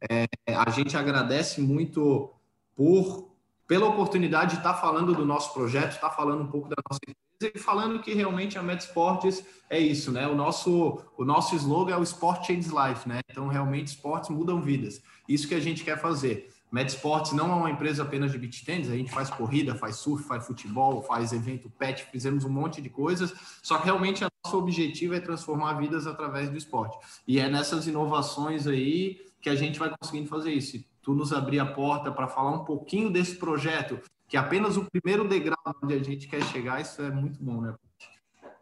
É, 0.09 0.25
a 0.47 0.69
gente 0.71 0.95
agradece 0.95 1.59
muito 1.59 2.31
por 2.75 3.29
pela 3.67 3.87
oportunidade 3.87 4.51
de 4.51 4.57
estar 4.57 4.75
falando 4.75 5.13
do 5.13 5.25
nosso 5.25 5.53
projeto, 5.53 5.91
estar 5.91 6.09
falando 6.11 6.41
um 6.41 6.47
pouco 6.47 6.69
da 6.69 6.75
nossa 6.89 6.99
empresa 7.07 7.53
e 7.55 7.59
falando 7.59 7.99
que 7.99 8.13
realmente 8.13 8.57
a 8.57 8.63
Med 8.63 8.81
Sports 8.81 9.43
é 9.69 9.77
isso, 9.77 10.11
né? 10.11 10.27
O 10.27 10.35
nosso 10.35 11.01
o 11.17 11.25
nosso 11.25 11.55
slogan 11.55 11.93
é 11.93 11.97
o 11.97 12.03
Sport 12.03 12.47
Changes 12.47 12.71
Life, 12.71 13.07
né? 13.07 13.19
Então 13.29 13.47
realmente 13.47 13.87
esportes 13.87 14.29
mudam 14.29 14.61
vidas. 14.61 15.01
Isso 15.27 15.47
que 15.47 15.53
a 15.53 15.59
gente 15.59 15.83
quer 15.83 15.99
fazer. 15.99 16.49
Med 16.71 16.89
Sports 16.89 17.31
não 17.31 17.51
é 17.51 17.55
uma 17.55 17.71
empresa 17.71 18.03
apenas 18.03 18.31
de 18.31 18.37
beach 18.37 18.65
tennis, 18.65 18.89
a 18.89 18.95
gente 18.95 19.11
faz 19.11 19.29
corrida, 19.29 19.75
faz 19.75 19.97
surf, 19.97 20.25
faz 20.27 20.45
futebol, 20.45 21.01
faz 21.01 21.31
evento 21.31 21.69
pet, 21.69 22.05
fizemos 22.11 22.43
um 22.43 22.49
monte 22.49 22.81
de 22.81 22.89
coisas, 22.89 23.33
só 23.63 23.77
que 23.77 23.85
realmente 23.85 24.23
o 24.23 24.27
nosso 24.43 24.57
objetivo 24.57 25.13
é 25.13 25.19
transformar 25.19 25.73
vidas 25.75 26.05
através 26.07 26.49
do 26.49 26.57
esporte. 26.57 26.97
E 27.25 27.39
é 27.39 27.49
nessas 27.49 27.87
inovações 27.87 28.67
aí 28.67 29.21
que 29.39 29.49
a 29.49 29.55
gente 29.55 29.79
vai 29.79 29.93
conseguindo 29.97 30.27
fazer 30.27 30.51
isso. 30.51 30.83
Tu 31.07 31.13
nos 31.13 31.31
abrir 31.31 31.57
a 31.57 31.65
porta 31.65 32.11
para 32.11 32.27
falar 32.27 32.51
um 32.51 32.65
pouquinho 32.65 33.09
desse 33.09 33.37
projeto, 33.37 33.97
que 34.27 34.35
é 34.35 34.39
apenas 34.41 34.75
o 34.75 34.83
primeiro 34.91 35.25
degrau 35.25 35.57
onde 35.81 35.93
a 35.93 36.03
gente 36.03 36.27
quer 36.27 36.43
chegar, 36.43 36.81
isso 36.81 37.01
é 37.01 37.09
muito 37.09 37.41
bom, 37.41 37.61
né? 37.61 37.73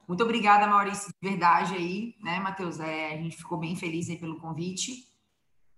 Muito 0.07 0.23
obrigada, 0.23 0.67
Maurício, 0.67 1.09
de 1.09 1.27
verdade 1.27 1.73
aí, 1.73 2.13
né, 2.21 2.39
Matheus? 2.39 2.79
É, 2.79 3.15
a 3.15 3.17
gente 3.17 3.35
ficou 3.35 3.57
bem 3.57 3.75
feliz 3.75 4.11
aí 4.11 4.17
pelo 4.17 4.39
convite. 4.39 5.07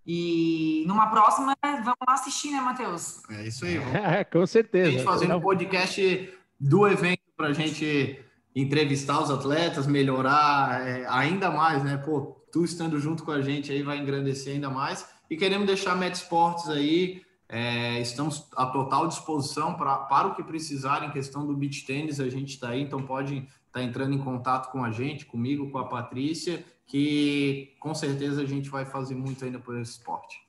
E 0.05 0.83
numa 0.85 1.07
próxima, 1.07 1.55
vamos 1.63 1.99
lá 2.05 2.15
assistir, 2.15 2.51
né, 2.51 2.59
Matheus? 2.59 3.23
É 3.29 3.47
isso 3.47 3.63
aí. 3.63 3.77
É, 4.19 4.25
com 4.25 4.45
certeza. 4.45 4.89
A 4.89 4.91
gente 4.91 5.03
fazendo 5.05 5.37
um 5.37 5.41
podcast 5.41 6.33
do 6.59 6.85
evento 6.85 7.21
para 7.37 7.47
a 7.47 7.53
gente 7.53 8.19
entrevistar 8.53 9.23
os 9.23 9.31
atletas, 9.31 9.87
melhorar 9.87 10.85
é, 10.85 11.07
ainda 11.07 11.49
mais, 11.49 11.81
né? 11.81 11.95
Pô, 11.95 12.45
tu 12.51 12.65
estando 12.65 12.99
junto 12.99 13.23
com 13.23 13.31
a 13.31 13.41
gente 13.41 13.71
aí 13.71 13.83
vai 13.83 13.97
engrandecer 13.99 14.55
ainda 14.55 14.69
mais. 14.69 15.15
E 15.29 15.35
queremos 15.35 15.67
deixar 15.67 15.93
a 15.93 15.95
Met 15.95 16.15
Sports 16.15 16.69
aí, 16.69 17.21
é, 17.49 17.99
estamos 17.99 18.47
à 18.55 18.65
total 18.65 19.07
disposição 19.07 19.73
pra, 19.73 19.97
para 19.97 20.27
o 20.27 20.35
que 20.35 20.43
precisar 20.43 21.03
em 21.05 21.11
questão 21.11 21.45
do 21.45 21.55
beach 21.55 21.85
tênis, 21.85 22.19
a 22.19 22.29
gente 22.29 22.49
está 22.49 22.69
aí, 22.69 22.81
então 22.81 23.01
pode 23.01 23.37
estar 23.37 23.49
tá 23.71 23.83
entrando 23.83 24.13
em 24.13 24.19
contato 24.19 24.71
com 24.71 24.83
a 24.83 24.91
gente, 24.91 25.25
comigo, 25.25 25.69
com 25.69 25.77
a 25.77 25.85
Patrícia, 25.85 26.63
que 26.85 27.73
com 27.79 27.93
certeza 27.93 28.41
a 28.41 28.45
gente 28.45 28.69
vai 28.69 28.85
fazer 28.85 29.15
muito 29.15 29.43
ainda 29.43 29.59
por 29.59 29.77
esse 29.77 29.91
esporte. 29.91 30.39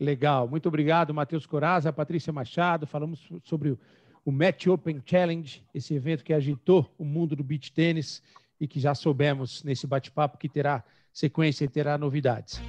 Legal, 0.00 0.48
muito 0.48 0.66
obrigado, 0.66 1.14
Matheus 1.14 1.46
Coraza, 1.46 1.92
Patrícia 1.92 2.32
Machado. 2.32 2.86
Falamos 2.86 3.30
sobre 3.44 3.78
o 4.24 4.32
Match 4.32 4.66
Open 4.66 5.02
Challenge, 5.04 5.62
esse 5.74 5.94
evento 5.94 6.24
que 6.24 6.32
agitou 6.32 6.92
o 6.98 7.04
mundo 7.04 7.36
do 7.36 7.44
beach 7.44 7.72
tênis 7.72 8.22
e 8.60 8.66
que 8.66 8.80
já 8.80 8.94
soubemos 8.94 9.62
nesse 9.62 9.86
bate-papo 9.86 10.38
que 10.38 10.48
terá 10.48 10.84
sequência 11.12 11.64
e 11.64 11.68
terá 11.68 11.98
novidades. 11.98 12.60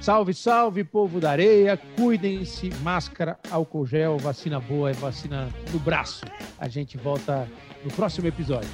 Salve, 0.00 0.34
salve, 0.34 0.84
povo 0.84 1.18
da 1.18 1.30
areia. 1.30 1.76
Cuidem-se, 1.96 2.70
máscara, 2.82 3.38
álcool 3.50 3.86
gel, 3.86 4.18
vacina 4.18 4.60
boa 4.60 4.90
é 4.90 4.92
vacina 4.92 5.48
no 5.72 5.78
braço. 5.78 6.24
A 6.58 6.68
gente 6.68 6.96
volta 6.96 7.48
no 7.82 7.90
próximo 7.90 8.28
episódio. 8.28 8.70